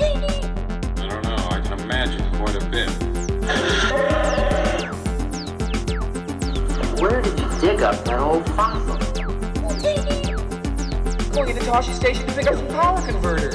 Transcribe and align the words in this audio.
I 0.00 1.06
don't 1.08 1.22
know. 1.24 1.36
I 1.50 1.60
can 1.60 1.78
imagine 1.80 2.22
quite 2.36 2.56
a 2.56 2.64
bit. 2.68 2.90
Where 7.00 7.22
did 7.22 7.38
you 7.38 7.60
dig 7.60 7.82
up 7.82 8.04
that 8.04 8.18
old 8.18 8.48
fossil? 8.50 8.96
Going 11.32 11.50
into 11.50 11.62
Tosche 11.62 11.94
Station 11.94 12.26
to 12.26 12.32
pick 12.32 12.46
up 12.48 12.54
some 12.54 12.68
power 12.68 13.00
converters. 13.06 13.54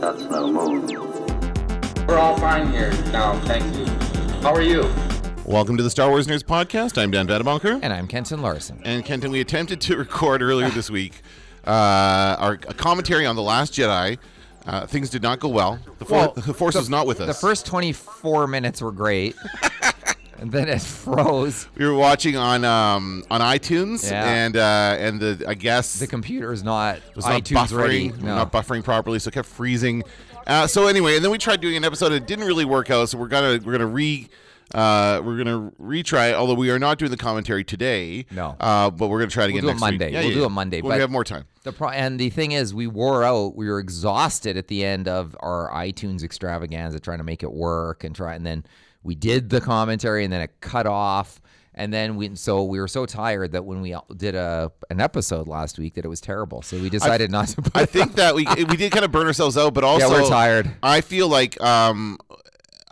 That's 0.00 0.22
no 0.22 0.50
move. 0.50 0.90
We're 2.08 2.18
all 2.18 2.36
fine 2.38 2.70
here 2.72 2.92
now, 3.12 3.38
thank 3.40 3.64
you. 3.76 3.86
How 4.40 4.54
are 4.54 4.62
you? 4.62 4.90
Welcome 5.44 5.76
to 5.76 5.82
the 5.82 5.90
Star 5.90 6.08
Wars 6.08 6.26
Nerds 6.26 6.42
Podcast. 6.42 6.96
I'm 6.96 7.10
Dan 7.10 7.26
Vadabonker. 7.26 7.80
And 7.82 7.92
I'm 7.92 8.06
Kenton 8.08 8.40
Larson. 8.40 8.80
And 8.84 9.04
Kenton, 9.04 9.30
we 9.30 9.40
attempted 9.40 9.80
to 9.82 9.96
record 9.98 10.40
earlier 10.40 10.70
this 10.70 10.88
week 10.90 11.22
uh, 11.64 12.36
our 12.38 12.52
a 12.54 12.74
commentary 12.74 13.26
on 13.26 13.36
The 13.36 13.42
Last 13.42 13.72
Jedi. 13.72 14.18
Uh, 14.66 14.86
things 14.86 15.10
did 15.10 15.22
not 15.22 15.40
go 15.40 15.48
well. 15.48 15.78
The, 15.98 16.04
for- 16.04 16.12
Well, 16.12 16.32
the 16.36 16.54
Force 16.54 16.74
the- 16.74 16.80
was 16.80 16.88
not 16.90 17.06
with 17.06 17.20
us. 17.20 17.26
The 17.26 17.34
first 17.46 17.66
24 17.66 18.46
minutes 18.46 18.80
were 18.80 18.92
great. 18.92 19.34
and 20.38 20.50
then 20.52 20.68
it 20.68 20.80
froze. 20.80 21.68
we 21.76 21.84
were 21.86 21.94
watching 21.94 22.36
on 22.36 22.64
um, 22.64 23.24
on 23.30 23.40
iTunes, 23.40 24.08
Yeah. 24.10 24.24
and 24.28 24.56
uh, 24.56 24.96
and 24.98 25.20
the 25.20 25.44
I 25.48 25.54
guess 25.54 25.98
The 25.98 26.06
computer 26.06 26.52
is 26.52 26.62
not 26.62 27.00
was 27.14 27.24
not 27.26 27.42
iTunes 27.42 27.66
buffering, 27.68 27.78
ready. 27.78 28.08
No. 28.20 28.36
not 28.36 28.52
buffering 28.52 28.82
properly, 28.84 29.18
so 29.18 29.28
it 29.28 29.34
kept 29.34 29.48
freezing. 29.48 30.02
Uh, 30.46 30.66
so 30.66 30.88
anyway, 30.88 31.14
and 31.16 31.24
then 31.24 31.30
we 31.30 31.38
tried 31.38 31.60
doing 31.60 31.76
an 31.76 31.84
episode. 31.84 32.10
It 32.12 32.26
didn't 32.26 32.46
really 32.46 32.64
work 32.64 32.90
out, 32.90 33.08
so 33.08 33.18
we're 33.18 33.28
gonna 33.28 33.60
we're 33.64 33.72
gonna 33.72 33.86
re. 33.86 34.28
Uh, 34.74 35.20
we're 35.24 35.36
gonna 35.36 35.70
retry 35.80 36.30
it, 36.30 36.34
although 36.34 36.54
we 36.54 36.70
are 36.70 36.78
not 36.78 36.98
doing 36.98 37.10
the 37.10 37.16
commentary 37.16 37.64
today. 37.64 38.24
No. 38.30 38.56
uh, 38.60 38.90
but 38.90 39.08
we're 39.08 39.18
gonna 39.18 39.30
try 39.30 39.44
it 39.44 39.50
again 39.50 39.62
do 39.62 39.68
it 39.68 39.72
next 39.72 39.80
Monday. 39.80 40.06
week. 40.12 40.24
We'll 40.26 40.34
do 40.34 40.44
it 40.44 40.48
Monday, 40.50 40.80
when 40.80 40.90
but- 40.90 40.96
we 40.96 41.00
have 41.00 41.10
more 41.10 41.24
time. 41.24 41.44
The 41.64 41.72
pro- 41.72 41.90
and 41.90 42.18
the 42.18 42.28
thing 42.30 42.52
is, 42.52 42.74
we 42.74 42.86
wore 42.88 43.22
out. 43.22 43.54
We 43.54 43.68
were 43.68 43.78
exhausted 43.78 44.56
at 44.56 44.66
the 44.68 44.84
end 44.84 45.06
of 45.06 45.36
our 45.40 45.70
iTunes 45.72 46.24
extravaganza, 46.24 46.98
trying 46.98 47.18
to 47.18 47.24
make 47.24 47.42
it 47.44 47.52
work 47.52 48.02
and 48.02 48.16
try. 48.16 48.34
And 48.34 48.44
then 48.44 48.64
we 49.04 49.14
did 49.14 49.48
the 49.50 49.60
commentary, 49.60 50.24
and 50.24 50.32
then 50.32 50.40
it 50.40 50.50
cut 50.60 50.86
off. 50.86 51.40
And 51.74 51.90
then 51.92 52.16
we, 52.16 52.34
so 52.36 52.64
we 52.64 52.80
were 52.80 52.88
so 52.88 53.06
tired 53.06 53.52
that 53.52 53.64
when 53.64 53.80
we 53.80 53.96
did 54.16 54.34
a 54.34 54.70
an 54.90 55.00
episode 55.00 55.48
last 55.48 55.78
week, 55.78 55.94
that 55.94 56.04
it 56.04 56.08
was 56.08 56.20
terrible. 56.20 56.60
So 56.62 56.78
we 56.78 56.90
decided 56.90 57.30
not 57.30 57.48
to. 57.48 57.62
Put 57.62 57.76
I 57.76 57.86
think 57.86 58.16
that 58.16 58.34
we 58.34 58.44
we 58.44 58.76
did 58.76 58.92
kind 58.92 59.04
of 59.04 59.12
burn 59.12 59.26
ourselves 59.26 59.56
out, 59.56 59.72
but 59.72 59.82
also 59.84 60.10
we're 60.10 60.28
tired. 60.28 60.70
I 60.82 61.00
feel 61.00 61.28
like 61.28 61.58
um, 61.62 62.18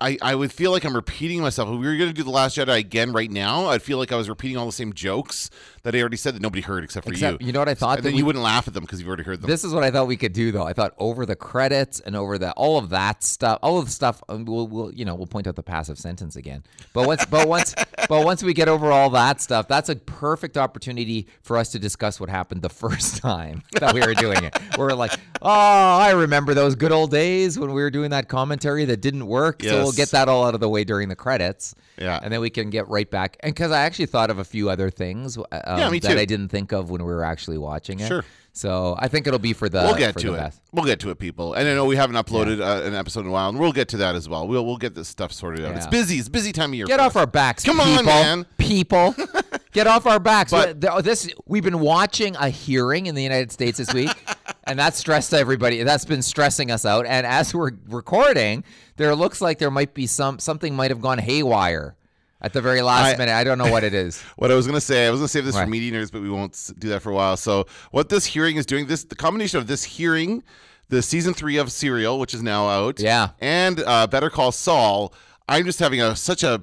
I 0.00 0.16
I 0.22 0.34
would 0.34 0.52
feel 0.52 0.70
like 0.70 0.84
I'm 0.84 0.94
repeating 0.94 1.40
myself. 1.40 1.68
If 1.68 1.78
we 1.78 1.86
were 1.86 1.96
going 1.96 2.08
to 2.10 2.14
do 2.14 2.22
the 2.22 2.30
Last 2.30 2.56
Jedi 2.56 2.78
again 2.78 3.12
right 3.12 3.30
now, 3.30 3.66
I'd 3.66 3.82
feel 3.82 3.98
like 3.98 4.12
I 4.12 4.16
was 4.16 4.28
repeating 4.28 4.56
all 4.56 4.66
the 4.66 4.72
same 4.72 4.92
jokes 4.92 5.50
that 5.82 5.94
I 5.94 6.00
already 6.00 6.16
said 6.16 6.34
that 6.34 6.42
nobody 6.42 6.60
heard 6.62 6.84
except 6.84 7.06
for 7.06 7.12
Except- 7.12 7.40
you. 7.40 7.46
you 7.48 7.52
know 7.52 7.58
what 7.58 7.68
I 7.68 7.74
thought 7.74 7.98
And 7.98 8.04
then 8.06 8.12
we- 8.12 8.18
you 8.18 8.26
wouldn't 8.26 8.42
laugh 8.44 8.68
at 8.68 8.74
them 8.74 8.84
because 8.84 8.98
you've 9.00 9.08
already 9.08 9.22
heard 9.22 9.40
them. 9.40 9.48
This 9.48 9.64
is 9.64 9.72
what 9.72 9.82
I 9.82 9.90
thought 9.90 10.06
we 10.06 10.16
could 10.18 10.32
do, 10.34 10.52
though. 10.52 10.64
I 10.66 10.72
thought 10.74 10.92
over 10.98 11.24
the 11.24 11.36
credits 11.36 12.00
and 12.00 12.14
over 12.16 12.36
the 12.38 12.52
all 12.52 12.76
of 12.78 12.90
that 12.90 13.22
stuff, 13.24 13.58
all 13.62 13.78
of 13.78 13.86
the 13.86 13.90
stuff. 13.90 14.22
um, 14.28 14.44
We'll, 14.44 14.66
we'll 14.68 14.92
you 14.94 15.04
know, 15.04 15.14
we'll 15.14 15.26
point 15.26 15.46
out 15.46 15.56
the 15.56 15.62
passive 15.62 15.98
sentence 15.98 16.36
again. 16.36 16.64
But 16.92 17.06
once, 17.06 17.24
but 17.26 17.46
once, 17.48 17.74
but 18.08 18.24
once 18.24 18.42
we 18.42 18.52
get 18.52 18.68
over 18.68 18.90
all 18.92 19.10
that 19.10 19.40
stuff, 19.40 19.68
that's 19.68 19.88
a 19.88 19.96
perfect 19.96 20.56
opportunity 20.58 21.28
for 21.42 21.56
us 21.56 21.70
to 21.70 21.78
discuss 21.78 22.18
what 22.20 22.28
happened 22.28 22.62
the 22.62 22.68
first 22.84 23.18
time 23.18 23.62
that 23.80 23.94
we 23.94 24.00
were 24.00 24.14
doing 24.14 24.44
it. 24.44 24.58
We're 24.76 24.92
like, 24.92 25.12
oh, 25.42 25.48
I 25.50 26.10
remember 26.12 26.52
those 26.54 26.74
good 26.74 26.92
old 26.92 27.10
days 27.10 27.58
when 27.58 27.72
we 27.72 27.80
were 27.82 27.90
doing 27.90 28.10
that 28.10 28.28
commentary 28.28 28.84
that 28.86 29.00
didn't 29.00 29.26
work. 29.26 29.62
So 29.62 29.82
we'll 29.82 29.89
Yes. 29.90 29.96
get 29.96 30.08
that 30.10 30.28
all 30.28 30.44
out 30.44 30.54
of 30.54 30.60
the 30.60 30.68
way 30.68 30.84
during 30.84 31.08
the 31.08 31.16
credits. 31.16 31.74
Yeah. 31.98 32.18
and 32.22 32.32
then 32.32 32.40
we 32.40 32.48
can 32.50 32.70
get 32.70 32.88
right 32.88 33.10
back. 33.10 33.36
And 33.40 33.54
because 33.54 33.72
I 33.72 33.82
actually 33.82 34.06
thought 34.06 34.30
of 34.30 34.38
a 34.38 34.44
few 34.44 34.70
other 34.70 34.88
things, 34.90 35.36
uh, 35.36 35.42
um, 35.64 35.92
me 35.92 35.98
that. 36.00 36.16
I 36.18 36.24
didn't 36.24 36.48
think 36.48 36.72
of 36.72 36.88
when 36.90 37.04
we 37.04 37.12
were 37.12 37.24
actually 37.24 37.58
watching 37.58 38.00
it. 38.00 38.08
Sure. 38.08 38.24
So 38.52 38.96
I 38.98 39.06
think 39.08 39.26
it'll 39.28 39.38
be 39.38 39.52
for 39.52 39.68
the 39.68 39.80
we'll 39.82 39.94
get 39.96 40.16
to 40.18 40.34
it. 40.34 40.38
best. 40.38 40.60
We'll 40.72 40.84
get 40.84 40.98
to 41.00 41.10
it, 41.10 41.18
people. 41.20 41.54
And 41.54 41.68
I 41.68 41.74
know 41.74 41.84
we 41.84 41.94
haven't 41.94 42.16
uploaded 42.16 42.60
uh, 42.60 42.84
an 42.84 42.94
episode 42.94 43.20
in 43.20 43.26
a 43.28 43.30
while, 43.30 43.48
and 43.48 43.58
we'll 43.60 43.70
get 43.72 43.88
to 43.90 43.98
that 43.98 44.16
as 44.16 44.28
well. 44.28 44.48
We'll 44.48 44.66
we'll 44.66 44.76
get 44.76 44.94
this 44.94 45.06
stuff 45.08 45.32
sorted 45.32 45.64
out. 45.64 45.76
It's 45.76 45.84
Yeah. 45.86 45.90
busy. 45.90 46.16
It's 46.16 46.28
busy 46.28 46.50
time 46.52 46.70
of 46.70 46.74
year. 46.74 46.86
Get 46.86 46.98
off 46.98 47.12
us. 47.12 47.16
our 47.20 47.26
backs, 47.28 47.62
Come 47.64 47.78
on, 47.78 48.04
man. 48.04 48.46
People, 48.58 49.14
get 49.72 49.86
off 49.86 50.04
our 50.06 50.18
backs. 50.18 50.50
But 50.50 50.80
this 50.80 51.30
we've 51.46 51.62
been 51.62 51.78
watching 51.80 52.34
a 52.36 52.48
hearing 52.48 53.06
in 53.06 53.14
the 53.14 53.22
United 53.22 53.52
States 53.52 53.78
this 53.78 53.94
week, 53.94 54.10
and 54.64 54.76
that's 54.76 54.98
stressed 54.98 55.32
everybody. 55.32 55.84
That's 55.84 56.04
been 56.04 56.22
stressing 56.22 56.72
us 56.72 56.84
out. 56.84 57.06
And 57.06 57.26
as 57.28 57.54
we're 57.54 57.70
recording, 57.88 58.64
there 59.00 59.14
looks 59.16 59.40
like 59.40 59.58
there 59.58 59.70
might 59.70 59.94
be 59.94 60.06
some 60.06 60.38
something 60.38 60.74
might 60.76 60.90
have 60.90 61.00
gone 61.00 61.18
haywire 61.18 61.94
at 62.42 62.52
the 62.52 62.60
very 62.60 62.82
last 62.82 63.14
I- 63.14 63.18
minute. 63.18 63.34
I 63.34 63.44
don't 63.44 63.58
know 63.58 63.70
what 63.70 63.84
it 63.84 63.94
is. 63.94 64.22
What 64.36 64.50
I 64.50 64.54
was 64.54 64.66
gonna 64.66 64.80
say, 64.80 65.06
I 65.06 65.10
was 65.10 65.20
gonna 65.20 65.28
save 65.28 65.44
this 65.44 65.54
for 65.54 65.60
Right. 65.62 65.68
media 65.68 65.92
nerds, 65.92 66.10
but 66.12 66.22
we 66.22 66.30
won't 66.30 66.70
do 66.78 66.88
that 66.90 67.00
for 67.02 67.10
a 67.10 67.14
while. 67.14 67.36
So, 67.36 67.66
what 67.90 68.08
this 68.08 68.24
hearing 68.26 68.56
is 68.56 68.64
doing, 68.66 68.86
this 68.86 69.04
the 69.04 69.16
combination 69.16 69.58
of 69.58 69.66
this 69.66 69.84
hearing, 69.84 70.42
the 70.88 71.02
season 71.02 71.34
three 71.34 71.56
of 71.56 71.70
Serial, 71.70 72.18
which 72.18 72.34
is 72.34 72.42
now 72.42 72.68
out, 72.68 73.00
Yeah. 73.00 73.30
and 73.40 73.80
uh, 73.86 74.06
Better 74.06 74.30
Call 74.30 74.52
Saul. 74.52 75.12
I'm 75.48 75.64
just 75.64 75.78
having 75.80 76.00
a 76.00 76.14
such 76.16 76.42
a 76.44 76.62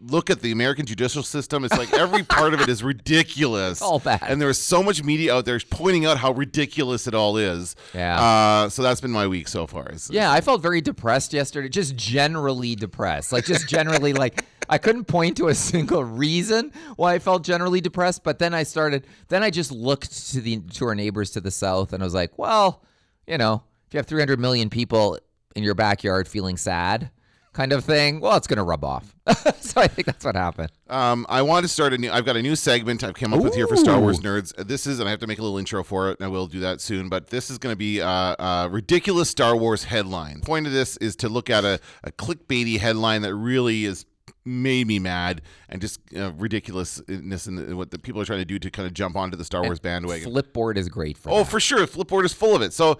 look 0.00 0.30
at 0.30 0.40
the 0.40 0.52
American 0.52 0.86
judicial 0.86 1.22
system. 1.22 1.64
It's 1.64 1.76
like 1.76 1.92
every 1.92 2.22
part 2.22 2.54
of 2.54 2.60
it 2.60 2.68
is 2.68 2.82
ridiculous. 2.84 3.82
All 3.82 3.98
bad. 3.98 4.22
And 4.22 4.40
there's 4.40 4.58
so 4.58 4.82
much 4.82 5.02
media 5.02 5.34
out 5.34 5.44
there 5.44 5.58
pointing 5.70 6.06
out 6.06 6.18
how 6.18 6.32
ridiculous 6.32 7.06
it 7.08 7.14
all 7.14 7.36
is. 7.36 7.74
Yeah. 7.94 8.20
Uh, 8.20 8.68
so 8.68 8.82
that's 8.82 9.00
been 9.00 9.10
my 9.10 9.26
week 9.26 9.48
so 9.48 9.66
far. 9.66 9.86
It's- 9.86 10.08
Yeah, 10.10 10.30
I 10.30 10.40
felt 10.40 10.62
very 10.62 10.80
depressed 10.80 11.32
yesterday. 11.32 11.68
Just 11.68 11.96
generally 11.96 12.76
depressed. 12.76 13.32
Like 13.32 13.44
just 13.44 13.68
generally 13.68 14.12
like 14.12 14.44
I 14.68 14.78
couldn't 14.78 15.04
point 15.06 15.36
to 15.38 15.48
a 15.48 15.54
single 15.54 16.04
reason 16.04 16.72
why 16.96 17.14
I 17.14 17.18
felt 17.18 17.42
generally 17.42 17.80
depressed, 17.80 18.22
but 18.22 18.38
then 18.38 18.54
I 18.54 18.62
started 18.62 19.04
then 19.28 19.42
I 19.42 19.50
just 19.50 19.72
looked 19.72 20.30
to 20.30 20.40
the 20.40 20.60
to 20.74 20.84
our 20.86 20.94
neighbors 20.94 21.30
to 21.32 21.40
the 21.40 21.50
south 21.50 21.92
and 21.92 22.02
I 22.02 22.06
was 22.06 22.14
like, 22.14 22.38
well, 22.38 22.82
you 23.26 23.36
know, 23.38 23.62
if 23.88 23.94
you 23.94 23.98
have 23.98 24.06
300 24.06 24.38
million 24.38 24.70
people 24.70 25.18
in 25.56 25.64
your 25.64 25.74
backyard 25.74 26.28
feeling 26.28 26.56
sad 26.56 27.10
kind 27.58 27.72
of 27.72 27.84
thing, 27.84 28.20
well, 28.20 28.36
it's 28.36 28.46
going 28.46 28.56
to 28.58 28.62
rub 28.62 28.84
off. 28.84 29.12
so 29.60 29.80
I 29.80 29.88
think 29.88 30.06
that's 30.06 30.24
what 30.24 30.36
happened. 30.36 30.70
Um, 30.88 31.26
I 31.28 31.42
want 31.42 31.64
to 31.64 31.68
start 31.68 31.92
a 31.92 31.98
new. 31.98 32.08
I've 32.10 32.24
got 32.24 32.36
a 32.36 32.42
new 32.42 32.54
segment 32.54 33.02
I've 33.02 33.14
come 33.14 33.34
up 33.34 33.42
with 33.42 33.56
here 33.56 33.66
for 33.66 33.76
Star 33.76 33.98
Wars 33.98 34.20
nerds. 34.20 34.54
This 34.64 34.86
is, 34.86 35.00
and 35.00 35.08
I 35.08 35.10
have 35.10 35.18
to 35.20 35.26
make 35.26 35.40
a 35.40 35.42
little 35.42 35.58
intro 35.58 35.82
for 35.82 36.10
it, 36.10 36.18
and 36.20 36.24
I 36.24 36.28
will 36.28 36.46
do 36.46 36.60
that 36.60 36.80
soon. 36.80 37.08
But 37.08 37.30
this 37.30 37.50
is 37.50 37.58
going 37.58 37.72
to 37.72 37.76
be 37.76 38.00
uh, 38.00 38.36
a 38.38 38.68
ridiculous 38.70 39.28
Star 39.28 39.56
Wars 39.56 39.84
headline. 39.84 40.40
Point 40.42 40.68
of 40.68 40.72
this 40.72 40.96
is 40.98 41.16
to 41.16 41.28
look 41.28 41.50
at 41.50 41.64
a, 41.64 41.80
a 42.04 42.12
clickbaity 42.12 42.78
headline 42.78 43.22
that 43.22 43.34
really 43.34 43.84
is 43.84 44.06
made 44.44 44.86
me 44.86 44.98
mad 45.00 45.42
and 45.68 45.80
just 45.80 46.00
uh, 46.16 46.32
ridiculousness 46.38 47.46
and 47.46 47.76
what 47.76 47.90
the 47.90 47.98
people 47.98 48.20
are 48.20 48.24
trying 48.24 48.38
to 48.38 48.44
do 48.44 48.58
to 48.58 48.70
kind 48.70 48.86
of 48.86 48.94
jump 48.94 49.16
onto 49.16 49.36
the 49.36 49.44
Star 49.44 49.62
Wars 49.62 49.80
bandwagon. 49.80 50.32
Flipboard 50.32 50.76
is 50.76 50.88
great 50.88 51.18
for 51.18 51.30
Oh, 51.30 51.38
that. 51.38 51.48
for 51.48 51.58
sure. 51.60 51.86
Flipboard 51.86 52.24
is 52.24 52.32
full 52.32 52.54
of 52.54 52.62
it. 52.62 52.72
So 52.72 52.98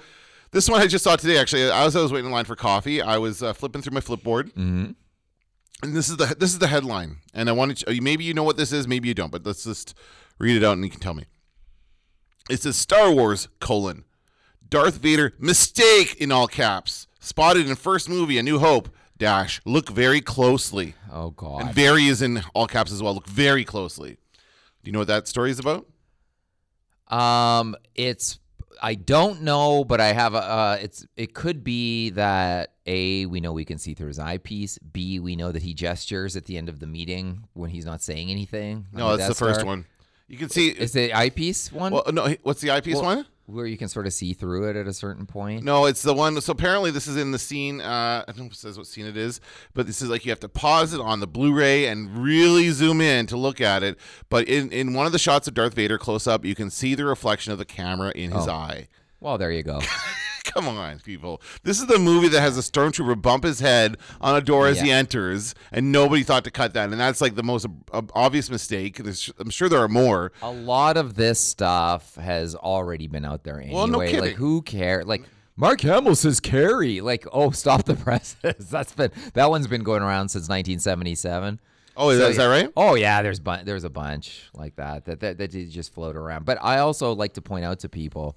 this 0.52 0.68
one 0.68 0.80
I 0.80 0.86
just 0.86 1.04
saw 1.04 1.16
today. 1.16 1.38
Actually, 1.38 1.62
as 1.70 1.94
I 1.96 2.00
was 2.02 2.12
waiting 2.12 2.26
in 2.26 2.32
line 2.32 2.44
for 2.44 2.56
coffee, 2.56 3.00
I 3.02 3.18
was 3.18 3.42
uh, 3.42 3.52
flipping 3.52 3.82
through 3.82 3.94
my 3.94 4.00
Flipboard, 4.00 4.52
Mhm. 4.54 4.94
and 5.82 5.94
this 5.96 6.08
is 6.08 6.16
the 6.16 6.34
this 6.38 6.52
is 6.52 6.58
the 6.58 6.68
headline. 6.68 7.18
And 7.34 7.48
I 7.48 7.52
wanted 7.52 7.78
to, 7.78 8.00
maybe 8.00 8.24
you 8.24 8.34
know 8.34 8.42
what 8.44 8.56
this 8.56 8.72
is, 8.72 8.86
maybe 8.88 9.08
you 9.08 9.14
don't, 9.14 9.30
but 9.32 9.44
let's 9.46 9.64
just 9.64 9.94
read 10.38 10.56
it 10.56 10.64
out 10.64 10.72
and 10.74 10.84
you 10.84 10.90
can 10.90 11.00
tell 11.00 11.14
me. 11.14 11.24
It 12.50 12.62
says 12.62 12.76
Star 12.76 13.12
Wars 13.12 13.48
colon 13.60 14.04
Darth 14.68 14.96
Vader 14.98 15.34
mistake 15.38 16.14
in 16.18 16.32
all 16.32 16.46
caps 16.48 17.06
spotted 17.20 17.68
in 17.68 17.74
first 17.76 18.08
movie 18.08 18.38
A 18.38 18.42
New 18.42 18.58
Hope 18.58 18.88
dash 19.18 19.60
look 19.64 19.90
very 19.90 20.20
closely. 20.20 20.94
Oh 21.12 21.30
god. 21.30 21.60
And 21.62 21.74
very 21.74 22.06
is 22.06 22.22
in 22.22 22.42
all 22.54 22.66
caps 22.66 22.92
as 22.92 23.02
well. 23.02 23.12
Look 23.14 23.26
very 23.26 23.64
closely. 23.64 24.12
Do 24.12 24.88
you 24.88 24.92
know 24.92 25.00
what 25.00 25.08
that 25.08 25.26
story 25.28 25.50
is 25.50 25.58
about? 25.58 25.86
Um, 27.08 27.74
it's 27.94 28.38
I 28.80 28.94
don't 28.94 29.42
know, 29.42 29.84
but 29.84 30.00
I 30.00 30.12
have 30.12 30.34
a. 30.34 30.38
Uh, 30.38 30.78
it's 30.80 31.06
it 31.16 31.34
could 31.34 31.64
be 31.64 32.10
that 32.10 32.74
a 32.86 33.26
we 33.26 33.40
know 33.40 33.52
we 33.52 33.64
can 33.64 33.78
see 33.78 33.94
through 33.94 34.08
his 34.08 34.18
eyepiece. 34.18 34.78
B 34.78 35.18
we 35.20 35.36
know 35.36 35.52
that 35.52 35.62
he 35.62 35.74
gestures 35.74 36.36
at 36.36 36.46
the 36.46 36.56
end 36.56 36.68
of 36.68 36.80
the 36.80 36.86
meeting 36.86 37.44
when 37.54 37.70
he's 37.70 37.84
not 37.84 38.02
saying 38.02 38.30
anything. 38.30 38.86
No, 38.92 39.16
that's 39.16 39.28
the 39.28 39.34
first 39.34 39.64
one. 39.64 39.86
You 40.28 40.36
can 40.36 40.50
see. 40.50 40.68
Is 40.68 40.92
the 40.92 41.12
eyepiece 41.14 41.72
one 41.72 41.92
well, 41.92 42.04
no, 42.12 42.34
what's 42.42 42.60
the 42.60 42.70
eyepiece 42.70 42.96
Well, 42.96 43.16
one? 43.16 43.26
Where 43.48 43.66
you 43.66 43.76
can 43.78 43.88
sort 43.88 44.06
of 44.06 44.12
see 44.12 44.34
through 44.34 44.68
it 44.68 44.76
at 44.76 44.86
a 44.86 44.92
certain 44.92 45.26
point? 45.26 45.64
No, 45.64 45.86
it's 45.86 46.02
the 46.02 46.12
one. 46.14 46.40
So 46.40 46.52
apparently, 46.52 46.90
this 46.90 47.06
is 47.06 47.16
in 47.16 47.32
the 47.32 47.38
scene. 47.38 47.80
Uh, 47.80 48.22
I 48.28 48.30
don't 48.32 48.38
know 48.38 48.44
if 48.46 48.52
it 48.52 48.58
says 48.58 48.76
what 48.76 48.86
scene 48.86 49.06
it 49.06 49.16
is, 49.16 49.40
but 49.74 49.86
this 49.86 50.02
is 50.02 50.08
like 50.10 50.24
you 50.24 50.30
have 50.30 50.40
to 50.40 50.48
pause 50.48 50.92
it 50.92 51.00
on 51.00 51.20
the 51.20 51.26
Blu-ray 51.26 51.86
and 51.86 52.18
really 52.22 52.70
zoom 52.70 53.00
in 53.00 53.26
to 53.26 53.36
look 53.36 53.60
at 53.60 53.82
it. 53.82 53.98
But 54.28 54.46
in 54.48 54.70
in 54.70 54.92
one 54.94 55.06
of 55.06 55.12
the 55.12 55.18
shots 55.18 55.48
of 55.48 55.54
Darth 55.54 55.74
Vader 55.74 55.98
close 55.98 56.26
up, 56.26 56.44
you 56.44 56.54
can 56.54 56.70
see 56.70 56.94
the 56.94 57.04
reflection 57.06 57.52
of 57.52 57.58
the 57.58 57.64
camera 57.64 58.12
in 58.14 58.30
his 58.32 58.46
Oh. 58.46 58.52
eye. 58.52 58.88
Well, 59.20 59.38
there 59.38 59.50
you 59.50 59.62
go. 59.64 59.80
Come 60.54 60.68
on, 60.68 60.98
people. 61.00 61.40
This 61.62 61.80
is 61.80 61.86
the 61.86 61.98
movie 61.98 62.28
that 62.28 62.40
has 62.40 62.56
a 62.58 62.60
stormtrooper 62.60 63.20
bump 63.20 63.44
his 63.44 63.60
head 63.60 63.96
on 64.20 64.36
a 64.36 64.40
door 64.40 64.66
as 64.66 64.80
he 64.80 64.90
enters, 64.90 65.54
and 65.72 65.92
nobody 65.92 66.22
thought 66.22 66.44
to 66.44 66.50
cut 66.50 66.74
that. 66.74 66.90
And 66.90 67.00
that's 67.00 67.20
like 67.20 67.34
the 67.34 67.42
most 67.42 67.66
ob- 67.92 68.12
obvious 68.14 68.50
mistake. 68.50 68.96
There's, 68.96 69.30
I'm 69.38 69.50
sure 69.50 69.68
there 69.68 69.80
are 69.82 69.88
more. 69.88 70.32
a 70.42 70.50
lot 70.50 70.96
of 70.96 71.14
this 71.14 71.38
stuff 71.38 72.14
has 72.16 72.54
already 72.54 73.06
been 73.06 73.24
out 73.24 73.44
there 73.44 73.60
anyway. 73.60 73.74
Well, 73.74 73.86
no 73.86 74.00
kidding. 74.00 74.20
Like 74.20 74.34
who 74.34 74.62
cares? 74.62 75.06
Like 75.06 75.24
Mark 75.56 75.80
Hamill 75.80 76.14
says 76.14 76.38
Carrie. 76.40 77.00
Like, 77.00 77.26
oh, 77.32 77.50
stop 77.50 77.84
the 77.84 77.94
presses. 77.94 78.68
That's 78.70 78.92
been 78.92 79.10
that 79.34 79.50
one's 79.50 79.66
been 79.66 79.82
going 79.82 80.02
around 80.02 80.28
since 80.28 80.48
1977. 80.48 81.60
Oh, 82.00 82.10
is, 82.10 82.18
So, 82.18 82.22
that, 82.22 82.30
is 82.30 82.36
that 82.36 82.46
right? 82.46 82.70
Oh 82.76 82.94
yeah, 82.94 83.22
there's 83.22 83.40
bu- 83.40 83.64
there's 83.64 83.82
a 83.82 83.90
bunch 83.90 84.48
like 84.54 84.76
that 84.76 85.04
that 85.06 85.20
that, 85.20 85.38
that 85.38 85.48
just 85.50 85.92
float 85.92 86.14
around. 86.16 86.44
But 86.44 86.58
I 86.62 86.78
also 86.78 87.12
like 87.12 87.34
to 87.34 87.42
point 87.42 87.64
out 87.64 87.80
to 87.80 87.88
people, 87.88 88.36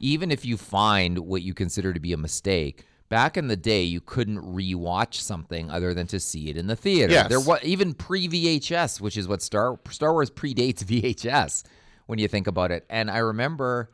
even 0.00 0.30
if 0.30 0.44
you 0.44 0.56
find 0.56 1.18
what 1.18 1.42
you 1.42 1.54
consider 1.54 1.92
to 1.92 2.00
be 2.00 2.12
a 2.12 2.16
mistake, 2.16 2.84
back 3.08 3.36
in 3.36 3.48
the 3.48 3.56
day 3.56 3.82
you 3.82 4.00
couldn't 4.00 4.38
rewatch 4.38 5.14
something 5.14 5.70
other 5.70 5.94
than 5.94 6.06
to 6.08 6.20
see 6.20 6.50
it 6.50 6.56
in 6.56 6.66
the 6.66 6.76
theater. 6.76 7.12
Yes. 7.12 7.28
There 7.28 7.40
was 7.40 7.60
even 7.62 7.94
pre 7.94 8.28
VHS, 8.28 9.00
which 9.00 9.16
is 9.16 9.26
what 9.28 9.42
Star 9.42 9.78
Star 9.90 10.12
Wars 10.12 10.30
predates 10.30 10.84
VHS 10.84 11.64
when 12.06 12.18
you 12.18 12.28
think 12.28 12.46
about 12.46 12.70
it. 12.70 12.84
And 12.90 13.10
I 13.10 13.18
remember 13.18 13.90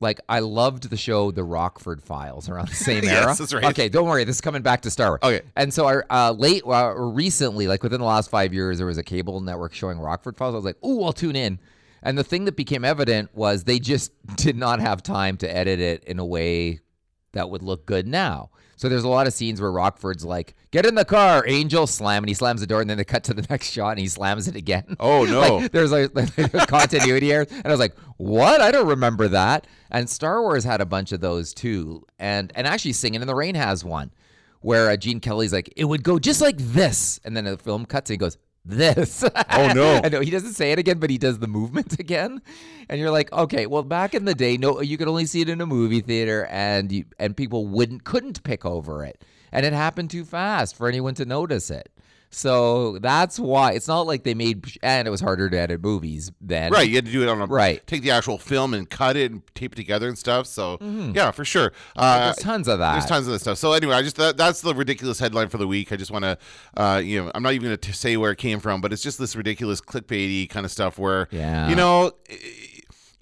like 0.00 0.20
I 0.28 0.40
loved 0.40 0.90
the 0.90 0.96
show 0.96 1.30
The 1.30 1.44
Rockford 1.44 2.02
Files 2.02 2.48
around 2.48 2.68
the 2.68 2.74
same 2.74 3.04
Yes, 3.04 3.22
era. 3.24 3.34
that's 3.38 3.54
right. 3.54 3.64
Okay, 3.64 3.88
don't 3.88 4.06
worry, 4.06 4.24
this 4.24 4.36
is 4.36 4.40
coming 4.40 4.60
back 4.62 4.82
to 4.82 4.90
Star 4.90 5.10
Wars. 5.10 5.20
Okay. 5.22 5.40
And 5.56 5.72
so 5.72 5.86
I 5.86 6.02
uh, 6.10 6.32
late 6.32 6.62
uh, 6.66 6.92
recently, 6.96 7.66
like 7.66 7.82
within 7.82 8.00
the 8.00 8.06
last 8.06 8.28
five 8.28 8.52
years, 8.52 8.78
there 8.78 8.86
was 8.86 8.98
a 8.98 9.02
cable 9.02 9.40
network 9.40 9.72
showing 9.72 9.98
Rockford 9.98 10.36
Files. 10.36 10.54
I 10.54 10.56
was 10.56 10.64
like, 10.64 10.84
"Ooh, 10.84 11.02
I'll 11.04 11.12
tune 11.12 11.36
in." 11.36 11.58
And 12.04 12.16
the 12.16 12.22
thing 12.22 12.44
that 12.44 12.54
became 12.54 12.84
evident 12.84 13.34
was 13.34 13.64
they 13.64 13.80
just 13.80 14.12
did 14.36 14.56
not 14.56 14.78
have 14.80 15.02
time 15.02 15.36
to 15.38 15.52
edit 15.52 15.80
it 15.80 16.04
in 16.04 16.18
a 16.20 16.24
way 16.24 16.80
that 17.32 17.50
would 17.50 17.62
look 17.62 17.86
good 17.86 18.06
now. 18.06 18.50
So 18.76 18.88
there's 18.88 19.04
a 19.04 19.08
lot 19.08 19.26
of 19.26 19.32
scenes 19.32 19.60
where 19.60 19.70
Rockford's 19.70 20.24
like, 20.24 20.54
"Get 20.70 20.84
in 20.84 20.94
the 20.94 21.04
car, 21.04 21.44
Angel!" 21.46 21.86
Slam, 21.86 22.22
and 22.24 22.28
he 22.28 22.34
slams 22.34 22.60
the 22.60 22.66
door, 22.66 22.80
and 22.80 22.90
then 22.90 22.98
they 22.98 23.04
cut 23.04 23.24
to 23.24 23.34
the 23.34 23.46
next 23.50 23.70
shot, 23.70 23.90
and 23.90 24.00
he 24.00 24.08
slams 24.08 24.48
it 24.48 24.56
again. 24.56 24.96
Oh, 25.00 25.24
no. 25.28 25.56
Like, 25.56 25.72
there's 25.72 25.92
like 25.92 26.12
there's 26.12 26.66
continuity 26.66 27.32
errors, 27.32 27.48
and 27.50 27.66
I 27.66 27.70
was 27.70 27.80
like, 27.80 27.96
"What? 28.16 28.60
I 28.60 28.70
don't 28.70 28.88
remember 28.88 29.28
that." 29.28 29.66
And 29.90 30.10
Star 30.10 30.42
Wars 30.42 30.64
had 30.64 30.80
a 30.80 30.86
bunch 30.86 31.12
of 31.12 31.20
those 31.20 31.54
too, 31.54 32.04
and 32.18 32.52
and 32.54 32.66
actually, 32.66 32.92
Singing 32.92 33.20
in 33.20 33.26
the 33.26 33.34
Rain 33.34 33.54
has 33.54 33.84
one 33.84 34.10
where 34.60 34.90
uh, 34.90 34.96
Gene 34.96 35.20
Kelly's 35.20 35.52
like, 35.52 35.72
"It 35.76 35.84
would 35.84 36.02
go 36.02 36.18
just 36.18 36.40
like 36.40 36.56
this," 36.58 37.20
and 37.24 37.36
then 37.36 37.44
the 37.44 37.56
film 37.56 37.86
cuts, 37.86 38.10
and 38.10 38.14
he 38.14 38.18
goes. 38.18 38.36
This. 38.64 39.22
Oh, 39.22 39.72
no. 39.74 40.00
I 40.04 40.08
know 40.08 40.20
he 40.20 40.30
doesn't 40.30 40.54
say 40.54 40.72
it 40.72 40.78
again, 40.78 40.98
but 40.98 41.10
he 41.10 41.18
does 41.18 41.38
the 41.38 41.46
movement 41.46 41.98
again, 42.00 42.40
and 42.88 42.98
you're 42.98 43.10
like, 43.10 43.30
okay, 43.32 43.66
well, 43.66 43.82
back 43.82 44.14
in 44.14 44.24
the 44.24 44.34
day, 44.34 44.56
no, 44.56 44.80
you 44.80 44.96
could 44.96 45.08
only 45.08 45.26
see 45.26 45.42
it 45.42 45.48
in 45.48 45.60
a 45.60 45.66
movie 45.66 46.00
theater, 46.00 46.46
and 46.46 46.90
you, 46.90 47.04
and 47.18 47.36
people 47.36 47.66
wouldn't 47.66 48.04
couldn't 48.04 48.42
pick 48.42 48.64
over 48.64 49.04
it, 49.04 49.22
and 49.52 49.66
it 49.66 49.72
happened 49.72 50.10
too 50.10 50.24
fast 50.24 50.76
for 50.76 50.88
anyone 50.88 51.14
to 51.14 51.24
notice 51.24 51.70
it. 51.70 51.90
So 52.34 52.98
that's 52.98 53.38
why 53.38 53.72
it's 53.72 53.86
not 53.88 54.06
like 54.06 54.24
they 54.24 54.34
made, 54.34 54.64
and 54.82 55.06
it 55.06 55.10
was 55.10 55.20
harder 55.20 55.48
to 55.48 55.58
edit 55.58 55.82
movies 55.82 56.32
then. 56.40 56.72
Right, 56.72 56.88
you 56.88 56.96
had 56.96 57.06
to 57.06 57.12
do 57.12 57.22
it 57.22 57.28
on 57.28 57.40
a 57.40 57.46
Right. 57.46 57.86
Take 57.86 58.02
the 58.02 58.10
actual 58.10 58.38
film 58.38 58.74
and 58.74 58.88
cut 58.90 59.16
it 59.16 59.30
and 59.30 59.42
tape 59.54 59.72
it 59.72 59.76
together 59.76 60.08
and 60.08 60.18
stuff. 60.18 60.46
So 60.46 60.78
yeah, 61.14 61.30
for 61.30 61.44
sure. 61.44 61.72
Uh, 61.96 62.26
There's 62.26 62.36
tons 62.38 62.68
of 62.68 62.78
that. 62.80 62.92
There's 62.94 63.06
tons 63.06 63.26
of 63.26 63.32
this 63.32 63.42
stuff. 63.42 63.58
So 63.58 63.72
anyway, 63.72 63.94
I 63.94 64.02
just 64.02 64.16
that, 64.16 64.36
that's 64.36 64.60
the 64.60 64.74
ridiculous 64.74 65.18
headline 65.18 65.48
for 65.48 65.58
the 65.58 65.66
week. 65.66 65.92
I 65.92 65.96
just 65.96 66.10
want 66.10 66.24
to, 66.24 66.38
uh, 66.76 67.00
you 67.04 67.22
know, 67.24 67.30
I'm 67.34 67.42
not 67.42 67.52
even 67.52 67.68
going 67.68 67.78
to 67.78 67.92
say 67.92 68.16
where 68.16 68.32
it 68.32 68.38
came 68.38 68.58
from, 68.60 68.80
but 68.80 68.92
it's 68.92 69.02
just 69.02 69.18
this 69.18 69.36
ridiculous 69.36 69.80
clickbaity 69.80 70.48
kind 70.50 70.66
of 70.66 70.72
stuff 70.72 70.98
where, 70.98 71.28
Yeah. 71.30 71.68
you 71.68 71.76
know. 71.76 72.12
e- 72.30 72.73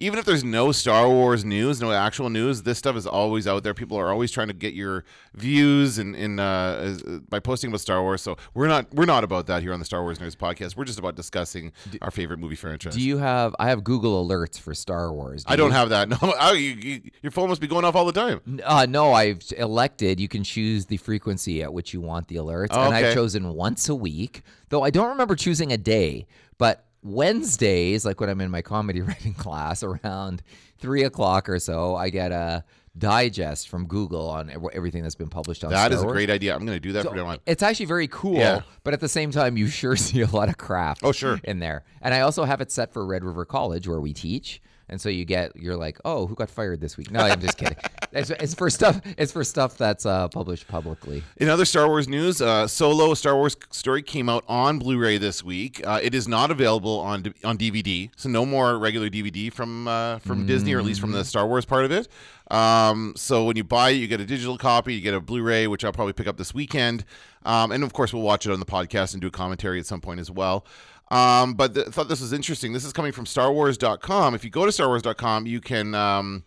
Even 0.03 0.19
if 0.19 0.25
there's 0.25 0.43
no 0.43 0.73
Star 0.73 1.07
Wars 1.07 1.45
news, 1.45 1.79
no 1.79 1.93
actual 1.93 2.29
news, 2.29 2.63
this 2.63 2.77
stuff 2.77 2.97
is 2.97 3.07
always 3.07 3.47
out 3.47 3.63
there. 3.63 3.73
People 3.73 3.97
are 3.97 4.11
always 4.11 4.31
trying 4.31 4.49
to 4.49 4.53
get 4.53 4.73
your 4.73 5.05
views 5.33 5.97
and 5.97 6.13
in 6.13 6.39
uh, 6.41 6.97
by 7.29 7.39
posting 7.39 7.69
about 7.69 7.79
Star 7.79 8.01
Wars. 8.01 8.21
So 8.21 8.35
we're 8.53 8.67
not 8.67 8.93
we're 8.93 9.05
not 9.05 9.23
about 9.23 9.47
that 9.47 9.61
here 9.61 9.71
on 9.71 9.79
the 9.79 9.85
Star 9.85 10.03
Wars 10.03 10.19
News 10.19 10.35
podcast. 10.35 10.75
We're 10.75 10.83
just 10.83 10.99
about 10.99 11.15
discussing 11.15 11.71
our 12.01 12.11
favorite 12.11 12.39
movie 12.39 12.57
franchise. 12.57 12.95
Do 12.95 13.01
you 13.01 13.17
have? 13.17 13.55
I 13.59 13.69
have 13.69 13.85
Google 13.85 14.27
alerts 14.27 14.59
for 14.59 14.73
Star 14.73 15.13
Wars. 15.13 15.45
Do 15.45 15.53
I 15.53 15.55
don't 15.55 15.69
you? 15.69 15.75
have 15.75 15.89
that. 15.89 16.09
No, 16.13 16.17
oh, 16.21 16.53
you, 16.53 16.69
you, 16.71 17.01
your 17.21 17.31
phone 17.31 17.47
must 17.49 17.59
be 17.61 17.65
going 17.67 17.85
off 17.85 17.95
all 17.95 18.05
the 18.05 18.11
time. 18.11 18.59
Uh, 18.63 18.85
no, 18.87 19.13
I've 19.13 19.41
elected. 19.57 20.19
You 20.19 20.27
can 20.27 20.43
choose 20.43 20.85
the 20.85 20.97
frequency 20.97 21.63
at 21.63 21.73
which 21.73 21.93
you 21.93 22.01
want 22.01 22.27
the 22.27 22.35
alerts, 22.35 22.67
Oh, 22.71 22.83
and 22.83 22.93
I've 22.93 23.13
chosen 23.15 23.53
once 23.53 23.89
a 23.89 23.95
week. 23.95 24.43
Though 24.69 24.83
I 24.83 24.89
don't 24.89 25.09
remember 25.09 25.35
choosing 25.35 25.71
a 25.71 25.77
day, 25.77 26.27
but 26.57 26.85
Wednesdays, 27.03 28.05
like 28.05 28.19
when 28.19 28.29
I'm 28.29 28.41
in 28.41 28.51
my 28.51 28.61
comedy 28.61 29.01
writing 29.09 29.33
class, 29.33 29.83
around 29.83 30.41
three 30.77 31.03
o'clock 31.03 31.49
or 31.49 31.59
so, 31.59 31.95
I 31.95 32.09
get 32.09 32.31
a 32.31 32.63
digest 32.97 33.69
from 33.69 33.87
Google 33.87 34.29
on 34.29 34.51
everything 34.73 35.01
that's 35.01 35.15
been 35.15 35.29
published 35.29 35.63
on. 35.63 35.71
That 35.71 35.85
Star 35.87 35.93
is 35.97 36.01
a 36.01 36.05
Wars. 36.05 36.13
great 36.13 36.29
idea. 36.29 36.53
I'm 36.53 36.65
going 36.65 36.75
to 36.75 36.79
do 36.79 36.91
that 36.93 37.05
So 37.05 37.13
now 37.13 37.25
on. 37.25 37.39
it's 37.47 37.63
actually 37.63 37.87
very 37.87 38.07
cool, 38.07 38.35
Yeah. 38.35 38.61
but 38.83 38.93
at 38.93 38.99
the 38.99 39.09
same 39.09 39.31
time, 39.31 39.57
you 39.57 39.67
sure 39.67 39.95
see 39.97 40.21
a 40.21 40.27
lot 40.27 40.47
of 40.49 40.57
crap. 40.57 40.99
Oh, 41.01 41.11
sure. 41.11 41.39
in 41.43 41.59
there. 41.59 41.83
And 42.01 42.13
I 42.13 42.21
also 42.21 42.43
have 42.43 42.61
it 42.61 42.71
set 42.71 42.93
for 42.93 43.05
Red 43.05 43.23
River 43.23 43.45
College 43.45 43.87
where 43.87 43.99
we 43.99 44.13
teach, 44.13 44.61
and 44.89 44.99
so 44.99 45.09
you 45.09 45.25
get 45.25 45.55
you're 45.55 45.77
like, 45.77 45.99
oh, 46.05 46.27
who 46.27 46.35
got 46.35 46.49
fired 46.49 46.81
this 46.81 46.97
week? 46.97 47.11
No, 47.11 47.19
I'm 47.19 47.39
just 47.39 47.57
kidding. 47.57 47.77
It's, 48.15 48.29
it's 48.29 48.53
for 48.53 48.69
stuff. 48.69 49.01
It's 49.17 49.31
for 49.31 49.43
stuff 49.43 49.75
that's 49.75 50.05
uh, 50.05 50.27
published 50.27 50.67
publicly. 50.67 51.23
In 51.37 51.49
other 51.49 51.65
Star 51.65 51.87
Wars 51.87 52.07
news, 52.07 52.43
uh, 52.43 52.67
Solo: 52.67 53.11
a 53.11 53.15
Star 53.15 53.35
Wars 53.35 53.57
Story 53.71 54.03
came 54.03 54.29
out 54.29 54.43
on 54.47 54.77
Blu-ray 54.77 55.17
this 55.17 55.43
week. 55.43 55.81
Uh, 55.83 55.99
it 55.99 56.13
is 56.13 56.27
not 56.27 56.51
available 56.51 56.99
on 56.99 57.33
on 57.43 57.57
DVD, 57.57 58.11
so 58.15 58.29
no 58.29 58.45
more 58.45 58.77
regular 58.77 59.09
DVD 59.09 59.51
from 59.51 59.87
uh, 59.87 60.19
from 60.19 60.45
Disney, 60.45 60.75
or 60.75 60.79
at 60.79 60.85
least 60.85 61.01
from 61.01 61.11
the 61.11 61.25
Star 61.25 61.47
Wars 61.47 61.65
part 61.65 61.85
of 61.85 61.91
it. 61.91 62.07
Um, 62.51 63.13
so 63.15 63.45
when 63.45 63.55
you 63.55 63.63
buy 63.63 63.89
it, 63.89 63.93
you 63.93 64.05
get 64.07 64.21
a 64.21 64.25
digital 64.25 64.59
copy, 64.59 64.93
you 64.93 65.01
get 65.01 65.15
a 65.15 65.19
Blu-ray, 65.19 65.65
which 65.65 65.83
I'll 65.83 65.93
probably 65.93 66.13
pick 66.13 66.27
up 66.27 66.37
this 66.37 66.53
weekend, 66.53 67.05
um, 67.45 67.71
and 67.71 67.83
of 67.83 67.93
course 67.93 68.13
we'll 68.13 68.21
watch 68.21 68.45
it 68.45 68.51
on 68.51 68.59
the 68.59 68.65
podcast 68.67 69.13
and 69.13 69.21
do 69.21 69.27
a 69.27 69.31
commentary 69.31 69.79
at 69.79 69.87
some 69.87 70.01
point 70.01 70.19
as 70.19 70.29
well. 70.29 70.65
Um, 71.13 71.53
but 71.53 71.75
th- 71.75 71.87
thought 71.89 72.09
this 72.09 72.21
was 72.21 72.33
interesting. 72.33 72.73
This 72.73 72.83
is 72.83 72.91
coming 72.91 73.11
from 73.11 73.25
StarWars.com. 73.25 74.33
If 74.33 74.43
you 74.43 74.49
go 74.49 74.65
to 74.65 74.71
StarWars.com, 74.71 75.45
you 75.45 75.61
can 75.61 75.93
um, 75.93 76.43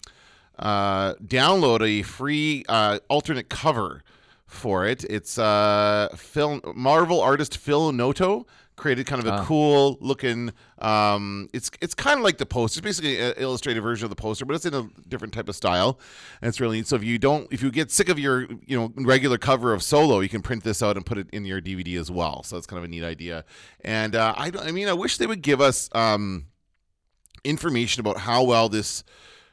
uh, 0.59 1.15
download 1.15 1.87
a 1.87 2.03
free 2.03 2.65
uh, 2.69 2.99
alternate 3.09 3.49
cover 3.49 4.03
for 4.45 4.85
it. 4.85 5.05
It's 5.05 5.39
uh, 5.39 6.09
Phil 6.17 6.61
Marvel 6.75 7.21
artist 7.21 7.57
Phil 7.57 7.93
Noto 7.93 8.45
created 8.77 9.07
kind 9.07 9.21
of 9.21 9.27
a 9.27 9.39
cool 9.45 9.97
looking. 10.01 10.53
Um, 10.79 11.49
it's 11.55 11.71
it's 11.81 11.95
kind 11.95 12.19
of 12.19 12.25
like 12.25 12.39
the 12.39 12.47
poster. 12.47 12.79
It's 12.79 12.85
basically 12.85 13.19
an 13.19 13.35
illustrated 13.39 13.81
version 13.81 14.05
of 14.05 14.11
the 14.11 14.17
poster, 14.17 14.45
but 14.45 14.55
it's 14.55 14.67
in 14.67 14.75
a 14.75 14.87
different 15.09 15.33
type 15.35 15.49
of 15.49 15.57
style, 15.57 15.99
and 16.43 16.49
it's 16.49 16.61
really 16.61 16.77
neat. 16.79 16.87
So 16.87 16.97
if 16.97 17.03
you 17.05 17.19
don't, 17.19 17.51
if 17.53 17.63
you 17.63 17.71
get 17.71 17.91
sick 17.91 18.09
of 18.09 18.19
your 18.19 18.43
you 18.67 18.79
know 18.79 18.93
regular 18.97 19.39
cover 19.39 19.73
of 19.73 19.83
Solo, 19.83 20.21
you 20.21 20.29
can 20.29 20.43
print 20.43 20.63
this 20.63 20.83
out 20.83 20.97
and 20.97 21.05
put 21.07 21.17
it 21.19 21.29
in 21.33 21.45
your 21.47 21.61
DVD 21.61 21.99
as 21.99 22.11
well. 22.11 22.43
So 22.43 22.57
it's 22.59 22.67
kind 22.67 22.79
of 22.79 22.85
a 22.85 22.89
neat 22.89 23.03
idea. 23.05 23.45
And 23.83 24.15
uh, 24.15 24.35
I 24.37 24.51
don't- 24.51 24.67
I 24.67 24.73
mean 24.73 24.89
I 24.89 24.93
wish 24.93 25.17
they 25.19 25.27
would 25.27 25.43
give 25.43 25.61
us. 25.61 25.89
Um, 25.93 26.47
information 27.45 28.01
about 28.01 28.19
how 28.19 28.43
well 28.43 28.69
this 28.69 29.05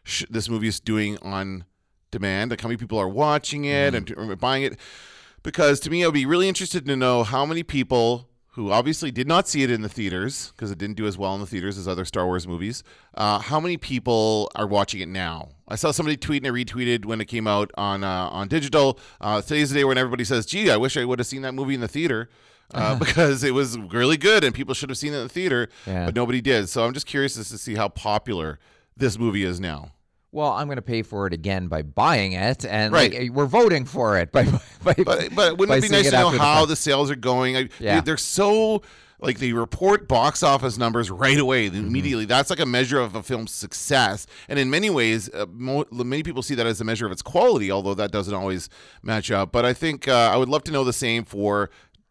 sh- 0.03 0.25
this 0.29 0.49
movie 0.49 0.67
is 0.67 0.79
doing 0.79 1.17
on 1.21 1.65
demand, 2.11 2.51
like 2.51 2.61
how 2.61 2.67
many 2.67 2.77
people 2.77 2.97
are 2.97 3.07
watching 3.09 3.65
it 3.65 3.93
and 3.95 4.39
buying 4.39 4.63
it. 4.63 4.79
Because 5.43 5.79
to 5.81 5.89
me, 5.89 6.03
I 6.03 6.07
would 6.07 6.13
be 6.13 6.25
really 6.25 6.47
interested 6.47 6.85
to 6.85 6.95
know 6.95 7.23
how 7.23 7.45
many 7.45 7.63
people 7.63 8.29
who 8.53 8.71
obviously 8.71 9.09
did 9.11 9.27
not 9.27 9.47
see 9.47 9.63
it 9.63 9.71
in 9.71 9.81
the 9.81 9.89
theaters 9.89 10.51
because 10.55 10.69
it 10.71 10.77
didn't 10.77 10.95
do 10.95 11.07
as 11.07 11.17
well 11.17 11.33
in 11.35 11.41
the 11.41 11.47
theaters 11.47 11.77
as 11.77 11.87
other 11.87 12.05
Star 12.05 12.25
Wars 12.25 12.47
movies. 12.47 12.83
Uh, 13.15 13.39
how 13.39 13.59
many 13.59 13.77
people 13.77 14.51
are 14.55 14.67
watching 14.67 15.01
it 15.01 15.07
now? 15.09 15.49
I 15.67 15.75
saw 15.75 15.91
somebody 15.91 16.17
tweet 16.17 16.45
and 16.45 16.55
I 16.55 16.63
retweeted 16.63 17.05
when 17.05 17.19
it 17.19 17.25
came 17.25 17.47
out 17.47 17.71
on 17.75 18.03
uh, 18.03 18.29
on 18.29 18.47
digital. 18.47 18.99
Uh, 19.19 19.41
today's 19.41 19.69
the 19.71 19.75
day 19.79 19.83
when 19.83 19.97
everybody 19.97 20.23
says, 20.23 20.45
"Gee, 20.45 20.69
I 20.71 20.77
wish 20.77 20.95
I 20.97 21.05
would 21.05 21.19
have 21.19 21.27
seen 21.27 21.41
that 21.43 21.53
movie 21.53 21.73
in 21.75 21.81
the 21.81 21.87
theater." 21.87 22.29
Uh, 22.73 22.95
because 22.99 23.43
it 23.43 23.53
was 23.53 23.77
really 23.77 24.17
good 24.17 24.43
and 24.43 24.55
people 24.55 24.73
should 24.73 24.89
have 24.89 24.97
seen 24.97 25.13
it 25.13 25.17
in 25.17 25.23
the 25.23 25.29
theater, 25.29 25.67
Yeah. 25.85 26.05
but 26.05 26.15
nobody 26.15 26.41
did. 26.41 26.69
So 26.69 26.83
I'm 26.85 26.93
just 26.93 27.05
curious 27.05 27.37
as 27.37 27.49
to 27.49 27.57
see 27.57 27.75
how 27.75 27.87
popular 27.89 28.57
this 28.97 29.19
movie 29.19 29.43
is 29.43 29.59
now. 29.59 29.91
Well, 30.33 30.51
I'm 30.51 30.65
going 30.67 30.77
to 30.77 30.81
pay 30.81 31.03
for 31.03 31.27
it 31.27 31.33
again 31.33 31.67
by 31.67 31.83
buying 31.83 32.33
it, 32.33 32.65
and 32.65 32.91
Right. 32.91 33.13
like, 33.13 33.29
we're 33.31 33.45
voting 33.45 33.85
for 33.85 34.17
it 34.17 34.31
by. 34.31 34.43
by 34.83 34.93
But 35.05 35.35
but 35.35 35.57
wouldn't 35.57 35.77
it 35.77 35.87
be 35.89 35.95
nice 35.95 36.05
to 36.09 36.11
know 36.11 36.27
after 36.27 36.37
the 36.39 36.43
how 36.43 36.65
the 36.65 36.75
sales 36.75 37.11
are 37.11 37.15
going? 37.15 37.55
I, 37.55 37.69
Yeah. 37.79 38.01
they, 38.01 38.11
are 38.11 38.17
so 38.17 38.81
like 39.19 39.37
they 39.39 39.53
report 39.53 40.07
box 40.07 40.41
office 40.43 40.77
numbers 40.77 41.09
right 41.11 41.37
away 41.37 41.69
Mm-hmm. 41.69 41.85
immediately. 41.87 42.25
That's 42.25 42.49
like 42.49 42.59
a 42.59 42.65
measure 42.65 42.99
of 42.99 43.13
a 43.15 43.21
film's 43.23 43.51
success, 43.51 44.25
and 44.49 44.57
in 44.59 44.69
many 44.71 44.89
ways, 44.89 45.29
uh, 45.33 45.45
mo- 45.53 45.85
many 45.91 46.23
people 46.23 46.41
see 46.41 46.55
that 46.55 46.65
as 46.65 46.81
a 46.81 46.83
measure 46.83 47.05
of 47.05 47.11
its 47.11 47.21
quality. 47.21 47.69
Although 47.71 47.93
that 47.93 48.11
doesn't 48.11 48.33
always 48.33 48.69
match 49.03 49.29
up. 49.31 49.51
But 49.51 49.65
I 49.65 49.73
think 49.73 50.07
uh, 50.07 50.31
I 50.33 50.37
would 50.37 50.49
love 50.49 50.63
to 50.63 50.71
know 50.71 50.83
the 50.83 50.93
same 50.93 51.23
for 51.25 51.69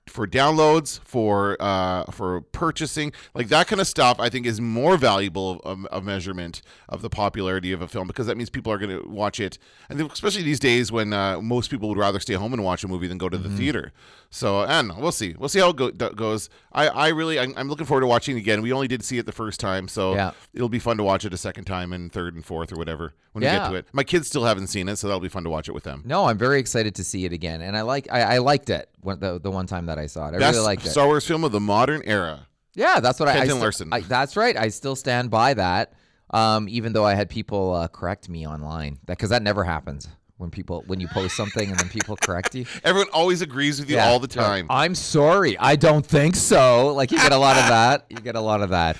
for 0.08 0.26
downloads 0.26 0.98
for 1.04 1.56
uh 1.60 2.04
for 2.10 2.40
purchasing 2.40 3.12
like 3.34 3.48
that 3.48 3.68
kind 3.68 3.80
of 3.80 3.86
stuff 3.86 4.18
i 4.18 4.28
think 4.28 4.44
is 4.44 4.60
more 4.60 4.96
valuable 4.96 5.60
of 5.64 5.86
a 5.92 6.00
measurement 6.02 6.60
of 6.88 7.02
the 7.02 7.08
popularity 7.08 7.70
of 7.70 7.80
a 7.80 7.86
film 7.88 8.08
because 8.08 8.26
that 8.26 8.36
means 8.36 8.50
people 8.50 8.72
are 8.72 8.78
going 8.78 8.90
to 8.90 9.08
watch 9.08 9.38
it 9.38 9.58
and 9.88 10.00
especially 10.00 10.42
these 10.42 10.58
days 10.60 10.90
when 10.90 11.12
uh, 11.12 11.40
most 11.40 11.70
people 11.70 11.88
would 11.88 11.96
rather 11.98 12.18
stay 12.18 12.34
home 12.34 12.52
and 12.52 12.64
watch 12.64 12.82
a 12.82 12.88
movie 12.88 13.06
than 13.06 13.16
go 13.16 13.28
to 13.28 13.38
the 13.38 13.48
Mm-hmm. 13.48 13.58
theater 13.58 13.92
so 14.34 14.62
and 14.64 14.96
we'll 14.96 15.12
see 15.12 15.34
we'll 15.38 15.48
see 15.48 15.60
how 15.60 15.68
it 15.70 15.76
go, 15.76 15.90
goes 15.90 16.48
i 16.72 16.88
i 16.88 17.08
really 17.08 17.38
I'm, 17.38 17.52
I'm 17.56 17.68
looking 17.68 17.84
forward 17.86 18.00
to 18.00 18.06
watching 18.06 18.36
it 18.36 18.40
again 18.40 18.62
we 18.62 18.72
only 18.72 18.88
did 18.88 19.04
see 19.04 19.18
it 19.18 19.26
the 19.26 19.32
first 19.32 19.60
time 19.60 19.86
so 19.88 20.14
Yeah. 20.14 20.32
it'll 20.54 20.70
be 20.70 20.78
fun 20.78 20.96
to 20.96 21.04
watch 21.04 21.24
it 21.26 21.34
a 21.34 21.36
second 21.36 21.64
time 21.64 21.92
and 21.92 22.10
third 22.10 22.34
and 22.34 22.44
fourth 22.44 22.72
or 22.72 22.76
whatever 22.76 23.12
when 23.32 23.42
we 23.42 23.46
get 23.46 23.68
to 23.68 23.74
it 23.76 23.86
my 23.92 24.02
kids 24.04 24.26
still 24.28 24.44
haven't 24.44 24.68
seen 24.68 24.88
it 24.88 24.96
so 24.96 25.06
that'll 25.06 25.20
be 25.20 25.28
fun 25.28 25.44
to 25.44 25.50
watch 25.50 25.68
it 25.68 25.72
with 25.72 25.84
them 25.84 26.02
No, 26.06 26.24
I'm 26.24 26.38
very 26.38 26.58
excited 26.58 26.94
to 26.96 27.04
see 27.04 27.24
it 27.26 27.32
again, 27.32 27.60
and 27.62 27.76
I 27.76 27.82
like. 27.82 28.08
I, 28.10 28.22
I 28.36 28.38
liked 28.38 28.70
it 28.70 28.88
when, 29.02 29.20
the 29.20 29.38
the 29.38 29.50
one 29.50 29.66
time 29.66 29.86
that 29.86 29.98
I 29.98 30.06
saw 30.06 30.28
it. 30.28 30.34
I 30.34 30.38
best 30.38 30.54
really 30.54 30.64
liked 30.66 30.86
it. 30.86 30.90
star 30.90 31.06
wars 31.06 31.26
film 31.26 31.44
of 31.44 31.52
the 31.52 31.60
modern 31.60 32.02
era 32.04 32.46
Yeah, 32.74 33.00
that's 33.00 33.20
what 33.20 33.28
I. 33.28 33.32
I 33.32 33.36
Kenton 33.36 33.60
Larson. 33.60 33.88
I, 33.92 34.00
that's 34.00 34.36
right. 34.36 34.56
I 34.56 34.68
still 34.68 34.96
stand 34.96 35.30
by 35.30 35.54
that. 35.54 35.92
Um, 36.30 36.66
even 36.70 36.94
though 36.94 37.04
I 37.04 37.14
had 37.14 37.28
people 37.28 37.74
uh, 37.74 37.88
correct 37.88 38.28
me 38.30 38.46
online, 38.46 38.98
that 39.04 39.18
because 39.18 39.28
that 39.30 39.42
never 39.42 39.64
happens 39.64 40.08
when 40.42 40.50
people 40.50 40.82
when 40.88 41.00
you 41.00 41.08
post 41.08 41.34
something 41.36 41.70
and 41.70 41.78
then 41.78 41.88
people 41.88 42.16
correct 42.16 42.54
you. 42.54 42.66
everyone 42.84 43.08
always 43.14 43.40
agrees 43.40 43.80
with 43.80 43.88
you 43.88 43.96
Yeah. 43.96 44.08
all 44.08 44.18
the 44.18 44.26
Like, 44.26 44.46
time 44.46 44.66
I'm 44.68 44.94
sorry. 44.94 45.56
I 45.58 45.76
don't 45.76 46.04
think 46.04 46.36
so. 46.36 46.92
Like 46.94 47.10
you 47.12 47.18
get 47.18 47.32
a 47.32 47.38
lot 47.38 47.56
of 47.56 47.68
that. 47.68 48.04
You 48.10 48.18
get 48.18 48.34
a 48.36 48.40
lot 48.40 48.60
of 48.60 48.70
that. 48.70 48.96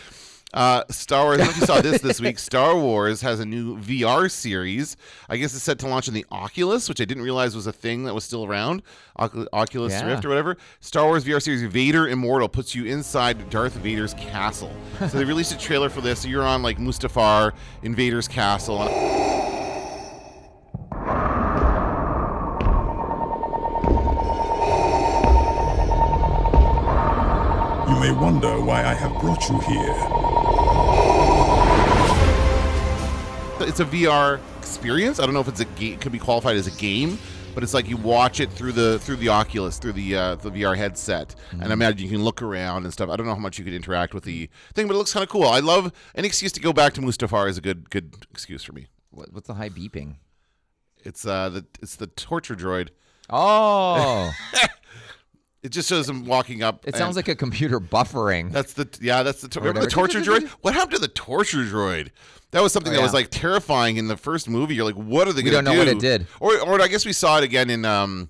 Uh, 0.54 0.84
Star 0.90 1.24
Wars. 1.24 1.40
I 1.40 1.44
don't 1.44 1.46
know 1.46 1.50
if 1.52 1.60
you 1.60 1.66
saw 1.66 1.80
this 1.80 2.02
this 2.02 2.20
week. 2.26 2.38
Star 2.38 2.76
Wars 2.76 3.22
has 3.22 3.40
a 3.40 3.46
new 3.46 3.78
VR 3.78 4.30
series. 4.30 4.98
I 5.30 5.38
guess 5.38 5.54
it's 5.54 5.64
set 5.64 5.78
to 5.78 5.88
launch 5.88 6.08
in 6.08 6.14
the 6.14 6.26
Oculus, 6.30 6.90
which 6.90 7.00
I 7.00 7.06
didn't 7.06 7.22
realize 7.22 7.56
was 7.56 7.66
a 7.66 7.72
thing 7.72 8.04
that 8.04 8.14
was 8.14 8.22
still 8.24 8.44
around. 8.44 8.82
Ocu- 9.18 9.46
Oculus 9.54 9.94
Yeah. 9.94 10.04
Rift 10.06 10.26
or 10.26 10.28
whatever. 10.28 10.58
Star 10.80 11.06
Wars 11.06 11.24
VR 11.24 11.40
series 11.42 11.62
Vader 11.62 12.06
Immortal 12.06 12.50
puts 12.50 12.74
you 12.74 12.84
inside 12.84 13.48
Darth 13.48 13.72
Vader's 13.76 14.12
castle. 14.12 14.70
so 15.00 15.06
they 15.06 15.24
released 15.34 15.52
a 15.54 15.58
trailer 15.58 15.88
for 15.88 16.02
this. 16.02 16.20
So 16.20 16.28
you're 16.28 16.44
on 16.46 16.62
like 16.62 16.76
Mustafar 16.76 17.52
in 17.82 17.94
Vader's 17.94 18.28
castle. 18.28 18.78
You 18.84 19.41
may 28.02 28.10
wonder 28.10 28.60
why 28.60 28.80
I 28.84 28.94
have 28.94 29.12
brought 29.20 29.48
you 29.48 29.60
here. 29.60 29.94
it's 33.68 33.78
a 33.78 33.84
VR 33.84 34.40
experience. 34.58 35.20
I 35.20 35.24
don't 35.24 35.34
know 35.34 35.40
if 35.40 35.46
it's 35.46 35.60
a 35.60 35.64
game, 35.64 36.00
could 36.00 36.10
be 36.10 36.18
qualified 36.18 36.56
as 36.56 36.66
a 36.66 36.72
game, 36.72 37.16
but 37.54 37.62
it's 37.62 37.72
like 37.72 37.88
you 37.88 37.96
watch 37.96 38.40
it 38.40 38.50
through 38.50 38.72
the 38.72 38.98
through 38.98 39.16
the 39.16 39.28
Oculus, 39.28 39.78
through 39.78 39.92
the 39.92 40.16
uh, 40.16 40.34
the 40.34 40.50
VR 40.50 40.76
headset, 40.76 41.36
and 41.52 41.62
I 41.62 41.72
imagine 41.72 42.04
you 42.04 42.10
can 42.10 42.24
look 42.24 42.42
around 42.42 42.82
and 42.82 42.92
stuff. 42.92 43.08
I 43.08 43.14
don't 43.14 43.24
know 43.24 43.34
how 43.34 43.40
much 43.40 43.56
you 43.56 43.64
could 43.64 43.72
interact 43.72 44.14
with 44.14 44.24
the 44.24 44.50
thing, 44.74 44.88
but 44.88 44.94
it 44.94 44.98
looks 44.98 45.12
kind 45.12 45.22
of 45.22 45.30
cool. 45.30 45.44
I 45.44 45.60
love 45.60 45.92
any 46.16 46.26
excuse 46.26 46.50
to 46.52 46.60
go 46.60 46.72
back 46.72 46.94
to 46.94 47.00
Mustafar 47.00 47.48
is 47.48 47.56
a 47.56 47.60
good 47.60 47.88
good 47.88 48.26
excuse 48.32 48.64
for 48.64 48.72
me. 48.72 48.88
What, 49.10 49.32
what's 49.32 49.46
the 49.46 49.54
high 49.54 49.68
beeping? 49.68 50.16
It's 51.04 51.24
uh 51.24 51.50
the 51.50 51.66
it's 51.80 51.94
the 51.94 52.08
torture 52.08 52.56
droid. 52.56 52.88
Oh, 53.30 54.32
It 55.62 55.70
just 55.70 55.88
shows 55.88 56.08
him 56.08 56.24
walking 56.24 56.62
up. 56.62 56.86
it 56.88 56.96
sounds 56.96 57.14
like 57.14 57.28
a 57.28 57.36
computer 57.36 57.78
buffering. 57.78 58.50
That's 58.50 58.72
the 58.72 58.88
yeah. 59.00 59.22
That's 59.22 59.42
the 59.42 59.60
remember 59.60 59.80
the 59.80 59.86
torture 59.86 60.20
droid. 60.20 60.48
What 60.62 60.74
happened 60.74 60.94
to 60.96 61.00
the 61.00 61.08
torture 61.08 61.58
droid? 61.64 62.10
That 62.50 62.62
was 62.62 62.72
something 62.72 62.92
Oh, 62.92 62.96
that 62.96 63.02
was 63.02 63.14
like 63.14 63.28
terrifying 63.30 63.96
in 63.96 64.08
the 64.08 64.16
first 64.16 64.48
movie. 64.48 64.74
You're 64.74 64.84
like, 64.84 64.96
what 64.96 65.28
are 65.28 65.32
they 65.32 65.42
We 65.42 65.50
going 65.50 65.64
to 65.64 65.70
don't 65.70 65.76
do? 65.76 65.84
know 65.84 65.92
what 65.92 65.96
it 65.96 66.00
did. 66.00 66.26
Or 66.40 66.58
or 66.60 66.80
I 66.82 66.88
guess 66.88 67.06
we 67.06 67.12
saw 67.12 67.38
it 67.38 67.44
again 67.44 67.70
in 67.70 67.84
um 67.84 68.28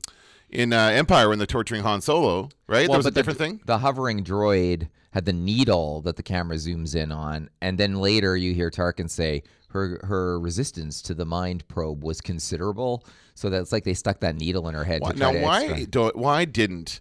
in 0.51 0.73
uh, 0.75 0.89
Empire 0.89 1.31
when 1.31 1.39
they're 1.39 1.47
torturing 1.47 1.83
Han 1.83 2.03
Solo. 2.03 2.51
Right? 2.67 2.87
Well, 2.89 2.93
that 2.93 2.97
was 2.99 3.07
a 3.07 3.09
but 3.09 3.15
the- 3.15 3.21
different 3.21 3.39
thing. 3.39 3.61
The 3.65 3.79
hovering 3.79 4.23
droid 4.23 4.89
had 5.12 5.25
the 5.25 5.33
needle 5.33 6.03
that 6.03 6.17
the 6.17 6.23
camera 6.23 6.57
zooms 6.57 6.95
in 6.95 7.11
on, 7.12 7.49
and 7.62 7.77
then 7.79 7.97
later 7.97 8.37
you 8.37 8.53
hear 8.55 8.71
Tarkin 8.71 9.09
say 9.11 9.43
her 9.71 10.01
her 10.05 10.39
resistance 10.39 11.01
to 11.03 11.15
the 11.15 11.25
mind 11.25 11.67
probe 11.69 12.05
was 12.05 12.21
considerable. 12.21 13.05
So 13.35 13.49
that's 13.49 13.73
like 13.73 13.85
they 13.85 13.95
stuck 13.95 14.21
that 14.21 14.37
needle 14.37 14.69
in 14.69 14.75
her 14.75 14.85
head. 14.85 15.01
Why, 15.01 15.12
now 15.17 15.33
why 15.33 15.85
do, 15.85 16.12
why 16.15 16.45
didn't 16.45 17.01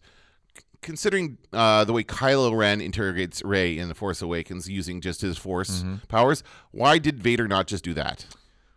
considering 0.82 1.38
uh, 1.54 1.84
the 1.86 1.94
way 1.94 2.04
Kylo 2.04 2.56
Ren 2.58 2.82
interrogates 2.82 3.44
Rey 3.44 3.78
in 3.78 3.88
The 3.88 3.96
Force 3.96 4.22
Awakens 4.22 4.70
using 4.70 5.02
just 5.02 5.22
his 5.22 5.38
Force 5.38 5.82
Mm-hmm. 5.84 5.96
powers, 6.08 6.44
why 6.72 6.98
did 6.98 7.22
Vader 7.22 7.48
not 7.48 7.68
just 7.68 7.84
do 7.84 7.94
that? 7.94 8.26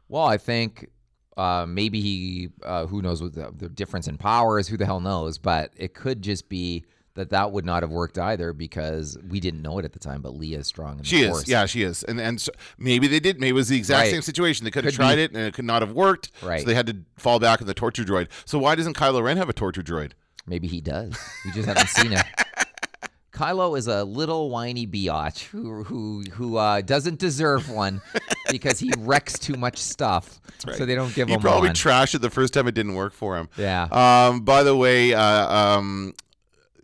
Well, 0.08 0.24
I 0.24 0.36
think 0.36 0.88
uh, 1.36 1.66
maybe 1.68 2.00
he, 2.00 2.50
uh, 2.62 2.86
who 2.86 3.02
knows 3.02 3.22
what 3.22 3.34
the, 3.34 3.52
the 3.56 3.68
difference 3.68 4.06
in 4.06 4.18
powers, 4.18 4.68
who 4.68 4.76
the 4.76 4.86
hell 4.86 5.00
knows, 5.00 5.38
but 5.38 5.72
it 5.76 5.94
could 5.94 6.22
just 6.22 6.48
be 6.48 6.84
that 7.14 7.30
that 7.30 7.52
would 7.52 7.64
not 7.64 7.82
have 7.84 7.90
worked 7.92 8.18
either 8.18 8.52
because 8.52 9.16
we 9.28 9.38
didn't 9.38 9.62
know 9.62 9.78
it 9.78 9.84
at 9.84 9.92
the 9.92 9.98
time, 10.00 10.20
but 10.20 10.32
Leia 10.34 10.58
is 10.58 10.66
strong 10.66 10.92
in 10.92 10.98
the 10.98 11.04
She 11.04 11.22
is, 11.22 11.28
Force. 11.30 11.48
yeah, 11.48 11.64
she 11.64 11.82
is, 11.84 12.02
and 12.02 12.20
and 12.20 12.40
so 12.40 12.50
maybe 12.76 13.06
they 13.06 13.20
did. 13.20 13.38
Maybe 13.38 13.50
it 13.50 13.52
was 13.52 13.68
the 13.68 13.76
exact 13.76 14.06
Right. 14.06 14.10
same 14.10 14.22
situation. 14.22 14.64
They 14.64 14.72
could 14.72 14.84
have 14.84 14.94
tried 14.94 15.14
be. 15.16 15.22
it, 15.22 15.30
and 15.30 15.40
it 15.40 15.54
could 15.54 15.64
not 15.64 15.80
have 15.82 15.92
worked. 15.92 16.32
Right. 16.42 16.60
So 16.60 16.66
they 16.66 16.74
had 16.74 16.86
to 16.88 16.96
fall 17.16 17.38
back 17.38 17.60
on 17.60 17.68
the 17.68 17.74
torture 17.74 18.02
droid. 18.02 18.28
So 18.44 18.58
why 18.58 18.74
doesn't 18.74 18.96
Kylo 18.96 19.22
Ren 19.22 19.36
have 19.36 19.48
a 19.48 19.52
torture 19.52 19.82
droid? 19.82 20.12
Maybe 20.46 20.66
he 20.68 20.80
does. 20.80 21.16
We 21.44 21.52
just 21.52 21.66
haven't 21.68 21.88
seen 21.88 22.12
it. 22.12 22.24
Kylo 23.32 23.76
is 23.76 23.88
a 23.88 24.04
little 24.04 24.48
whiny 24.50 24.86
biatch 24.86 25.44
who 25.46 25.82
who 25.82 26.22
who 26.32 26.56
uh, 26.56 26.82
doesn't 26.82 27.18
deserve 27.18 27.68
one 27.68 28.00
because 28.48 28.78
he 28.78 28.92
wrecks 28.98 29.38
too 29.40 29.54
much 29.54 29.78
stuff. 29.78 30.40
So 30.76 30.86
they 30.86 30.94
don't 30.94 31.12
give 31.14 31.26
He 31.28 31.34
him 31.34 31.40
He 31.40 31.42
probably 31.42 31.70
one. 31.70 31.74
trashed 31.74 32.14
it 32.14 32.20
the 32.20 32.30
first 32.30 32.54
time 32.54 32.68
it 32.68 32.72
didn't 32.76 32.94
work 32.94 33.12
for 33.12 33.36
him. 33.36 33.48
Yeah. 33.56 33.88
Um. 33.90 34.42
By 34.42 34.62
the 34.62 34.76
way, 34.76 35.14
uh, 35.14 35.20
um, 35.52 36.14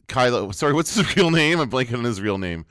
Kylo. 0.08 0.52
Sorry, 0.52 0.72
what's 0.72 0.92
his 0.96 1.16
real 1.16 1.30
name? 1.30 1.60
I'm 1.60 1.70
blanking 1.70 1.98
on 1.98 2.04
his 2.04 2.20
real 2.20 2.36
name. 2.38 2.66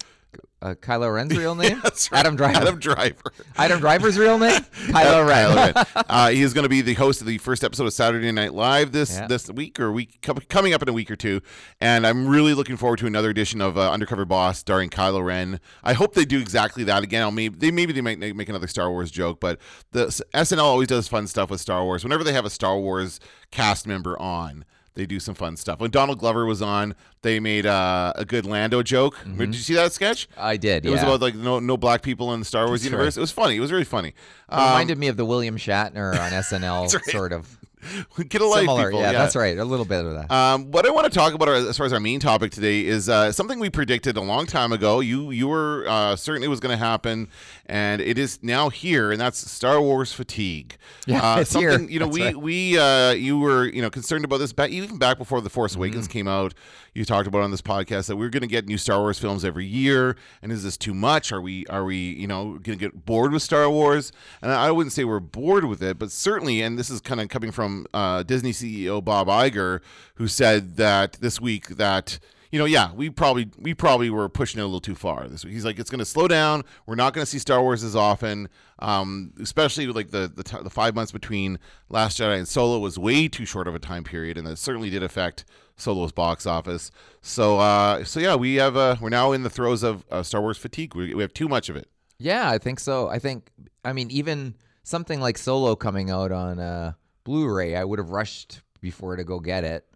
Uh, 0.62 0.76
Kylo 0.76 1.14
Ren's 1.14 1.36
real 1.38 1.56
name? 1.56 1.80
That's 1.84 2.12
right. 2.12 2.20
Adam 2.20 2.36
Driver. 2.36 2.58
Adam 2.58 2.80
Driver. 2.80 3.34
Adam 3.58 3.80
Driver's 3.80 4.18
real 4.18 4.38
name? 4.38 4.60
Kylo 4.88 5.28
Ren. 5.28 5.74
Kylo. 5.74 6.06
Uh, 6.10 6.30
he 6.30 6.42
is 6.42 6.54
going 6.54 6.64
to 6.64 6.70
be 6.70 6.82
the 6.82 6.96
host 6.96 7.22
of 7.22 7.28
the 7.28 7.38
first 7.38 7.64
episode 7.64 7.86
of 7.86 7.94
Saturday 7.94 8.32
Night 8.32 8.54
Live 8.54 8.92
this 8.92 9.16
Yeah. 9.16 9.28
this 9.28 9.50
week 9.50 9.80
or 9.80 9.92
week 9.92 10.20
com- 10.22 10.38
coming 10.50 10.74
up 10.74 10.82
in 10.82 10.90
a 10.90 10.94
week 10.94 11.12
or 11.12 11.16
two, 11.16 11.40
and 11.80 12.06
I'm 12.08 12.28
really 12.28 12.54
looking 12.54 12.78
forward 12.78 12.98
to 13.00 13.08
another 13.08 13.30
edition 13.30 13.62
of 13.62 13.78
uh, 13.78 13.92
Undercover 13.92 14.26
Boss 14.26 14.58
starring 14.60 14.90
Kylo 14.90 15.24
Ren. 15.24 15.60
I 15.84 15.94
hope 15.94 16.16
they 16.16 16.26
do 16.26 16.40
exactly 16.40 16.84
that 16.86 17.04
again. 17.04 17.22
I'll 17.22 17.32
maybe 17.32 17.58
they 17.58 17.72
maybe 17.72 17.94
they 17.94 18.02
might 18.02 18.18
make 18.20 18.36
make 18.36 18.50
another 18.50 18.68
Star 18.68 18.90
Wars 18.90 19.12
joke, 19.12 19.40
but 19.40 19.60
the 19.92 20.08
SNL 20.34 20.58
always 20.64 20.88
does 20.88 21.08
fun 21.08 21.28
stuff 21.28 21.50
with 21.52 21.62
Star 21.62 21.84
Wars. 21.84 22.04
Whenever 22.04 22.24
they 22.24 22.34
have 22.34 22.46
a 22.46 22.50
Star 22.50 22.78
Wars 22.78 23.20
cast 23.52 23.86
member 23.88 24.20
on. 24.20 24.66
They 25.00 25.06
do 25.06 25.18
some 25.22 25.34
fun 25.34 25.56
stuff. 25.56 25.80
When 25.80 25.92
Donald 25.92 26.20
Glover 26.20 26.46
was 26.46 26.62
on, 26.62 26.94
they 27.22 27.40
made 27.40 27.66
uh, 27.66 28.12
a 28.18 28.26
good 28.26 28.46
Lando 28.46 28.84
joke. 28.84 29.16
Did 29.38 29.56
you 29.56 29.62
see 29.62 29.74
that 29.76 29.94
sketch? 29.94 30.28
I 30.38 30.58
did. 30.58 30.86
It 30.86 30.90
was 30.90 31.02
about 31.02 31.22
like 31.22 31.36
no 31.36 31.60
no 31.60 31.78
black 31.78 32.02
people 32.02 32.34
in 32.34 32.40
the 32.42 32.46
Star 32.46 32.68
Wars 32.68 32.82
That's 32.82 32.92
universe. 32.92 33.16
right. 33.16 33.20
It 33.20 33.22
was 33.22 33.32
funny. 33.32 33.56
It 33.56 33.62
was 33.62 33.72
really 33.72 33.86
funny. 33.86 34.10
It 34.10 34.16
Um, 34.50 34.60
reminded 34.72 34.98
me 34.98 35.08
of 35.08 35.16
the 35.16 35.24
William 35.24 35.56
Shatner 35.56 36.12
on 36.12 36.32
SNL 36.32 36.94
right. 36.94 37.06
sort 37.06 37.32
of 37.32 37.58
get 38.28 38.42
a 38.42 38.46
life, 38.46 38.60
similar. 38.60 38.90
people. 38.90 39.00
yeah, 39.00 39.14
that's 39.14 39.38
right. 39.38 39.58
A 39.58 39.64
little 39.64 39.86
bit 39.86 40.04
of 40.04 40.12
that. 40.14 40.30
Um, 40.30 40.70
what 40.70 40.86
I 40.86 40.90
want 40.92 41.06
to 41.06 41.18
talk 41.18 41.34
about 41.34 41.48
as 41.48 41.78
far 41.78 41.86
as 41.86 41.94
our 41.94 42.00
main 42.02 42.20
topic 42.20 42.52
today 42.52 42.86
is 42.86 43.08
uh, 43.08 43.32
something 43.32 43.58
we 43.58 43.70
predicted 43.70 44.18
a 44.18 44.22
long 44.22 44.46
time 44.48 44.74
ago. 44.74 45.00
You 45.00 45.32
you 45.32 45.48
were 45.48 45.86
uh, 45.88 46.18
certain 46.18 46.44
it 46.44 46.50
was 46.50 46.60
going 46.60 46.78
to 46.78 46.84
happen, 46.86 47.30
and 47.70 48.02
it 48.02 48.18
is 48.18 48.40
now 48.42 48.70
here, 48.70 49.12
and 49.12 49.22
that's 49.22 49.38
Star 49.50 49.80
Wars 49.82 50.12
fatigue. 50.12 50.76
Yeah, 51.08 51.22
uh, 51.36 51.40
it's 51.42 51.54
here. 51.54 51.72
something, 51.72 51.90
You 51.92 52.00
know, 52.00 52.06
That's 52.08 52.18
we 52.18 52.24
right. 52.26 52.36
we 52.38 52.78
uh, 52.78 53.12
you 53.12 53.38
were 53.40 53.66
you 53.68 53.82
know 53.82 53.90
concerned 53.90 54.26
about 54.26 54.38
this 54.38 54.52
back 54.54 54.70
even 54.72 54.98
back 54.98 55.18
before 55.18 55.40
the 55.42 55.50
Force 55.50 55.76
Awakens 55.76 56.06
Mm-hmm. 56.08 56.12
came 56.12 56.28
out. 56.28 56.54
You 56.96 57.06
talked 57.06 57.28
about 57.28 57.44
on 57.44 57.52
this 57.52 57.62
podcast 57.62 58.08
that 58.08 58.16
we 58.18 58.26
are 58.26 58.30
going 58.30 58.42
to 58.42 58.48
get 58.48 58.66
new 58.66 58.78
Star 58.78 59.00
Wars 59.00 59.20
films 59.20 59.46
every 59.46 59.66
year, 59.66 60.16
and 60.42 60.52
is 60.52 60.64
this 60.64 60.76
too 60.76 60.94
much? 60.94 61.32
Are 61.32 61.40
we 61.40 61.66
are 61.68 61.86
we 61.86 61.96
you 61.98 62.28
know 62.28 62.54
going 62.64 62.78
to 62.78 62.86
get 62.86 63.06
bored 63.06 63.32
with 63.32 63.42
Star 63.44 63.70
Wars? 63.70 64.12
And 64.42 64.52
I 64.52 64.72
wouldn't 64.72 64.92
say 64.94 65.04
we're 65.04 65.20
bored 65.20 65.66
with 65.66 65.82
it, 65.84 66.00
but 66.00 66.12
certainly, 66.12 66.62
and 66.62 66.78
this 66.80 66.90
is 66.90 67.00
kind 67.02 67.22
of 67.22 67.30
coming 67.30 67.52
from 67.52 67.86
uh, 67.94 68.24
Disney 68.24 68.52
CEO 68.52 69.04
Bob 69.04 69.28
Iger, 69.28 69.82
who 70.16 70.28
said 70.28 70.78
that 70.78 71.14
this 71.22 71.40
week 71.40 71.68
that 71.78 72.18
you 72.52 72.60
know, 72.60 72.66
yeah, 72.66 72.92
we 72.94 73.10
probably 73.10 73.50
we 73.58 73.74
probably 73.74 74.10
were 74.10 74.28
pushing 74.30 74.60
it 74.60 74.64
a 74.64 74.66
little 74.66 74.80
too 74.80 74.96
far 74.96 75.28
this 75.28 75.46
week. 75.46 75.54
He's 75.54 75.66
like, 75.66 75.80
it's 75.80 75.90
going 75.90 76.00
to 76.00 76.06
slow 76.06 76.28
down. 76.28 76.64
We're 76.86 76.96
not 76.96 77.14
going 77.14 77.24
to 77.24 77.30
see 77.30 77.40
Star 77.40 77.62
Wars 77.62 77.84
as 77.84 77.96
often, 77.96 78.50
um, 78.80 79.34
especially 79.42 79.88
like 79.88 80.12
the 80.12 80.32
the, 80.34 80.44
t- 80.44 80.58
the 80.64 80.70
five 80.70 80.96
months 80.96 81.12
between 81.12 81.60
Last 81.90 82.20
Jedi 82.20 82.38
and 82.38 82.48
Solo 82.48 82.80
was 82.80 82.98
way 82.98 83.28
too 83.28 83.46
short 83.46 83.68
of 83.68 83.76
a 83.76 83.80
time 83.80 84.04
period, 84.04 84.38
and 84.38 84.48
that 84.48 84.58
certainly 84.58 84.90
did 84.90 85.04
affect 85.04 85.46
Solo's 85.76 86.12
box 86.12 86.46
office. 86.46 86.92
So, 87.22 87.60
uh, 87.60 88.04
so 88.04 88.20
yeah, 88.20 88.36
we 88.36 88.56
have 88.56 88.76
uh, 88.76 88.96
we're 89.00 89.10
now 89.10 89.32
in 89.32 89.44
the 89.44 89.50
throes 89.50 89.84
of 89.84 90.06
uh, 90.10 90.24
Star 90.24 90.42
Wars 90.42 90.58
fatigue. 90.58 90.96
We, 90.96 91.14
we 91.14 91.22
have 91.22 91.34
too 91.34 91.48
much 91.48 91.70
of 91.70 91.76
it. 91.76 91.88
Yeah, 92.18 92.50
I 92.50 92.58
think 92.58 92.82
so. 92.82 93.08
I 93.08 93.18
think, 93.18 93.50
I 93.86 93.94
mean, 93.94 94.12
even 94.12 94.56
something 94.84 95.22
like 95.22 95.38
Solo 95.38 95.76
coming 95.78 96.10
out 96.10 96.34
on 96.34 96.60
uh, 96.60 96.94
Blu-ray, 97.24 97.78
I 97.78 97.86
would 97.86 97.98
have 97.98 98.10
rushed 98.10 98.62
before 98.82 99.16
to 99.16 99.24
go 99.24 99.40
get 99.40 99.64
it, 99.64 99.88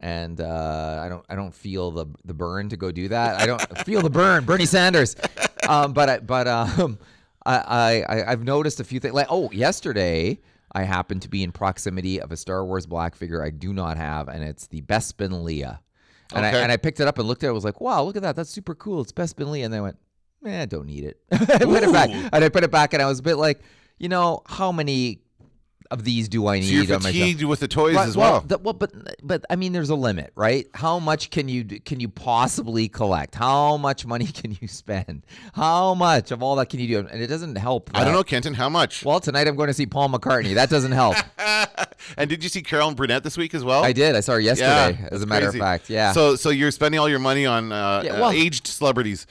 and 0.00 0.40
uh, 0.40 1.00
I 1.04 1.08
don't, 1.08 1.24
I 1.28 1.34
don't 1.34 1.54
feel 1.54 1.90
the 1.90 2.06
the 2.24 2.34
burn 2.34 2.68
to 2.70 2.76
go 2.76 2.90
do 2.92 3.08
that. 3.08 3.40
I 3.40 3.46
don't 3.46 3.78
feel 3.84 4.02
the 4.02 4.10
burn, 4.10 4.44
Bernie 4.44 4.66
Sanders. 4.66 5.16
Um, 5.68 5.94
but 5.94 6.08
I, 6.08 6.18
but 6.20 6.46
um, 6.46 6.96
I, 7.44 8.04
I, 8.08 8.30
I've 8.30 8.44
noticed 8.44 8.78
a 8.78 8.84
few 8.84 9.00
things. 9.00 9.14
Like, 9.14 9.26
oh, 9.30 9.50
yesterday. 9.50 10.38
I 10.72 10.82
happened 10.82 11.22
to 11.22 11.28
be 11.28 11.42
in 11.42 11.52
proximity 11.52 12.20
of 12.20 12.30
a 12.32 12.36
Star 12.36 12.64
Wars 12.64 12.86
black 12.86 13.14
figure 13.16 13.42
I 13.42 13.50
do 13.50 13.72
not 13.72 13.96
have, 13.96 14.28
and 14.28 14.44
it's 14.44 14.66
the 14.66 14.82
Bespin 14.82 15.30
Leia. 15.30 15.78
And, 16.34 16.44
Okay. 16.44 16.58
I, 16.58 16.62
and 16.62 16.70
I 16.70 16.76
picked 16.76 17.00
it 17.00 17.08
up 17.08 17.18
and 17.18 17.26
looked 17.26 17.42
at 17.44 17.46
it. 17.46 17.50
I 17.50 17.52
was 17.52 17.64
like, 17.64 17.80
wow, 17.80 18.02
look 18.02 18.14
at 18.16 18.22
that. 18.22 18.36
That's 18.36 18.50
super 18.50 18.74
cool. 18.74 19.00
It's 19.00 19.10
Bespin 19.12 19.46
Leia. 19.46 19.64
And 19.64 19.74
I 19.74 19.80
went, 19.80 19.96
eh, 20.44 20.62
I 20.62 20.66
don't 20.66 20.86
need 20.86 21.04
it. 21.04 21.18
I 21.32 21.36
put 21.64 21.82
it 21.82 21.92
back. 21.92 22.10
And 22.10 22.44
I 22.44 22.48
put 22.48 22.62
it 22.62 22.70
back, 22.70 22.92
and 22.92 23.02
I 23.02 23.06
was 23.06 23.20
a 23.20 23.22
bit 23.22 23.36
like, 23.36 23.60
you 23.98 24.08
know, 24.08 24.42
how 24.46 24.70
many 24.70 25.20
of 25.90 26.04
these 26.04 26.28
do 26.28 26.46
I 26.46 26.60
need? 26.60 26.66
So 26.66 26.72
you're 26.92 27.00
fatigued 27.00 27.42
with 27.44 27.60
the 27.60 27.68
toys 27.68 27.94
Right, 27.96 28.08
as 28.08 28.16
well. 28.16 28.40
the- 28.40 28.58
well, 28.58 28.74
but 28.74 28.92
but 29.22 29.44
I 29.50 29.56
mean, 29.56 29.72
there's 29.72 29.90
a 29.90 29.94
limit, 29.94 30.32
right? 30.34 30.66
How 30.74 30.98
much 30.98 31.30
can 31.30 31.48
you 31.48 31.64
can 31.64 32.00
you 32.00 32.08
possibly 32.08 32.88
collect? 32.88 33.34
How 33.34 33.76
much 33.76 34.06
money 34.06 34.26
can 34.40 34.56
you 34.60 34.68
spend? 34.68 35.24
How 35.54 35.94
much 35.94 36.30
of 36.30 36.42
all 36.42 36.56
that 36.56 36.68
can 36.68 36.80
you 36.80 36.88
do? 36.88 37.08
And 37.08 37.20
it 37.22 37.28
doesn't 37.28 37.56
help. 37.56 37.90
I 37.94 38.04
don't 38.04 38.12
know, 38.12 38.24
Kenton, 38.24 38.54
how 38.54 38.68
much? 38.68 39.04
Well, 39.04 39.20
tonight 39.20 39.48
I'm 39.48 39.56
going 39.56 39.68
to 39.68 39.74
see 39.74 39.86
Paul 39.86 40.08
McCartney. 40.08 40.54
That 40.54 40.70
doesn't 40.70 40.92
help. 40.92 41.16
and 42.16 42.28
did 42.30 42.42
you 42.42 42.48
see 42.48 42.62
Carolyn 42.62 42.94
Burnett 42.94 43.22
this 43.24 43.36
week 43.36 43.54
as 43.54 43.64
well? 43.64 43.84
I 43.84 43.92
did. 43.92 44.14
I 44.16 44.20
saw 44.20 44.32
her 44.34 44.40
yesterday. 44.40 44.98
Yeah, 45.00 45.08
as 45.12 45.22
a 45.22 45.26
matter 45.26 45.46
crazy. 45.46 45.58
of 45.58 45.64
fact, 45.64 45.90
yeah. 45.90 46.12
So, 46.12 46.36
so 46.36 46.50
you're 46.50 46.70
spending 46.70 46.98
all 46.98 47.08
your 47.08 47.18
money 47.18 47.46
on 47.46 47.72
uh, 47.72 48.02
Yeah, 48.04 48.12
uh, 48.24 48.30
aged 48.30 48.66
celebrities. 48.66 49.26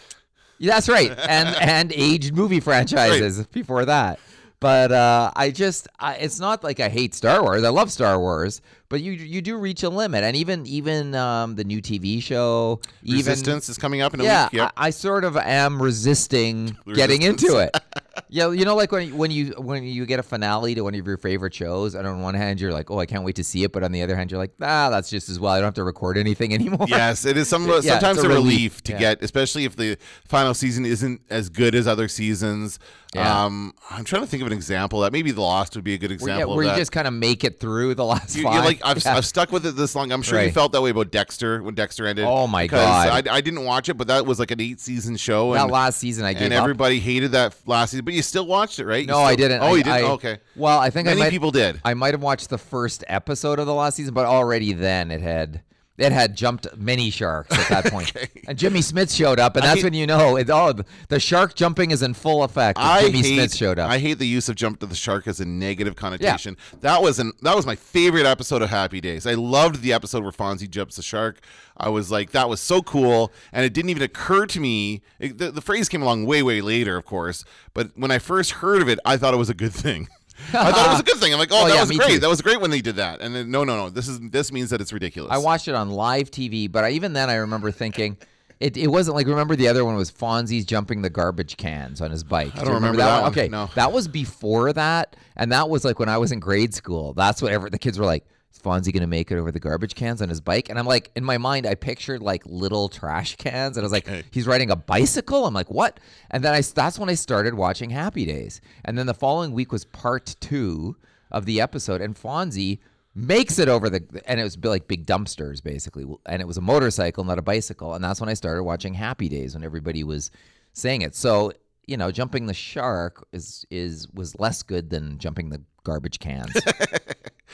Yeah, 0.57 0.75
that's 0.75 0.87
right. 0.89 1.11
And 1.29 1.49
and 1.59 1.91
aged 1.93 2.33
movie 2.33 2.59
franchises 2.61 3.45
before 3.47 3.85
that. 3.85 4.19
But 4.59 4.91
uh, 4.91 5.31
I 5.35 5.51
just 5.51 5.87
I, 5.99 6.15
it's 6.15 6.39
not 6.39 6.63
like 6.63 6.79
I 6.79 6.89
hate 6.89 7.13
Star 7.13 7.41
Wars. 7.41 7.63
I 7.63 7.69
love 7.69 7.91
Star 7.91 8.19
Wars, 8.19 8.61
but 8.89 9.01
you 9.01 9.11
you 9.11 9.41
do 9.41 9.57
reach 9.57 9.83
a 9.83 9.89
limit, 9.89 10.23
and 10.23 10.35
even 10.35 10.65
even 10.65 11.15
um, 11.15 11.55
the 11.55 11.63
new 11.63 11.81
TV 11.81 12.21
show, 12.21 12.79
even 13.03 13.17
Resistance 13.17 13.69
is 13.69 13.77
coming 13.77 14.01
up 14.01 14.13
in 14.13 14.21
a 14.21 14.23
yeah, 14.23 14.45
week. 14.45 14.53
Yep. 14.53 14.73
I, 14.77 14.87
I 14.87 14.89
sort 14.91 15.23
of 15.23 15.37
am 15.37 15.81
resisting 15.81 16.77
getting 16.93 17.21
into 17.21 17.57
it. 17.57 17.75
yeah, 18.29 18.51
you 18.51 18.65
know, 18.65 18.75
like 18.75 18.91
when 18.91 19.15
when 19.17 19.31
you 19.31 19.53
when 19.57 19.83
you 19.83 20.05
get 20.05 20.19
a 20.19 20.23
finale 20.23 20.73
to 20.75 20.81
one 20.81 20.95
of 20.95 21.05
your 21.05 21.17
favorite 21.17 21.53
shows, 21.53 21.95
and 21.95 22.07
on 22.07 22.21
one 22.21 22.35
hand 22.35 22.61
you're 22.61 22.73
like, 22.73 22.89
oh, 22.89 22.99
I 22.99 23.05
can't 23.05 23.23
wait 23.23 23.35
to 23.35 23.43
see 23.43 23.63
it, 23.63 23.71
but 23.71 23.83
on 23.83 23.91
the 23.91 24.01
other 24.01 24.15
hand 24.15 24.31
you're 24.31 24.39
like, 24.39 24.53
ah, 24.61 24.89
that's 24.89 25.09
just 25.09 25.29
as 25.29 25.39
well. 25.39 25.51
I 25.53 25.57
don't 25.57 25.65
have 25.65 25.73
to 25.75 25.83
record 25.83 26.17
anything 26.17 26.53
anymore. 26.59 26.85
Yes, 26.87 27.25
it 27.25 27.37
is 27.37 27.47
some, 27.47 27.67
Yeah, 27.67 27.81
sometimes 27.81 28.19
a 28.19 28.25
a 28.25 28.29
relief, 28.29 28.43
relief. 28.45 28.83
to 28.83 28.91
Yeah. 28.93 28.99
get, 28.99 29.23
especially 29.23 29.65
if 29.65 29.75
the 29.75 29.97
final 30.27 30.53
season 30.53 30.85
isn't 30.85 31.21
as 31.29 31.49
good 31.49 31.75
as 31.75 31.87
other 31.87 32.07
seasons. 32.07 32.79
Yeah. 33.15 33.45
Um, 33.45 33.73
I'm 33.89 34.03
trying 34.03 34.21
to 34.21 34.27
think 34.27 34.41
of 34.41 34.47
an 34.47 34.53
example 34.53 34.99
that 35.01 35.11
maybe 35.13 35.31
The 35.31 35.41
Lost 35.41 35.75
would 35.75 35.83
be 35.83 35.93
a 35.93 35.97
good 35.97 36.09
Where, 36.09 36.13
example. 36.15 36.37
yeah, 36.37 36.43
of 36.43 36.55
where 36.55 36.65
you 36.65 36.75
just 36.75 36.91
kind 36.91 37.07
of 37.07 37.13
make 37.13 37.43
it 37.43 37.59
through 37.59 37.95
the 37.95 38.05
last 38.05 38.35
You, 38.35 38.43
five. 38.43 38.63
like 38.65 38.81
I've, 38.83 38.97
Yeah. 39.05 39.15
I've 39.15 39.25
stuck 39.25 39.51
with 39.51 39.65
it 39.65 39.75
this 39.75 39.95
long. 39.95 40.11
I'm 40.11 40.21
sure 40.21 40.41
you 40.41 40.51
felt 40.51 40.71
that 40.73 40.81
way 40.81 40.89
about 40.91 41.11
Dexter 41.11 41.63
when 41.63 41.75
Dexter 41.75 42.05
ended. 42.07 42.25
Oh, 42.25 42.47
my 42.47 42.67
God. 42.67 43.27
I, 43.27 43.35
I 43.35 43.41
didn't 43.41 43.63
watch 43.63 43.89
it, 43.89 43.95
but 43.95 44.07
that 44.07 44.25
was 44.25 44.39
like 44.39 44.51
an 44.51 44.59
eight 44.61 44.79
season 44.79 45.15
show. 45.17 45.53
that 45.53 45.63
and, 45.63 45.71
last 45.71 45.99
season 45.99 46.25
I 46.25 46.33
gave 46.33 46.43
and 46.43 46.53
up. 46.53 46.61
everybody 46.63 46.99
hated 46.99 47.31
that 47.31 47.55
last 47.65 47.91
season, 47.91 48.05
but 48.05 48.13
you 48.13 48.21
still 48.21 48.45
watched 48.45 48.79
it, 48.79 48.85
right? 48.85 49.01
You 49.01 49.07
No, 49.07 49.13
still- 49.15 49.25
I 49.25 49.35
didn't. 49.35 49.61
Oh, 49.61 49.65
I- 49.67 49.71
you 49.71 49.83
didn't. 49.83 49.89
I- 49.93 50.01
okay. 50.11 50.37
Well, 50.55 50.79
I 50.79 50.89
think 50.89 51.05
Many 51.05 51.21
I 51.21 51.25
might, 51.25 51.29
people 51.31 51.51
did. 51.51 51.79
I 51.85 51.93
might 51.93 52.13
have 52.13 52.21
watched 52.21 52.49
the 52.49 52.57
first 52.57 53.03
episode 53.07 53.59
of 53.59 53.65
the 53.67 53.73
last 53.73 53.95
season, 53.95 54.13
but 54.13 54.25
already 54.25 54.73
then 54.73 55.11
it 55.11 55.21
had 55.21 55.61
it 55.97 56.11
had 56.11 56.35
jumped 56.35 56.67
many 56.77 57.09
sharks 57.09 57.57
at 57.57 57.69
that 57.69 57.85
point. 57.91 58.11
And 58.47 58.57
Jimmy 58.57 58.79
Smits 58.79 59.15
showed 59.15 59.39
up, 59.39 59.55
and 59.55 59.63
that's 59.63 59.83
when 59.83 59.93
you 59.93 60.05
know 60.05 60.35
it, 60.35 60.49
oh, 60.49 60.73
the 61.07 61.19
shark 61.19 61.55
jumping 61.55 61.91
is 61.91 62.01
in 62.01 62.13
full 62.13 62.43
effect. 62.43 62.77
I 62.79 63.03
Jimmy 63.03 63.21
hate, 63.21 63.39
Smits 63.39 63.57
showed 63.57 63.79
up. 63.79 63.89
I 63.89 63.99
hate 63.99 64.19
the 64.19 64.27
use 64.27 64.49
of 64.49 64.55
"jump 64.55 64.79
to 64.81 64.85
the 64.85 64.95
shark" 64.95 65.27
as 65.27 65.39
a 65.39 65.45
negative 65.45 65.95
connotation. 65.95 66.57
That 66.81 67.01
was 67.01 67.19
an 67.19 67.31
that 67.41 67.55
was 67.55 67.65
my 67.65 67.75
favorite 67.75 68.25
episode 68.25 68.61
of 68.61 68.69
Happy 68.69 68.99
Days. 68.99 69.25
I 69.25 69.33
loved 69.33 69.81
the 69.81 69.93
episode 69.93 70.23
where 70.23 70.31
Fonzie 70.31 70.69
jumps 70.69 70.97
the 70.97 71.01
shark. 71.01 71.39
I 71.77 71.89
was 71.89 72.09
like, 72.11 72.31
that 72.31 72.47
was 72.47 72.61
so 72.61 72.81
cool, 72.81 73.31
and 73.51 73.65
it 73.65 73.73
didn't 73.73 73.89
even 73.89 74.03
occur 74.03 74.45
to 74.47 74.59
me. 74.59 75.01
It, 75.19 75.37
the, 75.37 75.51
the 75.51 75.61
phrase 75.61 75.89
came 75.89 76.01
along 76.01 76.25
way, 76.25 76.41
way 76.41 76.61
later, 76.61 76.95
of 76.97 77.05
course. 77.05 77.43
But 77.73 77.91
when 77.95 78.11
I 78.11 78.19
first 78.19 78.51
heard 78.51 78.81
of 78.81 78.87
it, 78.87 78.99
I 79.05 79.17
thought 79.17 79.33
it 79.33 79.37
was 79.37 79.49
a 79.49 79.53
good 79.53 79.73
thing. 79.73 80.07
I 80.53 80.71
thought 80.71 80.87
it 80.87 80.89
was 80.91 80.99
a 80.99 81.03
good 81.03 81.17
thing. 81.17 81.33
I'm 81.33 81.39
like, 81.39 81.49
oh, 81.51 81.67
that 81.67 81.73
yeah, 81.73 81.81
was 81.81 81.91
great. 81.91 82.09
too. 82.09 82.19
That 82.19 82.29
was 82.29 82.41
great 82.41 82.59
when 82.61 82.71
they 82.71 82.81
did 82.81 82.97
that. 82.97 83.21
And 83.21 83.35
then, 83.35 83.49
no, 83.51 83.63
no, 83.63 83.75
no. 83.77 83.89
This 83.89 84.07
is 84.07 84.19
this 84.19 84.51
means 84.51 84.69
that 84.69 84.81
it's 84.81 84.93
ridiculous. 84.93 85.31
I 85.31 85.37
watched 85.37 85.67
it 85.67 85.75
on 85.75 85.91
live 85.91 86.29
TV, 86.31 86.71
but 86.71 86.83
I, 86.83 86.91
even 86.91 87.13
then 87.13 87.29
I 87.29 87.35
remember 87.35 87.71
thinking. 87.71 88.17
It, 88.61 88.77
it 88.77 88.87
wasn't 88.87 89.17
like 89.17 89.27
remember 89.27 89.57
the 89.57 89.67
other 89.67 89.83
one 89.83 89.95
was 89.97 90.09
Fonzie's 90.09 90.63
jumping 90.63 91.01
the 91.01 91.09
garbage 91.09 91.57
cans 91.57 91.99
on 91.99 92.09
his 92.09 92.23
bike. 92.23 92.53
I 92.55 92.59
don't 92.59 92.67
you 92.69 92.73
remember 92.75 92.99
that 92.99 93.21
one, 93.23 93.31
Okay, 93.31 93.49
no. 93.49 93.69
that 93.75 93.91
was 93.91 94.07
before 94.07 94.71
that, 94.71 95.17
and 95.35 95.51
that 95.51 95.69
was 95.69 95.83
like 95.83 95.99
when 95.99 96.07
I 96.07 96.17
was 96.17 96.31
in 96.31 96.39
grade 96.39 96.73
school. 96.73 97.11
That's 97.11 97.41
what 97.41 97.51
ever 97.51 97.69
the 97.69 97.77
kids 97.77 97.99
were 97.99 98.05
like. 98.05 98.25
Is 98.55 98.61
Fonzie 98.61 98.93
gonna 98.93 99.07
make 99.07 99.31
it 99.31 99.37
over 99.37 99.51
the 99.51 99.59
garbage 99.59 99.95
cans 99.95 100.21
on 100.21 100.29
his 100.29 100.39
bike? 100.39 100.69
And 100.69 100.79
I'm 100.79 100.85
like, 100.85 101.11
in 101.15 101.23
my 101.23 101.37
mind, 101.37 101.65
I 101.65 101.75
pictured 101.75 102.21
like 102.21 102.43
little 102.45 102.87
trash 102.87 103.35
cans, 103.35 103.75
and 103.77 103.83
I 103.83 103.85
was 103.85 103.91
like, 103.91 104.07
he's 104.31 104.47
riding 104.47 104.71
a 104.71 104.75
bicycle. 104.75 105.45
I'm 105.45 105.53
like, 105.53 105.69
what? 105.69 105.99
And 106.31 106.43
then 106.43 106.53
I 106.53 106.61
that's 106.61 106.97
when 106.97 107.09
I 107.09 107.15
started 107.15 107.53
watching 107.53 107.89
Happy 107.89 108.25
Days, 108.25 108.61
and 108.85 108.97
then 108.97 109.07
the 109.07 109.13
following 109.13 109.51
week 109.51 109.71
was 109.71 109.83
part 109.85 110.35
two 110.39 110.95
of 111.31 111.45
the 111.45 111.59
episode, 111.59 112.01
and 112.01 112.15
Fonzie 112.15 112.79
makes 113.13 113.59
it 113.59 113.69
over 113.69 113.89
the 113.89 114.03
and 114.25 114.39
it 114.39 114.43
was 114.43 114.57
like 114.63 114.89
big 114.89 115.05
dumpsters 115.07 115.63
basically 115.63 116.05
and 116.25 116.41
it 116.41 116.45
was 116.45 116.57
a 116.57 116.61
motorcycle 116.61 117.23
not 117.23 117.39
a 117.39 117.41
bicycle 117.41 117.93
and 117.93 118.03
that's 118.03 118.19
when 118.19 118.27
i 118.27 118.33
started 118.33 118.61
watching 118.61 118.93
happy 118.93 119.29
days 119.29 119.53
when 119.55 119.63
everybody 119.63 120.03
was 120.03 120.31
saying 120.73 121.01
it 121.01 121.15
so 121.15 121.49
you 121.87 121.95
know 121.95 122.11
jumping 122.11 122.45
the 122.45 122.53
shark 122.53 123.25
is 123.31 123.65
is 123.71 124.09
was 124.13 124.37
less 124.37 124.61
good 124.63 124.89
than 124.89 125.17
jumping 125.17 125.49
the 125.49 125.61
garbage 125.85 126.19
cans 126.19 126.53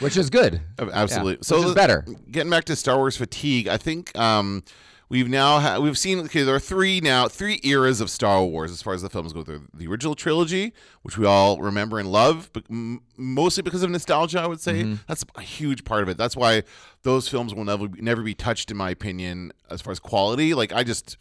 which 0.01 0.17
is 0.17 0.29
good 0.29 0.61
Absolutely. 0.79 1.33
Yeah, 1.33 1.37
so 1.41 1.59
which 1.59 1.67
is 1.69 1.75
better 1.75 2.05
Getting 2.29 2.49
back 2.49 2.65
to 2.65 2.75
Star 2.75 2.97
Wars 2.97 3.15
fatigue, 3.17 3.67
I 3.67 3.77
think 3.77 4.15
um, 4.17 4.63
we've 5.09 5.27
now 5.29 5.59
ha- 5.59 5.79
we've 5.79 5.97
seen 5.97 6.19
okay. 6.21 6.43
There 6.43 6.55
are 6.55 6.59
three 6.59 6.99
now, 7.01 7.27
three 7.27 7.59
eras 7.63 7.99
of 8.01 8.09
Star 8.09 8.43
Wars 8.43 8.71
as 8.71 8.81
far 8.81 8.93
as 8.93 9.01
the 9.01 9.09
films 9.09 9.33
go. 9.33 9.43
The, 9.43 9.61
the 9.73 9.87
original 9.87 10.15
trilogy, 10.15 10.73
which 11.03 11.17
we 11.17 11.25
all 11.25 11.59
remember 11.61 11.99
and 11.99 12.09
love, 12.11 12.49
but 12.53 12.63
m- 12.69 13.01
mostly 13.17 13.63
because 13.63 13.83
of 13.83 13.89
nostalgia. 13.89 14.39
I 14.39 14.47
would 14.47 14.61
say 14.61 14.83
Mm-hmm. 14.83 14.95
that's 15.07 15.25
a 15.35 15.41
huge 15.41 15.83
part 15.83 16.03
of 16.03 16.09
it. 16.09 16.17
That's 16.17 16.35
why 16.37 16.63
those 17.03 17.27
films 17.27 17.53
will 17.53 17.65
never 17.65 17.87
never 17.99 18.21
be 18.23 18.33
touched, 18.33 18.71
in 18.71 18.77
my 18.77 18.89
opinion, 18.89 19.51
as 19.69 19.81
far 19.81 19.91
as 19.91 19.99
quality. 19.99 20.53
Like 20.53 20.71
I 20.73 20.83
just. 20.83 21.17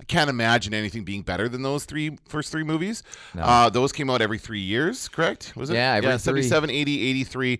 I 0.00 0.04
can't 0.04 0.30
imagine 0.30 0.74
anything 0.74 1.04
being 1.04 1.22
better 1.22 1.48
than 1.48 1.62
those 1.62 1.84
three 1.84 2.16
first 2.28 2.52
three 2.52 2.62
movies. 2.64 3.02
Uh, 3.36 3.68
those 3.70 3.92
came 3.92 4.08
out 4.10 4.20
every 4.22 4.38
three 4.38 4.60
years, 4.60 5.08
correct? 5.08 5.54
Was 5.56 5.70
it? 5.70 5.74
Yeah, 5.74 5.94
every 5.94 6.10
three. 6.18 6.42
77, 6.42 6.70
80, 6.70 7.06
83 7.08 7.58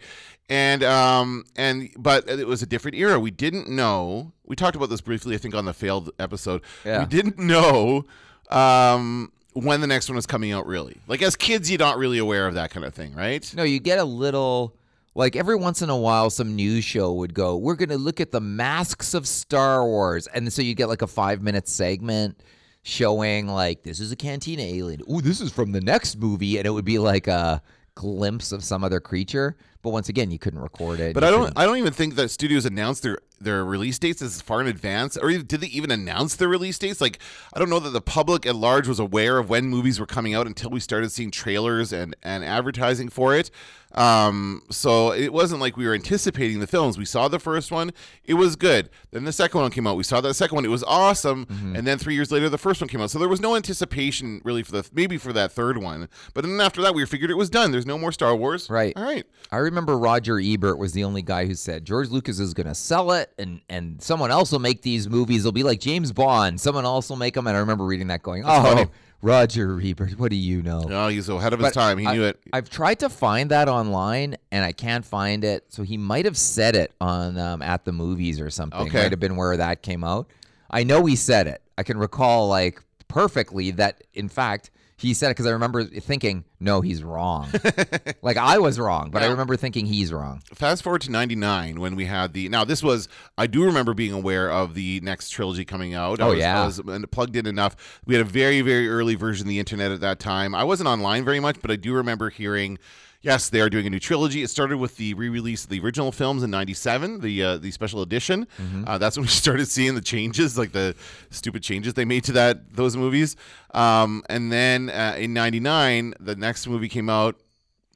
and 0.50 0.82
um 0.82 1.44
and 1.56 1.90
but 1.98 2.26
it 2.26 2.46
was 2.46 2.62
a 2.62 2.66
different 2.66 2.96
era 2.96 3.20
we 3.20 3.30
didn't 3.30 3.68
know 3.68 4.32
we 4.46 4.56
talked 4.56 4.74
about 4.76 4.88
this 4.88 5.02
briefly 5.02 5.34
i 5.34 5.38
think 5.38 5.54
on 5.54 5.66
the 5.66 5.74
failed 5.74 6.08
episode 6.18 6.62
Yeah. 6.86 7.00
we 7.00 7.04
didn't 7.04 7.38
know 7.38 8.06
um 8.50 9.30
when 9.52 9.82
the 9.82 9.86
next 9.86 10.08
one 10.08 10.16
was 10.16 10.24
coming 10.24 10.52
out 10.52 10.66
really 10.66 10.96
like 11.06 11.20
as 11.20 11.36
kids 11.36 11.70
you're 11.70 11.78
not 11.78 11.98
really 11.98 12.16
aware 12.16 12.46
of 12.46 12.54
that 12.54 12.70
kind 12.70 12.86
of 12.86 12.94
thing 12.94 13.14
right 13.14 13.52
no 13.54 13.62
you 13.62 13.78
get 13.78 13.98
a 13.98 14.04
little 14.04 14.74
like 15.18 15.34
every 15.34 15.56
once 15.56 15.82
in 15.82 15.90
a 15.90 15.96
while 15.96 16.30
some 16.30 16.54
news 16.54 16.84
show 16.84 17.12
would 17.12 17.34
go 17.34 17.56
we're 17.56 17.74
going 17.74 17.88
to 17.88 17.98
look 17.98 18.20
at 18.20 18.30
the 18.30 18.40
masks 18.40 19.14
of 19.14 19.26
star 19.26 19.84
wars. 19.84 20.28
And 20.28 20.50
so 20.52 20.62
you 20.62 20.74
get 20.74 20.88
like 20.88 21.02
a 21.02 21.08
five 21.08 21.42
minute 21.42 21.66
segment 21.66 22.40
showing 22.82 23.48
like 23.48 23.82
this 23.82 23.98
is 23.98 24.12
a 24.12 24.16
cantina 24.16 24.62
alien. 24.62 25.00
Ooh 25.10 25.20
this 25.20 25.40
is 25.40 25.52
from 25.52 25.72
the 25.72 25.80
next 25.80 26.18
movie. 26.18 26.56
And 26.56 26.66
it 26.66 26.70
would 26.70 26.84
be 26.84 27.00
like 27.00 27.26
a 27.26 27.60
glimpse 27.96 28.52
of 28.52 28.62
some 28.62 28.84
other 28.84 29.00
creature 29.00 29.56
but 29.88 29.92
once 29.94 30.08
again 30.10 30.30
you 30.30 30.38
couldn't 30.38 30.60
record 30.60 31.00
it 31.00 31.14
but 31.14 31.24
i 31.24 31.30
don't 31.30 31.40
couldn't- 31.46 31.58
i 31.58 31.64
don't 31.64 31.78
even 31.78 31.92
think 31.92 32.14
that 32.14 32.30
studios 32.30 32.66
announced 32.66 33.02
their 33.02 33.18
their 33.40 33.64
release 33.64 33.98
dates 34.00 34.20
as 34.20 34.42
far 34.42 34.60
in 34.60 34.66
advance 34.66 35.16
or 35.16 35.30
did 35.30 35.60
they 35.60 35.68
even 35.68 35.92
announce 35.92 36.34
their 36.34 36.48
release 36.48 36.76
dates? 36.76 37.00
Like 37.00 37.20
i 37.54 37.58
don't 37.60 37.70
know 37.70 37.78
that 37.78 37.90
the 37.90 38.00
public 38.00 38.44
at 38.46 38.56
large 38.56 38.88
was 38.88 38.98
aware 38.98 39.38
of 39.38 39.48
when 39.48 39.66
movies 39.68 40.00
were 40.00 40.06
coming 40.06 40.34
out 40.34 40.48
until 40.48 40.70
we 40.70 40.80
started 40.80 41.12
seeing 41.12 41.30
trailers 41.30 41.92
and 41.92 42.16
and 42.24 42.44
advertising 42.44 43.08
for 43.08 43.36
it. 43.36 43.50
Um 43.92 44.62
so 44.70 45.12
it 45.12 45.32
wasn't 45.32 45.60
like 45.60 45.76
we 45.76 45.86
were 45.86 45.94
anticipating 45.94 46.58
the 46.58 46.66
films. 46.66 46.98
We 46.98 47.04
saw 47.04 47.28
the 47.28 47.38
first 47.38 47.70
one 47.70 47.92
it 48.24 48.34
was 48.34 48.56
good. 48.56 48.90
Then 49.12 49.22
the 49.24 49.30
second 49.32 49.60
one 49.60 49.70
came 49.70 49.86
out 49.86 49.96
we 49.96 50.02
saw 50.02 50.20
that 50.20 50.34
second 50.34 50.56
one 50.56 50.64
it 50.64 50.68
was 50.70 50.82
awesome. 50.82 51.46
Mm-hmm. 51.46 51.76
and 51.76 51.86
then 51.86 51.96
three 51.96 52.14
years 52.14 52.32
later 52.32 52.48
the 52.48 52.58
first 52.58 52.80
one 52.80 52.88
came 52.88 53.00
out. 53.00 53.10
So 53.12 53.20
there 53.20 53.28
was 53.28 53.40
no 53.40 53.54
anticipation 53.54 54.40
really 54.42 54.64
for 54.64 54.72
the 54.72 54.88
maybe 54.92 55.16
for 55.16 55.32
that 55.32 55.52
third 55.52 55.78
one. 55.78 56.08
But 56.34 56.42
then 56.44 56.60
after 56.60 56.82
that 56.82 56.92
we 56.92 57.06
figured 57.06 57.30
it 57.30 57.34
was 57.36 57.50
done. 57.50 57.70
There's 57.70 57.86
no 57.86 57.98
more 57.98 58.10
star 58.10 58.34
wars. 58.34 58.68
Right. 58.68 58.94
all 58.96 59.04
right. 59.04 59.24
I 59.52 59.58
remember 59.58 59.77
Roger 59.86 60.38
Ebert 60.38 60.78
was 60.78 60.92
the 60.92 61.04
only 61.04 61.22
guy 61.22 61.46
who 61.46 61.54
said 61.54 61.84
George 61.84 62.08
Lucas 62.08 62.38
is 62.38 62.54
going 62.54 62.66
to 62.66 62.74
sell 62.74 63.12
it, 63.12 63.32
and 63.38 63.60
and 63.68 64.00
someone 64.02 64.30
else 64.30 64.52
will 64.52 64.58
make 64.58 64.82
these 64.82 65.08
movies. 65.08 65.42
They'll 65.42 65.52
be 65.52 65.62
like 65.62 65.80
James 65.80 66.12
Bond. 66.12 66.60
Someone 66.60 66.84
else 66.84 67.08
will 67.08 67.16
make 67.16 67.34
them. 67.34 67.46
And 67.46 67.56
I 67.56 67.60
remember 67.60 67.84
reading 67.84 68.08
that, 68.08 68.22
going, 68.22 68.42
"Oh, 68.44 68.62
funny. 68.62 68.86
Roger 69.20 69.80
Ebert, 69.82 70.18
what 70.18 70.30
do 70.30 70.36
you 70.36 70.62
know?" 70.62 70.84
oh 70.88 71.08
he's 71.08 71.28
ahead 71.28 71.52
of 71.52 71.60
his 71.60 71.72
time 71.72 71.98
he 71.98 72.06
I- 72.06 72.14
knew 72.14 72.24
it 72.24 72.38
I've 72.52 72.70
tried 72.70 73.00
to 73.00 73.08
find 73.08 73.50
that 73.50 73.68
online, 73.68 74.36
and 74.50 74.64
I 74.64 74.72
can't 74.72 75.04
find 75.04 75.44
it. 75.44 75.64
So 75.68 75.82
he 75.82 75.96
might 75.96 76.24
have 76.24 76.36
said 76.36 76.76
it 76.76 76.92
on 77.00 77.38
um, 77.38 77.62
at 77.62 77.84
the 77.84 77.92
movies 77.92 78.40
or 78.40 78.50
something. 78.50 78.80
Okay. 78.80 79.02
Might 79.02 79.10
have 79.12 79.20
been 79.20 79.36
where 79.36 79.56
that 79.56 79.82
came 79.82 80.04
out. 80.04 80.28
I 80.70 80.84
know 80.84 81.04
he 81.06 81.16
said 81.16 81.46
it. 81.46 81.62
I 81.76 81.82
can 81.82 81.98
recall 81.98 82.48
like 82.48 82.82
perfectly 83.08 83.70
that. 83.72 84.02
In 84.14 84.28
fact, 84.28 84.70
he 84.98 85.14
said 85.14 85.28
it 85.28 85.30
because 85.30 85.46
I 85.46 85.52
remember 85.52 85.84
thinking, 85.84 86.44
"No, 86.60 86.82
he's 86.82 87.02
wrong." 87.02 87.48
like 88.22 88.36
I 88.36 88.58
was 88.58 88.78
wrong, 88.78 89.10
but 89.10 89.22
I 89.22 89.26
remember 89.26 89.56
thinking 89.56 89.86
he's 89.86 90.12
wrong. 90.12 90.42
fast 90.54 90.82
forward 90.82 91.00
to 91.02 91.10
99 91.10 91.80
when 91.80 91.96
we 91.96 92.04
had 92.04 92.32
the 92.34 92.48
now 92.48 92.64
this 92.64 92.82
was 92.82 93.08
i 93.38 93.46
do 93.46 93.64
remember 93.64 93.94
being 93.94 94.12
aware 94.12 94.50
of 94.50 94.74
the 94.74 95.00
next 95.02 95.30
trilogy 95.30 95.64
coming 95.64 95.94
out 95.94 96.20
I 96.20 96.24
Oh, 96.24 96.28
was, 96.30 96.38
yeah. 96.38 96.62
I 96.62 96.66
was 96.66 96.80
plugged 97.12 97.36
in 97.36 97.46
enough 97.46 98.00
we 98.04 98.14
had 98.14 98.20
a 98.20 98.28
very 98.28 98.60
very 98.60 98.88
early 98.88 99.14
version 99.14 99.46
of 99.46 99.48
the 99.48 99.58
internet 99.58 99.92
at 99.92 100.00
that 100.00 100.18
time 100.18 100.54
i 100.54 100.64
wasn't 100.64 100.88
online 100.88 101.24
very 101.24 101.40
much 101.40 101.56
but 101.62 101.70
i 101.70 101.76
do 101.76 101.94
remember 101.94 102.28
hearing 102.30 102.78
yes 103.22 103.48
they 103.48 103.60
are 103.60 103.68
doing 103.70 103.86
a 103.86 103.90
new 103.90 103.98
trilogy. 103.98 104.42
It 104.42 104.48
started 104.50 104.78
with 104.78 104.96
the 104.96 105.14
re-release 105.14 105.64
of 105.64 105.70
the 105.70 105.80
original 105.80 106.12
films 106.12 106.42
in 106.42 106.50
97 106.50 107.20
the 107.20 107.42
uh, 107.42 107.58
the 107.58 107.70
special 107.70 108.02
edition. 108.02 108.46
Uh, 108.86 108.98
that's 108.98 109.16
when 109.16 109.22
we 109.24 109.28
started 109.44 109.66
seeing 109.68 109.94
the 109.94 110.00
changes 110.00 110.56
like 110.56 110.72
the 110.72 110.94
stupid 111.30 111.62
changes 111.62 111.94
they 111.94 112.04
made 112.04 112.24
to 112.24 112.32
that 112.32 112.74
those 112.74 112.96
movies. 112.96 113.36
Um, 113.74 114.22
and 114.28 114.50
then 114.52 114.90
uh, 114.90 115.16
in 115.18 115.32
99 115.34 116.14
the 116.20 116.36
next 116.36 116.66
movie 116.66 116.88
came 116.88 117.08
out. 117.10 117.36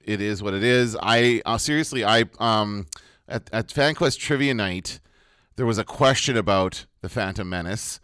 It 0.04 0.20
is 0.20 0.42
what 0.42 0.52
it 0.52 0.64
is. 0.64 0.96
I 1.00 1.42
uh, 1.46 1.58
seriously, 1.58 2.04
I 2.04 2.24
um, 2.38 2.86
at 3.28 3.48
at 3.52 3.68
FanQuest 3.68 4.18
Trivia 4.18 4.52
Night, 4.52 4.98
there 5.56 5.66
was 5.66 5.78
a 5.78 5.84
question 5.84 6.36
about 6.36 6.86
the 7.02 7.08
Phantom 7.08 7.48
Menace, 7.48 8.00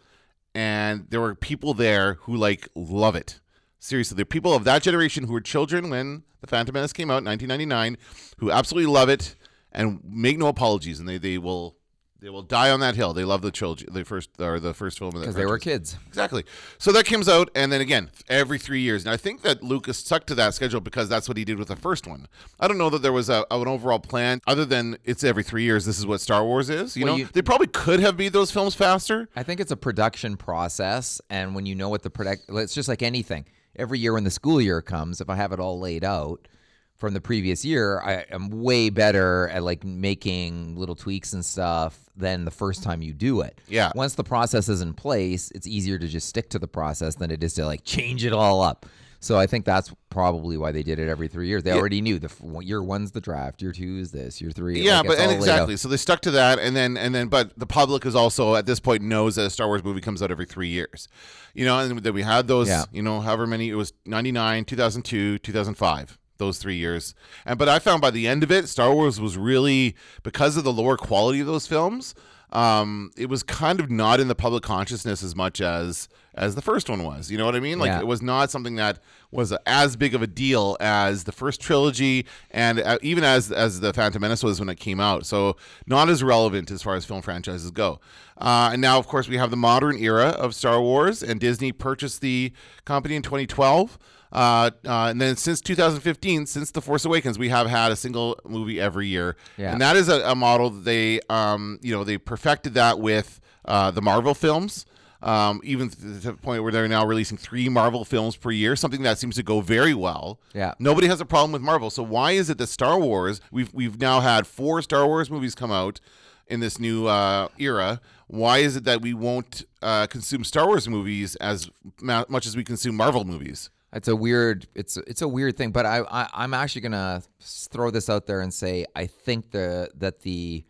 and 0.55 1.07
there 1.09 1.19
were 1.19 1.35
people 1.35 1.73
there 1.73 2.13
who 2.21 2.35
like 2.37 2.69
love 2.75 3.15
it. 3.17 3.41
Seriously, 3.79 4.15
there 4.15 4.23
are 4.23 4.25
people 4.25 4.53
of 4.53 4.63
that 4.65 4.81
generation 4.83 5.25
who 5.25 5.33
were 5.33 5.41
children 5.41 5.89
when 5.89 6.23
the 6.41 6.47
Phantom 6.47 6.73
Menace 6.73 6.93
came 6.93 7.09
out 7.09 7.19
in 7.19 7.25
1999, 7.25 7.97
who 8.39 8.51
absolutely 8.51 8.91
love 8.91 9.09
it 9.09 9.35
and 9.71 9.99
make 10.03 10.37
no 10.37 10.47
apologies, 10.47 10.99
and 10.99 11.07
they 11.07 11.17
they 11.17 11.37
will 11.37 11.75
They 12.21 12.29
will 12.29 12.41
die 12.43 12.69
on 12.69 12.81
that 12.81 12.95
hill. 12.95 13.13
They 13.13 13.23
love 13.23 13.41
the 13.41 13.51
trilogy, 13.51 13.85
the 13.89 14.03
first 14.03 14.29
or 14.41 14.59
the 14.59 14.73
first 14.73 14.99
film 14.99 15.11
because 15.11 15.35
they 15.35 15.45
were 15.45 15.57
kids. 15.57 15.95
Exactly. 16.09 16.43
So 16.77 16.91
that 16.91 17.05
comes 17.05 17.29
out, 17.29 17.49
and 17.55 17.71
then 17.71 17.79
again 17.79 18.09
every 18.27 18.59
three 18.59 18.81
years. 18.81 19.05
And 19.05 19.13
I 19.13 19.15
think 19.15 19.41
that 19.43 19.63
Lucas 19.63 19.97
stuck 19.99 20.25
to 20.25 20.35
that 20.35 20.53
schedule 20.53 20.81
because 20.81 21.07
that's 21.07 21.29
what 21.29 21.37
he 21.37 21.45
did 21.45 21.57
with 21.57 21.69
the 21.69 21.77
first 21.77 22.05
one. 22.07 22.27
I 22.59 22.67
don't 22.67 22.77
know 22.77 22.89
that 22.89 23.01
there 23.01 23.13
was 23.13 23.29
a, 23.29 23.45
an 23.49 23.67
overall 23.69 23.99
plan 23.99 24.41
other 24.45 24.65
than 24.65 24.97
it's 25.05 25.23
every 25.23 25.43
three 25.43 25.63
years. 25.63 25.85
This 25.85 25.97
is 25.97 26.05
what 26.05 26.19
Star 26.19 26.43
Wars 26.43 26.69
is. 26.69 26.97
You 26.97 27.05
Well, 27.05 27.13
know, 27.13 27.19
you- 27.19 27.29
they 27.31 27.41
probably 27.41 27.67
could 27.67 28.01
have 28.01 28.17
made 28.17 28.33
those 28.33 28.51
films 28.51 28.75
faster. 28.75 29.29
I 29.37 29.43
think 29.43 29.61
it's 29.61 29.71
a 29.71 29.77
production 29.77 30.35
process, 30.35 31.21
and 31.29 31.55
when 31.55 31.65
you 31.65 31.75
know 31.75 31.87
what 31.87 32.03
the 32.03 32.09
product, 32.09 32.45
it's 32.49 32.73
just 32.73 32.89
like 32.89 33.01
anything. 33.01 33.45
Every 33.75 33.99
year 33.99 34.13
when 34.13 34.23
the 34.23 34.31
school 34.31 34.59
year 34.59 34.81
comes, 34.81 35.21
if 35.21 35.29
I 35.29 35.35
have 35.35 35.51
it 35.51 35.59
all 35.59 35.79
laid 35.79 36.03
out 36.03 36.47
from 36.95 37.13
the 37.13 37.21
previous 37.21 37.63
year, 37.63 38.01
I 38.01 38.25
am 38.29 38.49
way 38.49 38.89
better 38.89 39.47
at 39.49 39.63
like 39.63 39.83
making 39.85 40.75
little 40.75 40.95
tweaks 40.95 41.31
and 41.33 41.45
stuff 41.45 41.97
than 42.15 42.43
the 42.43 42.51
first 42.51 42.83
time 42.83 43.01
you 43.01 43.13
do 43.13 43.41
it. 43.41 43.57
Yeah. 43.69 43.91
Once 43.95 44.15
the 44.15 44.23
process 44.23 44.67
is 44.67 44.81
in 44.81 44.93
place, 44.93 45.49
it's 45.55 45.65
easier 45.65 45.97
to 45.97 46.07
just 46.07 46.27
stick 46.27 46.49
to 46.49 46.59
the 46.59 46.67
process 46.67 47.15
than 47.15 47.31
it 47.31 47.41
is 47.41 47.53
to 47.53 47.65
like 47.65 47.85
change 47.85 48.25
it 48.25 48.33
all 48.33 48.61
up. 48.61 48.85
So 49.21 49.37
I 49.37 49.47
think 49.47 49.65
that's 49.65 49.93
probably 50.09 50.57
why 50.57 50.71
they 50.71 50.81
did 50.81 50.97
it 50.97 51.09
every 51.09 51.27
three 51.27 51.47
years. 51.47 51.63
They 51.63 51.73
already 51.73 52.01
knew 52.01 52.19
the 52.19 52.27
f- 52.29 52.63
year 52.63 52.81
one's 52.81 53.11
the 53.11 53.19
draft, 53.21 53.61
year 53.61 53.71
two 53.73 53.97
is 53.97 54.11
this, 54.11 54.39
year 54.39 54.51
three. 54.51 54.81
Yeah, 54.81 54.99
like, 54.99 55.07
but 55.07 55.19
and 55.19 55.25
all 55.25 55.27
laid 55.27 55.35
out. 55.35 55.41
exactly. 55.41 55.77
So 55.77 55.89
they 55.89 55.97
stuck 55.97 56.21
to 56.21 56.31
that, 56.31 56.57
and 56.59 56.75
then 56.75 56.95
and 56.95 57.13
then, 57.13 57.27
but 57.27 57.51
the 57.57 57.65
public 57.65 58.05
is 58.05 58.15
also 58.15 58.55
at 58.55 58.65
this 58.65 58.79
point 58.79 59.01
knows 59.01 59.35
that 59.35 59.45
a 59.45 59.49
Star 59.49 59.67
Wars 59.67 59.83
movie 59.83 60.01
comes 60.01 60.21
out 60.23 60.31
every 60.31 60.45
three 60.45 60.69
years. 60.69 61.07
You 61.53 61.65
know, 61.65 61.79
and 61.79 61.99
then 61.99 62.13
we 62.13 62.21
had 62.21 62.47
those. 62.47 62.69
Yeah. 62.69 62.85
You 62.91 63.01
know, 63.01 63.19
however 63.19 63.45
many 63.45 63.69
it 63.69 63.75
was 63.75 63.93
99, 64.05 64.65
2002, 64.65 65.39
2005. 65.39 66.17
Those 66.37 66.57
three 66.57 66.77
years, 66.77 67.13
and 67.45 67.59
but 67.59 67.67
I 67.67 67.79
found 67.79 68.01
by 68.01 68.11
the 68.11 68.25
end 68.25 68.43
of 68.43 68.51
it, 68.51 68.69
Star 68.69 68.93
Wars 68.93 69.19
was 69.19 69.37
really 69.37 69.97
because 70.23 70.55
of 70.55 70.63
the 70.63 70.71
lower 70.71 70.95
quality 70.95 71.41
of 71.41 71.47
those 71.47 71.67
films. 71.67 72.15
Um, 72.53 73.11
it 73.17 73.27
was 73.27 73.43
kind 73.43 73.81
of 73.81 73.91
not 73.91 74.21
in 74.21 74.29
the 74.29 74.35
public 74.35 74.63
consciousness 74.63 75.21
as 75.21 75.35
much 75.35 75.59
as 75.59 76.07
as 76.39 76.55
the 76.55 76.61
first 76.61 76.89
one 76.89 77.03
was. 77.03 77.29
You 77.29 77.37
know 77.37 77.45
what 77.45 77.55
I 77.55 77.59
mean? 77.59 77.77
Like 77.77 77.89
Yeah. 77.89 77.99
it 77.99 78.07
was 78.07 78.21
not 78.21 78.49
something 78.49 78.75
that 78.77 78.99
was 79.31 79.53
as 79.67 79.95
big 79.95 80.15
of 80.15 80.21
a 80.23 80.27
deal 80.27 80.75
as 80.79 81.25
the 81.25 81.31
first 81.31 81.61
trilogy 81.61 82.25
and 82.49 82.79
uh, 82.79 82.97
even 83.03 83.23
as 83.23 83.51
as 83.51 83.79
the 83.81 83.93
Phantom 83.93 84.21
Menace 84.21 84.41
was 84.43 84.59
when 84.59 84.69
it 84.69 84.79
came 84.79 84.99
out. 84.99 85.25
So 85.25 85.57
not 85.85 86.09
as 86.09 86.23
relevant 86.23 86.71
as 86.71 86.81
far 86.81 86.95
as 86.95 87.05
film 87.05 87.21
franchises 87.21 87.69
go. 87.71 87.99
Uh, 88.37 88.69
and 88.73 88.81
now, 88.81 88.97
of 88.97 89.05
course, 89.05 89.27
we 89.27 89.37
have 89.37 89.51
the 89.51 89.57
modern 89.57 89.97
era 89.97 90.29
of 90.29 90.55
Star 90.55 90.81
Wars, 90.81 91.21
and 91.21 91.39
Disney 91.41 91.73
purchased 91.73 92.21
the 92.21 92.53
company 92.85 93.15
in 93.15 93.21
2012. 93.21 93.99
Uh, 94.31 94.69
uh, 94.85 95.07
and 95.07 95.19
then 95.19 95.35
since 95.35 95.59
2015, 95.59 96.45
since 96.45 96.71
The 96.71 96.81
Force 96.81 97.03
Awakens, 97.03 97.37
we 97.39 97.49
have 97.49 97.67
had 97.67 97.91
a 97.91 97.95
single 97.97 98.39
movie 98.45 98.79
every 98.79 99.07
year, 99.07 99.35
Yeah. 99.57 99.71
and 99.73 99.81
that 99.81 99.95
is 99.97 100.07
a, 100.07 100.21
a 100.21 100.35
model 100.35 100.69
that 100.69 100.85
they, 100.85 101.19
um, 101.29 101.79
you 101.81 101.91
know, 101.93 102.03
they 102.03 102.17
perfected 102.17 102.75
that 102.75 102.99
with 102.99 103.41
uh, 103.65 103.91
the 103.91 104.01
Marvel 104.01 104.33
films. 104.35 104.85
Um, 105.21 105.59
even 105.65 105.89
to 105.89 105.97
the 105.97 106.33
point 106.33 106.63
where 106.63 106.71
they're 106.71 106.87
now 106.87 107.05
releasing 107.05 107.37
three 107.37 107.67
Marvel 107.67 108.05
films 108.05 108.37
per 108.37 108.51
year, 108.51 108.77
something 108.77 109.03
that 109.03 109.17
seems 109.17 109.35
to 109.35 109.43
go 109.43 109.59
very 109.59 109.93
well. 109.93 110.39
Yeah. 110.53 110.75
Nobody 110.79 111.07
has 111.07 111.19
a 111.19 111.25
problem 111.25 111.51
with 111.51 111.61
Marvel. 111.61 111.89
So 111.89 112.03
why 112.03 112.31
is 112.31 112.49
it 112.49 112.57
that 112.59 112.67
Star 112.67 112.97
Wars? 112.97 113.41
We've 113.51 113.73
we've 113.73 113.99
now 113.99 114.21
had 114.21 114.47
four 114.47 114.81
Star 114.81 115.05
Wars 115.05 115.29
movies 115.29 115.55
come 115.55 115.71
out 115.71 115.99
in 116.47 116.61
this 116.61 116.79
new 116.79 117.07
uh, 117.07 117.49
era. 117.57 117.99
Why 118.27 118.59
is 118.59 118.75
it 118.75 118.83
that 118.85 119.01
we 119.01 119.13
won't 119.13 119.65
uh, 119.81 120.07
consume 120.07 120.43
Star 120.43 120.67
Wars 120.67 120.87
movies 120.87 121.35
as 121.37 121.69
ma- 122.01 122.25
much 122.29 122.45
as 122.45 122.55
we 122.55 122.63
consume 122.63 122.95
Marvel 122.95 123.25
movies? 123.25 123.69
It's 123.91 124.07
a 124.07 124.15
weird. 124.15 124.67
It's 124.75 124.97
it's 124.97 125.21
a 125.21 125.27
weird 125.27 125.57
thing, 125.57 125.71
but 125.71 125.85
I, 125.85 126.01
I 126.09 126.29
I'm 126.33 126.53
actually 126.53 126.81
gonna 126.81 127.23
throw 127.41 127.89
this 127.89 128.09
out 128.09 128.27
there 128.27 128.41
and 128.41 128.53
say 128.53 128.85
I 128.95 129.07
think 129.07 129.51
the 129.51 129.89
that 129.95 130.21
the 130.21 130.63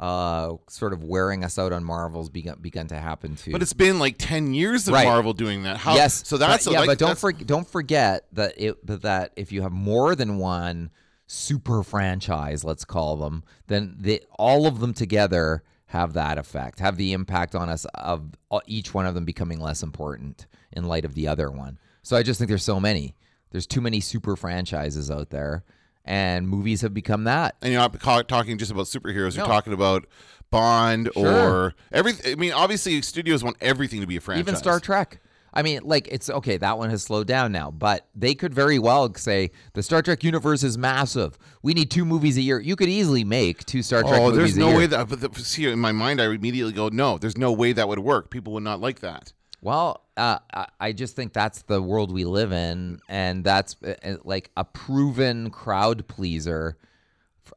uh 0.00 0.54
sort 0.68 0.92
of 0.94 1.04
wearing 1.04 1.44
us 1.44 1.58
out 1.58 1.72
on 1.72 1.84
Marvels 1.84 2.30
begun 2.30 2.58
begun 2.60 2.86
to 2.88 2.96
happen 2.96 3.36
too. 3.36 3.52
But 3.52 3.60
it's 3.62 3.74
been 3.74 3.98
like 3.98 4.16
ten 4.18 4.54
years 4.54 4.88
of 4.88 4.94
Right. 4.94 5.04
Marvel 5.06 5.34
doing 5.34 5.62
that. 5.64 5.76
How, 5.76 5.94
yes, 5.94 6.26
So 6.26 6.38
that's 6.38 6.64
but, 6.64 6.72
yeah, 6.72 6.78
like, 6.80 6.86
but 6.88 6.98
don't 6.98 7.08
that's- 7.10 7.20
for, 7.20 7.32
don't 7.32 7.68
forget 7.68 8.26
that 8.32 8.54
it 8.56 8.84
but 8.84 9.02
that 9.02 9.32
if 9.36 9.52
you 9.52 9.60
have 9.62 9.72
more 9.72 10.14
than 10.14 10.38
one 10.38 10.90
super 11.26 11.82
franchise, 11.82 12.64
let's 12.64 12.84
call 12.84 13.16
them, 13.16 13.44
then 13.68 13.94
they, 14.00 14.20
all 14.38 14.66
of 14.66 14.80
them 14.80 14.92
together 14.94 15.62
have 15.86 16.14
that 16.14 16.38
effect, 16.38 16.80
have 16.80 16.96
the 16.96 17.12
impact 17.12 17.54
on 17.54 17.68
us 17.68 17.84
of 17.94 18.30
uh, 18.50 18.60
each 18.66 18.94
one 18.94 19.06
of 19.06 19.14
them 19.14 19.24
becoming 19.24 19.60
less 19.60 19.82
important 19.82 20.46
in 20.72 20.84
light 20.86 21.04
of 21.04 21.14
the 21.14 21.28
other 21.28 21.50
one. 21.50 21.78
So 22.02 22.16
I 22.16 22.22
just 22.22 22.38
think 22.38 22.48
there's 22.48 22.64
so 22.64 22.80
many. 22.80 23.14
There's 23.50 23.66
too 23.66 23.80
many 23.80 24.00
super 24.00 24.34
franchises 24.36 25.10
out 25.10 25.30
there, 25.30 25.64
and 26.10 26.48
movies 26.48 26.80
have 26.80 26.92
become 26.92 27.24
that. 27.24 27.54
and 27.62 27.72
you're 27.72 27.80
not 27.80 28.28
talking 28.28 28.58
just 28.58 28.72
about 28.72 28.86
superheroes. 28.86 29.36
You're 29.36 29.46
talking 29.46 29.72
about 29.72 30.06
Bond 30.50 31.08
Sure. 31.14 31.26
or 31.28 31.74
everything. 31.92 32.32
I 32.32 32.34
mean, 32.34 32.52
obviously, 32.52 33.00
studios 33.02 33.44
want 33.44 33.56
everything 33.60 34.00
to 34.00 34.06
be 34.08 34.16
a 34.16 34.20
franchise. 34.20 34.40
Even 34.40 34.56
Star 34.56 34.80
Trek. 34.80 35.20
I 35.54 35.62
mean, 35.62 35.80
like 35.84 36.08
it's 36.08 36.28
okay. 36.30 36.56
That 36.56 36.78
one 36.78 36.90
has 36.90 37.02
slowed 37.04 37.26
down 37.28 37.52
now, 37.52 37.70
but 37.70 38.08
they 38.14 38.34
could 38.34 38.52
very 38.54 38.78
well 38.78 39.12
say 39.14 39.50
the 39.74 39.82
Star 39.84 40.02
Trek 40.02 40.22
universe 40.24 40.62
is 40.64 40.76
massive. 40.76 41.38
We 41.62 41.74
need 41.74 41.90
two 41.90 42.04
movies 42.04 42.36
a 42.36 42.40
year. 42.40 42.58
You 42.60 42.74
could 42.76 42.88
easily 42.88 43.22
make 43.24 43.64
two 43.64 43.82
Star 43.82 44.02
Trek 44.02 44.14
Oh, 44.20 44.30
movies 44.30 44.54
there's 44.54 44.56
a 44.56 44.60
no 44.70 44.76
way 44.76 44.86
that. 44.86 45.08
But 45.08 45.20
the, 45.20 45.30
see, 45.40 45.66
in 45.70 45.78
my 45.78 45.92
mind, 45.92 46.20
I 46.20 46.26
immediately 46.26 46.72
go, 46.72 46.88
no. 46.88 47.18
There's 47.18 47.38
no 47.38 47.52
way 47.52 47.72
that 47.72 47.86
would 47.88 47.98
work. 48.00 48.30
People 48.30 48.52
would 48.54 48.62
not 48.64 48.80
like 48.80 49.00
that. 49.00 49.32
Well, 49.62 50.04
uh, 50.16 50.38
I- 50.78 50.92
just 50.92 51.16
think 51.16 51.32
that's 51.32 51.62
the 51.62 51.80
world 51.82 52.12
we 52.12 52.24
live 52.24 52.52
in, 52.52 53.00
and 53.08 53.44
that's 53.44 53.76
uh, 53.84 53.94
uh, 54.02 54.16
like 54.24 54.50
a 54.56 54.64
proven 54.64 55.50
crowd 55.50 56.06
pleaser 56.08 56.76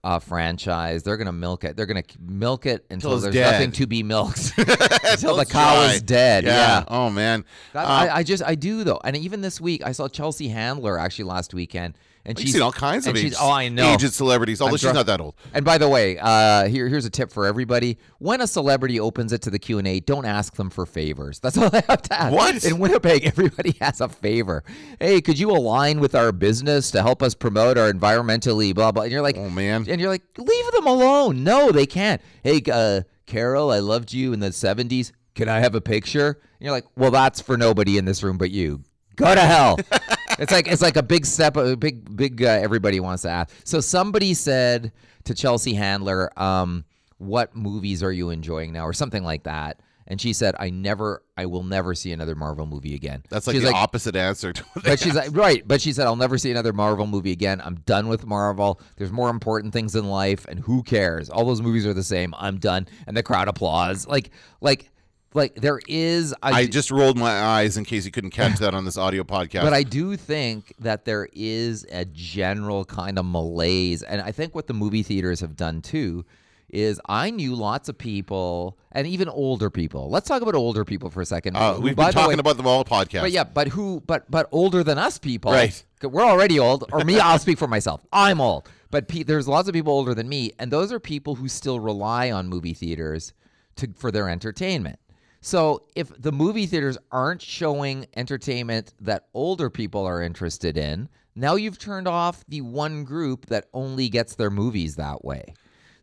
uh, 0.03 0.19
franchise. 0.19 1.03
They're 1.03 1.17
gonna 1.17 1.31
milk 1.31 1.63
it. 1.63 1.77
They're 1.77 1.85
gonna 1.85 2.03
milk 2.19 2.65
it 2.65 2.85
until 2.89 3.19
there's 3.19 3.33
dead. 3.33 3.51
nothing 3.53 3.71
to 3.73 3.87
be 3.87 4.03
milked. 4.03 4.53
until 4.57 5.37
the 5.37 5.45
cow 5.45 5.81
is 5.83 6.01
dead. 6.01 6.43
yeah. 6.43 6.83
Oh 6.87 7.09
man. 7.09 7.45
Um, 7.73 7.85
I, 7.85 8.09
I 8.09 8.23
just 8.23 8.43
I 8.43 8.55
do 8.55 8.83
though, 8.83 8.99
and 9.03 9.15
even 9.15 9.41
this 9.41 9.61
week 9.61 9.81
I 9.85 9.91
saw 9.91 10.07
Chelsea 10.07 10.49
Handler 10.49 10.97
actually 10.97 11.25
last 11.25 11.53
weekend, 11.53 11.97
and 12.25 12.37
You've 12.39 12.45
she's 12.45 12.53
seen 12.53 12.61
all 12.61 12.71
kinds 12.71 13.05
of 13.05 13.17
she's 13.17 13.35
oh 13.39 13.51
I 13.51 13.67
know 13.67 13.93
aged 13.93 14.13
celebrities. 14.13 14.61
Although 14.61 14.71
I'm 14.73 14.77
she's 14.77 14.81
drunk. 14.83 14.95
not 14.95 15.05
that 15.07 15.19
old. 15.21 15.35
And 15.53 15.65
by 15.65 15.77
the 15.77 15.89
way, 15.89 16.17
uh, 16.17 16.67
here 16.67 16.87
here's 16.87 17.05
a 17.05 17.09
tip 17.09 17.31
for 17.31 17.45
everybody: 17.45 17.97
when 18.19 18.39
a 18.41 18.47
celebrity 18.47 18.99
opens 18.99 19.33
it 19.33 19.41
to 19.43 19.49
the 19.49 19.59
Q 19.59 19.77
and 19.79 19.87
A, 19.87 19.99
don't 19.99 20.25
ask 20.25 20.55
them 20.55 20.69
for 20.69 20.85
favors. 20.85 21.39
That's 21.39 21.57
all 21.57 21.69
they 21.71 21.81
have 21.87 22.01
to 22.03 22.13
ask. 22.13 22.33
What? 22.33 22.63
in 22.63 22.79
Winnipeg? 22.79 23.25
Everybody 23.25 23.75
has 23.81 23.99
a 24.01 24.07
favor. 24.09 24.63
Hey, 24.99 25.19
could 25.21 25.37
you 25.37 25.51
align 25.51 25.99
with 25.99 26.15
our 26.15 26.31
business 26.31 26.91
to 26.91 27.01
help 27.01 27.21
us 27.21 27.35
promote 27.35 27.77
our 27.77 27.91
environmentally 27.91 28.73
blah 28.73 28.91
blah? 28.91 29.03
And 29.03 29.11
you're 29.11 29.21
like, 29.21 29.37
Oh, 29.37 29.49
man. 29.49 29.85
and 29.89 29.99
you're 29.99 30.09
like, 30.09 30.23
leave 30.37 30.71
them 30.71 30.87
alone. 30.87 31.43
No, 31.43 31.71
they 31.71 31.85
can't. 31.85 32.21
Hey, 32.43 32.61
uh, 32.71 33.01
Carol, 33.25 33.69
I 33.71 33.79
loved 33.79 34.13
you 34.13 34.31
in 34.33 34.39
the 34.39 34.49
'70s. 34.49 35.11
Can 35.35 35.49
I 35.49 35.59
have 35.59 35.75
a 35.75 35.81
picture? 35.81 36.27
And 36.59 36.61
you're 36.61 36.71
like, 36.71 36.85
well, 36.95 37.11
that's 37.11 37.41
for 37.41 37.57
nobody 37.57 37.97
in 37.97 38.05
this 38.05 38.21
room 38.23 38.37
but 38.37 38.51
you. 38.51 38.83
Go 39.15 39.33
to 39.33 39.41
hell. 39.41 39.77
it's 40.39 40.51
like 40.51 40.67
it's 40.67 40.81
like 40.81 40.95
a 40.95 41.03
big 41.03 41.25
step, 41.25 41.57
a 41.57 41.75
big 41.75 42.15
big. 42.15 42.43
Uh, 42.43 42.47
everybody 42.47 42.99
wants 42.99 43.23
to 43.23 43.29
ask. 43.29 43.53
So 43.63 43.79
somebody 43.79 44.33
said 44.33 44.91
to 45.25 45.33
Chelsea 45.33 45.73
Handler, 45.73 46.31
um, 46.39 46.85
"What 47.17 47.55
movies 47.55 48.03
are 48.03 48.11
you 48.11 48.29
enjoying 48.29 48.73
now?" 48.73 48.85
or 48.85 48.93
something 48.93 49.23
like 49.23 49.43
that. 49.43 49.79
And 50.05 50.19
she 50.19 50.33
said, 50.33 50.55
"I 50.59 50.69
never, 50.69 51.23
I 51.37 51.45
will 51.45 51.63
never 51.63 51.95
see 51.95 52.11
another 52.11 52.35
Marvel 52.35 52.65
movie 52.65 52.93
again." 52.93 53.23
That's 53.29 53.47
like 53.47 53.55
She's 53.55 53.63
the 53.63 53.71
opposite 53.71 54.17
answer. 54.17 54.51
To 54.51 54.63
what 54.73 54.83
but 54.83 54.99
she's 54.99 55.15
like, 55.15 55.29
right. 55.35 55.65
But 55.65 55.79
she 55.79 55.93
said, 55.93 56.07
I'll 56.07 56.17
never 56.17 56.37
see 56.37 56.51
another 56.51 56.73
Marvel 56.73 57.07
movie 57.07 57.31
again. 57.31 57.61
I'm 57.63 57.75
done 57.85 58.09
with 58.09 58.25
Marvel. 58.25 58.81
There's 58.97 59.13
more 59.13 59.29
important 59.29 59.71
things 59.71 59.95
in 59.95 60.05
life, 60.09 60.45
and 60.49 60.59
who 60.59 60.83
cares? 60.83 61.29
All 61.29 61.45
those 61.45 61.61
movies 61.61 61.87
are 61.87 61.93
the 61.93 62.03
same. 62.03 62.33
I'm 62.37 62.57
done. 62.57 62.85
And 63.07 63.15
the 63.15 63.23
crowd 63.23 63.47
applauds. 63.47 64.05
Like, 64.05 64.31
like, 64.59 64.91
like 65.33 65.55
there 65.55 65.79
is. 65.87 66.33
I 66.41 66.65
just 66.65 66.91
rolled 66.91 67.17
my 67.17 67.31
eyes 67.31 67.77
in 67.77 67.85
case 67.85 68.05
you 68.05 68.11
couldn't 68.11 68.31
catch 68.31 68.59
that 68.59 68.73
on 68.73 68.85
this 68.85 68.97
audio 68.97 69.23
podcast. 69.23 69.61
But 69.63 69.73
I 69.73 69.83
do 69.83 70.15
think 70.17 70.73
that 70.79 71.05
there 71.05 71.27
is 71.33 71.85
a 71.91 72.05
general 72.05 72.85
kind 72.85 73.17
of 73.19 73.25
malaise. 73.25 74.03
And 74.03 74.21
I 74.21 74.31
think 74.31 74.55
what 74.55 74.67
the 74.67 74.73
movie 74.73 75.03
theaters 75.03 75.39
have 75.41 75.55
done 75.55 75.81
too 75.81 76.25
is 76.69 76.99
I 77.07 77.29
knew 77.29 77.53
lots 77.53 77.87
of 77.87 77.97
people 77.99 78.79
and 78.93 79.05
even 79.05 79.29
older 79.29 79.69
people. 79.69 80.09
Let's 80.09 80.27
talk 80.27 80.41
about 80.41 80.55
older 80.55 80.83
people 80.83 81.11
for 81.11 81.21
a 81.21 81.25
second. 81.25 81.55
uh, 81.55 81.77
we've 81.79 81.95
by 81.95 82.05
been 82.07 82.15
the 82.15 82.19
way- 82.19 82.23
talking 82.25 82.39
about 82.39 82.57
them 82.57 82.65
all 82.65 82.83
podcast. 82.83 83.21
But 83.21 83.31
yeah, 83.31 83.43
but 83.43 83.67
who 83.67 84.01
but 84.07 84.29
but 84.31 84.49
older 84.51 84.83
than 84.83 84.97
us 84.97 85.17
people. 85.19 85.51
Right. 85.51 85.83
We're 86.01 86.23
already 86.25 86.59
old. 86.59 86.85
Or 86.91 87.03
me, 87.03 87.19
I'll 87.19 87.39
speak 87.39 87.57
for 87.57 87.67
myself. 87.67 88.05
I'm 88.11 88.41
old. 88.41 88.67
But 88.91 89.07
pe- 89.07 89.23
there's 89.23 89.47
lots 89.47 89.67
of 89.67 89.73
people 89.73 89.93
older 89.93 90.13
than 90.13 90.27
me, 90.27 90.51
and 90.59 90.69
those 90.71 90.91
are 90.91 90.99
people 90.99 91.35
who 91.35 91.47
still 91.47 91.79
rely 91.79 92.29
on 92.31 92.47
movie 92.49 92.73
theaters 92.73 93.33
to 93.77 93.89
for 93.95 94.11
their 94.11 94.27
entertainment. 94.29 94.99
So 95.45 95.83
if 95.93 96.09
the 96.21 96.31
movie 96.31 96.65
theaters 96.67 96.97
aren't 97.11 97.41
showing 97.41 98.05
entertainment 98.15 98.93
that 99.01 99.27
older 99.33 99.69
people 99.69 100.05
are 100.05 100.21
interested 100.21 100.77
in, 100.77 101.09
now 101.35 101.55
you've 101.55 101.77
turned 101.77 102.07
off 102.07 102.45
the 102.47 102.61
one 102.61 103.03
group 103.03 103.47
that 103.47 103.65
only 103.73 104.07
gets 104.07 104.35
their 104.35 104.49
movies 104.49 104.95
that 104.95 105.25
way. 105.25 105.53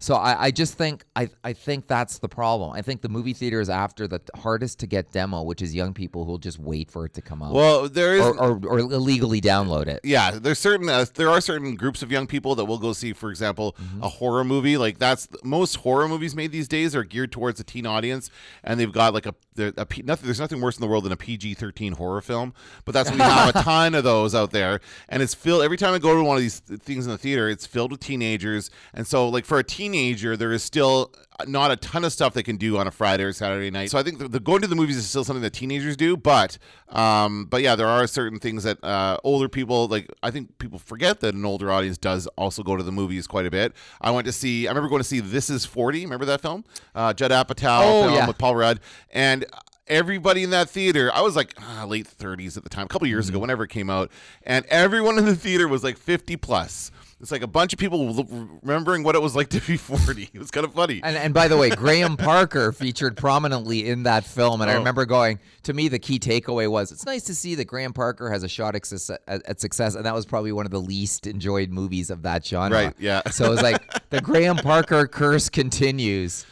So 0.02 0.14
I, 0.14 0.46
I 0.46 0.50
just 0.50 0.74
think 0.78 1.04
I, 1.14 1.28
I 1.44 1.52
think 1.52 1.86
that's 1.86 2.18
the 2.20 2.28
problem. 2.28 2.72
I 2.72 2.80
think 2.80 3.02
the 3.02 3.10
movie 3.10 3.34
theater 3.34 3.60
is 3.60 3.68
after 3.68 4.08
the 4.08 4.18
hardest 4.34 4.80
to 4.80 4.86
get 4.86 5.12
demo, 5.12 5.42
which 5.42 5.60
is 5.60 5.74
young 5.74 5.92
people 5.92 6.24
who'll 6.24 6.38
just 6.38 6.58
wait 6.58 6.90
for 6.90 7.04
it 7.04 7.12
to 7.14 7.20
come 7.20 7.42
out. 7.42 7.52
Well, 7.52 7.86
there 7.86 8.14
is 8.16 8.22
or, 8.22 8.34
or, 8.38 8.60
or 8.66 8.78
illegally 8.78 9.42
download 9.42 9.88
it. 9.88 10.00
yeah, 10.02 10.30
there's 10.32 10.58
certain 10.58 10.88
uh, 10.88 11.04
there 11.16 11.28
are 11.28 11.40
certain 11.42 11.74
groups 11.76 12.02
of 12.02 12.10
young 12.10 12.26
people 12.26 12.54
that 12.54 12.64
will 12.64 12.78
go 12.78 12.92
see, 12.94 13.12
for 13.12 13.30
example, 13.30 13.76
Mm-hmm. 13.80 14.02
a 14.02 14.08
horror 14.08 14.42
movie. 14.42 14.76
Like 14.78 14.98
that's 14.98 15.28
most 15.44 15.76
horror 15.76 16.08
movies 16.08 16.34
made 16.34 16.50
these 16.50 16.66
days 16.66 16.96
are 16.96 17.04
geared 17.04 17.30
towards 17.30 17.60
a 17.60 17.64
teen 17.64 17.84
audience, 17.86 18.30
and 18.64 18.80
they've 18.80 18.90
got 18.90 19.12
like 19.12 19.26
a, 19.26 19.34
a 19.76 19.84
P, 19.84 20.02
nothing. 20.02 20.24
There's 20.26 20.40
nothing 20.40 20.60
worse 20.62 20.76
in 20.76 20.80
the 20.80 20.86
world 20.88 21.04
than 21.04 21.12
a 21.12 21.16
PG-13 21.16 21.92
horror 21.94 22.22
film, 22.22 22.54
but 22.86 22.92
that's 22.92 23.10
you 23.10 23.18
have 23.18 23.54
a 23.54 23.62
ton 23.62 23.94
of 23.94 24.02
those 24.04 24.34
out 24.34 24.50
there, 24.50 24.80
and 25.10 25.22
it's 25.22 25.34
filled. 25.34 25.62
Every 25.62 25.76
time 25.76 25.92
I 25.92 25.98
go 25.98 26.14
to 26.16 26.22
one 26.24 26.36
of 26.36 26.42
these 26.42 26.60
things 26.60 27.04
in 27.06 27.12
the 27.12 27.18
theater, 27.18 27.48
it's 27.50 27.66
filled 27.66 27.90
with 27.92 28.00
teenagers, 28.00 28.70
and 28.94 29.06
so 29.06 29.28
like 29.28 29.44
for 29.44 29.58
a 29.58 29.64
teenager, 29.92 30.36
there 30.36 30.52
is 30.52 30.62
still 30.62 31.12
not 31.46 31.70
a 31.70 31.76
ton 31.76 32.04
of 32.04 32.12
stuff 32.12 32.34
they 32.34 32.42
can 32.42 32.56
do 32.56 32.76
on 32.76 32.86
a 32.86 32.90
Friday 32.90 33.24
or 33.24 33.32
Saturday 33.32 33.70
night. 33.70 33.90
So 33.90 33.98
I 33.98 34.02
think 34.02 34.18
the, 34.18 34.28
the 34.28 34.40
going 34.40 34.60
to 34.62 34.66
the 34.68 34.74
movies 34.76 34.96
is 34.96 35.06
still 35.08 35.24
something 35.24 35.42
that 35.42 35.52
teenagers 35.52 35.96
do, 35.96 36.16
but 36.16 36.58
um, 36.90 37.46
but 37.46 37.62
yeah, 37.62 37.76
there 37.76 37.86
are 37.88 38.06
certain 38.06 38.38
things 38.38 38.64
that 38.64 38.82
uh, 38.84 39.16
older 39.24 39.48
people 39.48 39.88
like. 39.88 40.08
I 40.22 40.30
think 40.30 40.58
people 40.58 40.78
forget 40.78 41.20
that 41.20 41.34
an 41.34 41.44
older 41.44 41.70
audience 41.72 41.98
does 41.98 42.26
also 42.36 42.62
go 42.62 42.76
to 42.76 42.82
the 42.82 42.92
movies 42.92 43.26
quite 43.26 43.46
a 43.46 43.50
bit. 43.50 43.72
I 44.00 44.10
went 44.10 44.26
to 44.26 44.32
see. 44.32 44.66
I 44.66 44.70
remember 44.70 44.88
going 44.88 45.00
to 45.00 45.08
see 45.08 45.20
This 45.20 45.50
Is 45.50 45.64
Forty. 45.64 46.04
Remember 46.04 46.24
that 46.26 46.40
film? 46.40 46.64
Uh, 46.94 47.12
Judd 47.12 47.30
Apatow 47.30 47.80
Oh, 47.82 48.02
film 48.04 48.14
yeah. 48.14 48.26
with 48.26 48.38
Paul 48.38 48.56
Rudd 48.56 48.80
and. 49.10 49.44
Everybody 49.86 50.44
in 50.44 50.50
that 50.50 50.70
theater, 50.70 51.10
I 51.12 51.20
was 51.20 51.34
like 51.34 51.52
ah, 51.58 51.84
late 51.84 52.06
30s 52.06 52.56
at 52.56 52.62
the 52.62 52.68
time, 52.68 52.84
a 52.84 52.88
couple 52.88 53.08
years 53.08 53.28
ago, 53.28 53.38
Mm-hmm. 53.38 53.40
whenever 53.40 53.64
it 53.64 53.70
came 53.70 53.90
out, 53.90 54.08
and 54.44 54.64
everyone 54.66 55.18
in 55.18 55.24
the 55.24 55.34
theater 55.34 55.66
was 55.66 55.82
like 55.82 55.98
50 55.98 56.36
plus. 56.36 56.92
It's 57.20 57.30
like 57.30 57.42
a 57.42 57.46
bunch 57.46 57.74
of 57.74 57.78
people 57.78 58.24
remembering 58.62 59.02
what 59.02 59.14
it 59.14 59.20
was 59.20 59.36
like 59.36 59.50
to 59.50 59.60
be 59.60 59.76
40. 59.78 60.30
It 60.32 60.38
was 60.38 60.50
kind 60.50 60.64
of 60.64 60.72
funny. 60.72 61.00
And, 61.04 61.16
and 61.16 61.34
by 61.34 61.48
the 61.48 61.56
way, 61.58 61.68
Graham 61.68 62.16
Parker 62.18 62.72
featured 62.72 63.16
prominently 63.16 63.88
in 63.88 64.04
that 64.04 64.24
film. 64.24 64.62
And 64.62 64.70
I 64.70 64.74
Oh. 64.74 64.78
remember 64.78 65.04
going, 65.04 65.38
to 65.64 65.74
me, 65.74 65.88
the 65.88 65.98
key 65.98 66.18
takeaway 66.18 66.66
was 66.70 66.92
it's 66.92 67.04
nice 67.04 67.24
to 67.24 67.34
see 67.34 67.54
that 67.56 67.66
Graham 67.66 67.92
Parker 67.92 68.30
has 68.30 68.42
a 68.42 68.48
shot 68.48 68.74
at 68.74 68.86
success, 68.86 69.18
at, 69.28 69.44
at 69.46 69.60
success. 69.60 69.94
And 69.96 70.06
that 70.06 70.14
was 70.14 70.24
probably 70.24 70.52
one 70.52 70.64
of 70.64 70.72
the 70.72 70.80
least 70.80 71.26
enjoyed 71.26 71.70
movies 71.70 72.08
of 72.08 72.22
that 72.22 72.46
genre. 72.46 72.76
Right, 72.86 72.94
yeah. 72.98 73.20
So 73.30 73.44
it 73.44 73.50
was 73.50 73.62
like 73.62 74.08
the 74.08 74.22
Graham 74.22 74.56
Parker 74.56 75.06
curse 75.06 75.50
continues. 75.50 76.46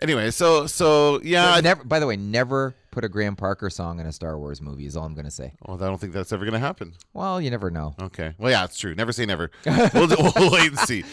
Anyway, 0.00 0.30
so 0.30 0.66
so 0.66 1.20
yeah, 1.22 1.60
never, 1.60 1.82
by 1.82 1.98
the 1.98 2.06
way, 2.06 2.16
never 2.16 2.76
put 2.90 3.04
a 3.04 3.08
Graham 3.08 3.36
Parker 3.36 3.68
song 3.68 3.98
in 4.00 4.06
a 4.06 4.12
Star 4.12 4.38
Wars 4.38 4.60
movie, 4.60 4.86
is 4.86 4.96
all 4.96 5.04
I'm 5.04 5.14
going 5.14 5.24
to 5.24 5.30
say. 5.30 5.52
well, 5.66 5.76
I 5.82 5.86
don't 5.86 6.00
think 6.00 6.12
that's 6.12 6.32
ever 6.32 6.44
going 6.44 6.52
to 6.52 6.58
happen. 6.58 6.94
Well, 7.12 7.40
you 7.40 7.50
never 7.50 7.70
know. 7.70 7.94
Okay. 8.00 8.34
Well, 8.38 8.50
yeah, 8.50 8.64
it's 8.64 8.78
true. 8.78 8.94
Never 8.94 9.12
say 9.12 9.26
never. 9.26 9.50
We'll, 9.66 10.08
we'll 10.08 10.50
wait 10.52 10.68
and 10.70 10.78
see. 10.80 11.04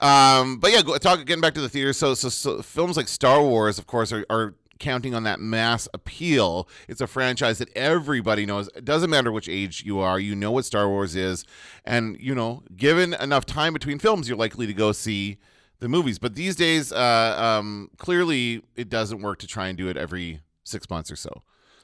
Um, 0.00 0.58
but 0.58 0.72
yeah, 0.72 0.82
go, 0.82 0.96
talk 0.98 1.24
getting 1.24 1.40
back 1.40 1.54
to 1.54 1.60
the 1.60 1.68
theater. 1.68 1.92
So, 1.92 2.14
so, 2.14 2.28
so 2.28 2.62
films 2.62 2.96
like 2.96 3.08
Star 3.08 3.42
Wars, 3.42 3.78
of 3.78 3.86
course, 3.86 4.12
are, 4.12 4.26
are 4.28 4.54
counting 4.78 5.14
on 5.14 5.22
that 5.24 5.40
mass 5.40 5.88
appeal. 5.94 6.68
It's 6.88 7.00
a 7.00 7.06
franchise 7.06 7.58
that 7.58 7.74
everybody 7.76 8.46
knows. 8.46 8.68
It 8.76 8.84
doesn't 8.84 9.10
matter 9.10 9.32
which 9.32 9.48
age 9.48 9.82
you 9.84 9.98
are. 10.00 10.18
You 10.18 10.34
know 10.34 10.50
what 10.50 10.64
Star 10.64 10.88
Wars 10.88 11.16
is, 11.16 11.44
and 11.84 12.16
you 12.20 12.34
know, 12.34 12.62
given 12.76 13.14
enough 13.14 13.46
time 13.46 13.72
between 13.72 13.98
films, 13.98 14.28
you're 14.28 14.38
likely 14.38 14.66
to 14.66 14.74
go 14.74 14.92
see 14.92 15.38
the 15.80 15.88
movies. 15.88 16.18
But 16.18 16.34
these 16.34 16.56
days, 16.56 16.92
uh, 16.92 17.36
um, 17.58 17.90
clearly, 17.98 18.62
it 18.76 18.88
doesn't 18.88 19.20
work 19.20 19.38
to 19.40 19.46
try 19.46 19.68
and 19.68 19.76
do 19.78 19.88
it 19.88 19.96
every 19.96 20.40
six 20.64 20.88
months 20.88 21.10
or 21.10 21.16
so. 21.16 21.42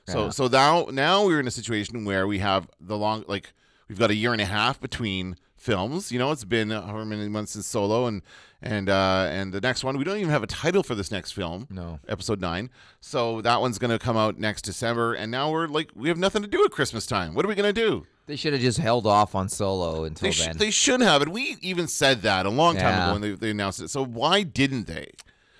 So 0.08 0.24
Yeah. 0.24 0.30
so 0.30 0.46
now 0.48 0.86
now 0.90 1.26
we're 1.26 1.40
in 1.40 1.46
a 1.46 1.50
situation 1.50 2.04
where 2.04 2.26
we 2.26 2.38
have 2.38 2.68
the 2.80 2.96
long 2.96 3.24
like 3.28 3.52
we've 3.88 3.98
got 3.98 4.10
a 4.10 4.14
year 4.14 4.32
and 4.32 4.40
a 4.40 4.46
half 4.46 4.80
between 4.80 5.36
films. 5.56 6.10
You 6.10 6.18
know, 6.18 6.32
it's 6.32 6.44
been 6.44 6.70
however 6.70 7.04
many 7.04 7.28
months 7.28 7.52
since 7.52 7.66
Solo 7.66 8.06
and 8.06 8.22
and 8.62 8.88
uh, 8.88 9.28
and 9.30 9.52
the 9.52 9.60
next 9.60 9.84
one 9.84 9.98
we 9.98 10.04
don't 10.04 10.16
even 10.16 10.30
have 10.30 10.42
a 10.42 10.46
title 10.46 10.82
for 10.82 10.94
this 10.94 11.10
next 11.10 11.32
film. 11.32 11.66
No. 11.70 12.00
episode 12.08 12.40
nine. 12.40 12.70
So 13.00 13.42
that 13.42 13.60
one's 13.60 13.78
gonna 13.78 13.98
come 13.98 14.16
out 14.16 14.38
next 14.38 14.62
December, 14.62 15.12
and 15.12 15.30
now 15.30 15.50
we're 15.50 15.66
like 15.66 15.90
we 15.94 16.08
have 16.08 16.18
nothing 16.18 16.40
to 16.42 16.48
do 16.48 16.64
at 16.64 16.70
Christmas 16.70 17.06
time. 17.06 17.34
What 17.34 17.44
are 17.44 17.48
we 17.48 17.54
gonna 17.54 17.72
do? 17.72 18.06
They 18.30 18.36
should 18.36 18.52
have 18.52 18.62
just 18.62 18.78
held 18.78 19.08
off 19.08 19.34
on 19.34 19.48
Solo 19.48 20.04
until 20.04 20.28
They, 20.28 20.30
sh- 20.32 20.46
then. 20.46 20.56
they 20.56 20.70
should 20.70 21.00
have, 21.00 21.20
and 21.20 21.32
we 21.32 21.56
even 21.62 21.88
said 21.88 22.22
that 22.22 22.46
a 22.46 22.48
long 22.50 22.76
time 22.76 22.84
Yeah. 22.84 23.04
ago 23.06 23.12
when 23.14 23.20
they, 23.22 23.32
they 23.34 23.50
announced 23.50 23.80
it. 23.80 23.90
So 23.90 24.04
why 24.04 24.44
didn't 24.44 24.86
they? 24.86 25.10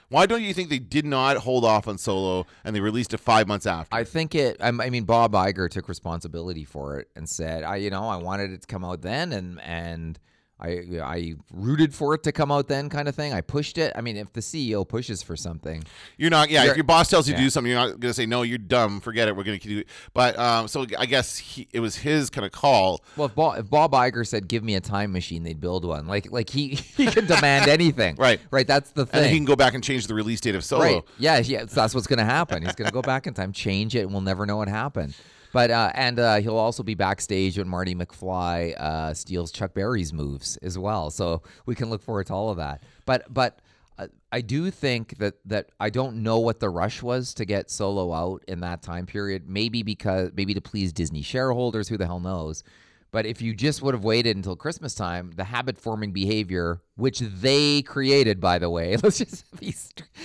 Why 0.08 0.26
don't 0.26 0.42
you 0.42 0.54
think 0.54 0.70
they 0.70 0.78
did 0.78 1.04
not 1.04 1.38
hold 1.38 1.64
off 1.64 1.88
on 1.88 1.98
Solo 1.98 2.46
and 2.64 2.74
they 2.76 2.80
released 2.80 3.12
it 3.12 3.18
five 3.18 3.48
months 3.48 3.66
after? 3.66 3.92
I 3.94 4.04
think 4.04 4.36
it. 4.36 4.56
I 4.60 4.68
I 4.68 4.88
mean, 4.88 5.02
Bob 5.02 5.32
Iger 5.32 5.68
took 5.68 5.88
responsibility 5.88 6.64
for 6.64 6.98
it 7.00 7.08
and 7.16 7.28
said, 7.28 7.64
"I, 7.64 7.76
you 7.76 7.90
know, 7.90 8.08
I 8.08 8.16
wanted 8.16 8.52
it 8.52 8.60
to 8.62 8.66
come 8.68 8.84
out 8.84 9.02
then, 9.02 9.32
and 9.32 9.60
and 9.62 10.18
I 10.60 11.00
I 11.02 11.34
rooted 11.52 11.94
for 11.94 12.14
it 12.14 12.22
to 12.24 12.32
come 12.32 12.52
out 12.52 12.68
then, 12.68 12.88
kind 12.88 13.08
of 13.08 13.14
thing. 13.14 13.32
I 13.32 13.40
pushed 13.40 13.78
it. 13.78 13.92
I 13.96 14.00
mean, 14.00 14.16
if 14.16 14.32
the 14.32 14.40
CEO 14.40 14.86
pushes 14.86 15.22
for 15.22 15.36
something, 15.36 15.82
You're 16.18 16.30
not, 16.30 16.50
yeah. 16.50 16.60
if 16.60 16.64
You're- 16.66 16.76
your 16.76 16.84
boss 16.84 17.08
tells 17.08 17.28
you 17.28 17.34
to 17.34 17.40
do 17.40 17.50
something, 17.50 17.70
you're 17.70 17.80
not 17.80 17.88
going 18.00 18.10
to 18.10 18.14
say 18.14 18.26
no. 18.26 18.42
You're 18.42 18.58
dumb. 18.58 19.00
Forget 19.00 19.28
it. 19.28 19.36
We're 19.36 19.44
going 19.44 19.58
to 19.58 19.68
do 19.68 19.78
it. 19.78 19.88
But 20.14 20.38
um, 20.38 20.68
so 20.68 20.84
I 20.98 21.06
guess 21.06 21.36
he, 21.38 21.66
it 21.72 21.80
was 21.80 21.96
his 21.96 22.30
kind 22.30 22.44
of 22.44 22.52
call. 22.52 23.02
well, 23.16 23.26
if 23.28 23.34
Bob, 23.34 23.58
if 23.58 23.70
Bob 23.70 23.92
Iger 23.92 24.26
said, 24.26 24.48
"Give 24.48 24.62
me 24.62 24.74
a 24.74 24.80
time 24.80 25.12
machine," 25.12 25.42
they'd 25.42 25.60
build 25.60 25.84
one. 25.84 26.06
Like 26.06 26.30
like 26.30 26.50
he 26.50 26.68
he 26.74 27.06
can 27.06 27.26
demand 27.26 27.68
anything. 27.68 28.16
Right. 28.16 28.40
Right. 28.50 28.66
That's 28.66 28.90
the 28.90 29.06
thing. 29.06 29.22
And 29.22 29.30
he 29.30 29.36
can 29.36 29.44
go 29.46 29.56
back 29.56 29.74
and 29.74 29.82
change 29.82 30.06
the 30.06 30.14
release 30.14 30.40
date 30.40 30.54
of 30.54 30.64
Solo. 30.64 30.82
Right. 30.84 31.02
Yeah, 31.18 31.38
yeah. 31.38 31.60
so 31.66 31.74
That's 31.80 31.94
what's 31.94 32.06
going 32.06 32.18
to 32.18 32.24
happen. 32.24 32.62
He's 32.62 32.74
going 32.74 32.86
to 32.88 32.92
go 32.92 33.02
back 33.02 33.26
in 33.26 33.34
time, 33.34 33.52
change 33.52 33.94
it, 33.94 34.00
and 34.00 34.12
we'll 34.12 34.20
never 34.20 34.46
know 34.46 34.56
what 34.56 34.68
happened. 34.68 35.14
But 35.52 35.70
uh, 35.70 35.92
and 35.94 36.18
uh, 36.18 36.36
he'll 36.36 36.56
also 36.56 36.82
be 36.82 36.94
backstage 36.94 37.58
when 37.58 37.68
Marty 37.68 37.94
McFly 37.94 38.78
uh, 38.78 39.14
steals 39.14 39.50
Chuck 39.50 39.74
Berry's 39.74 40.12
moves 40.12 40.56
as 40.58 40.78
well. 40.78 41.10
So 41.10 41.42
we 41.66 41.74
can 41.74 41.90
look 41.90 42.02
forward 42.02 42.26
to 42.28 42.34
all 42.34 42.50
of 42.50 42.56
that. 42.58 42.82
But 43.04 43.32
but 43.32 43.60
uh, 43.98 44.06
I 44.30 44.40
do 44.40 44.70
think 44.70 45.18
that 45.18 45.34
that 45.46 45.70
I 45.80 45.90
don't 45.90 46.22
know 46.22 46.38
what 46.38 46.60
the 46.60 46.68
rush 46.68 47.02
was 47.02 47.34
to 47.34 47.44
get 47.44 47.70
Solo 47.70 48.12
out 48.12 48.44
in 48.46 48.60
that 48.60 48.82
time 48.82 49.06
period. 49.06 49.48
Maybe 49.48 49.82
because 49.82 50.30
maybe 50.34 50.54
to 50.54 50.60
please 50.60 50.92
Disney 50.92 51.22
shareholders. 51.22 51.88
Who 51.88 51.96
the 51.96 52.06
hell 52.06 52.20
knows? 52.20 52.62
But 53.12 53.26
if 53.26 53.42
you 53.42 53.54
just 53.54 53.82
would 53.82 53.94
have 53.94 54.04
waited 54.04 54.36
until 54.36 54.54
Christmas 54.54 54.94
time, 54.94 55.32
the 55.34 55.44
habit 55.44 55.78
forming 55.78 56.12
behavior, 56.12 56.80
which 56.96 57.18
they 57.18 57.82
created, 57.82 58.40
by 58.40 58.58
the 58.58 58.70
way, 58.70 58.96
let's 59.02 59.18
just 59.18 59.44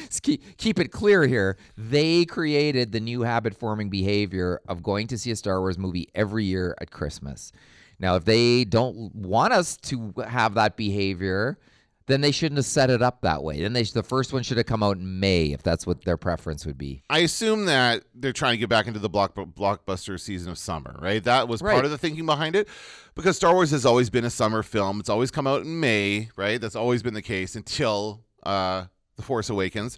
st- 0.09 0.57
keep 0.57 0.79
it 0.79 0.91
clear 0.91 1.23
here. 1.23 1.57
They 1.77 2.25
created 2.25 2.91
the 2.91 2.99
new 2.99 3.21
habit 3.21 3.55
forming 3.55 3.89
behavior 3.89 4.61
of 4.67 4.83
going 4.83 5.07
to 5.07 5.17
see 5.17 5.31
a 5.31 5.35
Star 5.35 5.59
Wars 5.59 5.77
movie 5.77 6.09
every 6.13 6.45
year 6.45 6.75
at 6.79 6.91
Christmas. 6.91 7.51
Now, 7.99 8.15
if 8.15 8.25
they 8.25 8.65
don't 8.65 9.15
want 9.15 9.53
us 9.53 9.77
to 9.77 10.13
have 10.27 10.55
that 10.55 10.75
behavior, 10.75 11.57
then 12.07 12.21
they 12.21 12.31
shouldn't 12.31 12.57
have 12.57 12.65
set 12.65 12.89
it 12.89 13.01
up 13.01 13.21
that 13.21 13.43
way. 13.43 13.61
Then 13.61 13.73
they 13.73 13.83
the 13.83 14.03
first 14.03 14.31
one 14.33 14.43
should 14.43 14.57
have 14.57 14.65
come 14.65 14.83
out 14.83 14.97
in 14.97 15.19
May 15.19 15.51
if 15.53 15.63
that's 15.63 15.87
what 15.87 16.03
their 16.05 16.17
preference 16.17 16.65
would 16.65 16.77
be. 16.77 17.03
I 17.09 17.19
assume 17.19 17.65
that 17.65 18.03
they're 18.13 18.33
trying 18.33 18.53
to 18.53 18.57
get 18.57 18.69
back 18.69 18.87
into 18.87 18.99
the 18.99 19.09
block, 19.09 19.33
blockbuster 19.35 20.19
season 20.19 20.51
of 20.51 20.57
summer, 20.57 20.95
right? 21.01 21.23
That 21.23 21.47
was 21.47 21.61
Right. 21.61 21.73
part 21.73 21.85
of 21.85 21.91
the 21.91 21.97
thinking 21.97 22.25
behind 22.25 22.55
it, 22.55 22.67
because 23.15 23.35
Star 23.37 23.53
Wars 23.53 23.71
has 23.71 23.85
always 23.85 24.09
been 24.09 24.25
a 24.25 24.29
summer 24.29 24.61
film. 24.63 24.99
It's 24.99 25.09
always 25.09 25.31
come 25.31 25.47
out 25.47 25.61
in 25.61 25.79
May, 25.79 26.29
right? 26.35 26.59
That's 26.61 26.75
always 26.75 27.01
been 27.01 27.13
the 27.15 27.21
case 27.21 27.55
until 27.55 28.23
uh, 28.43 28.85
the 29.15 29.23
Force 29.23 29.49
Awakens, 29.49 29.97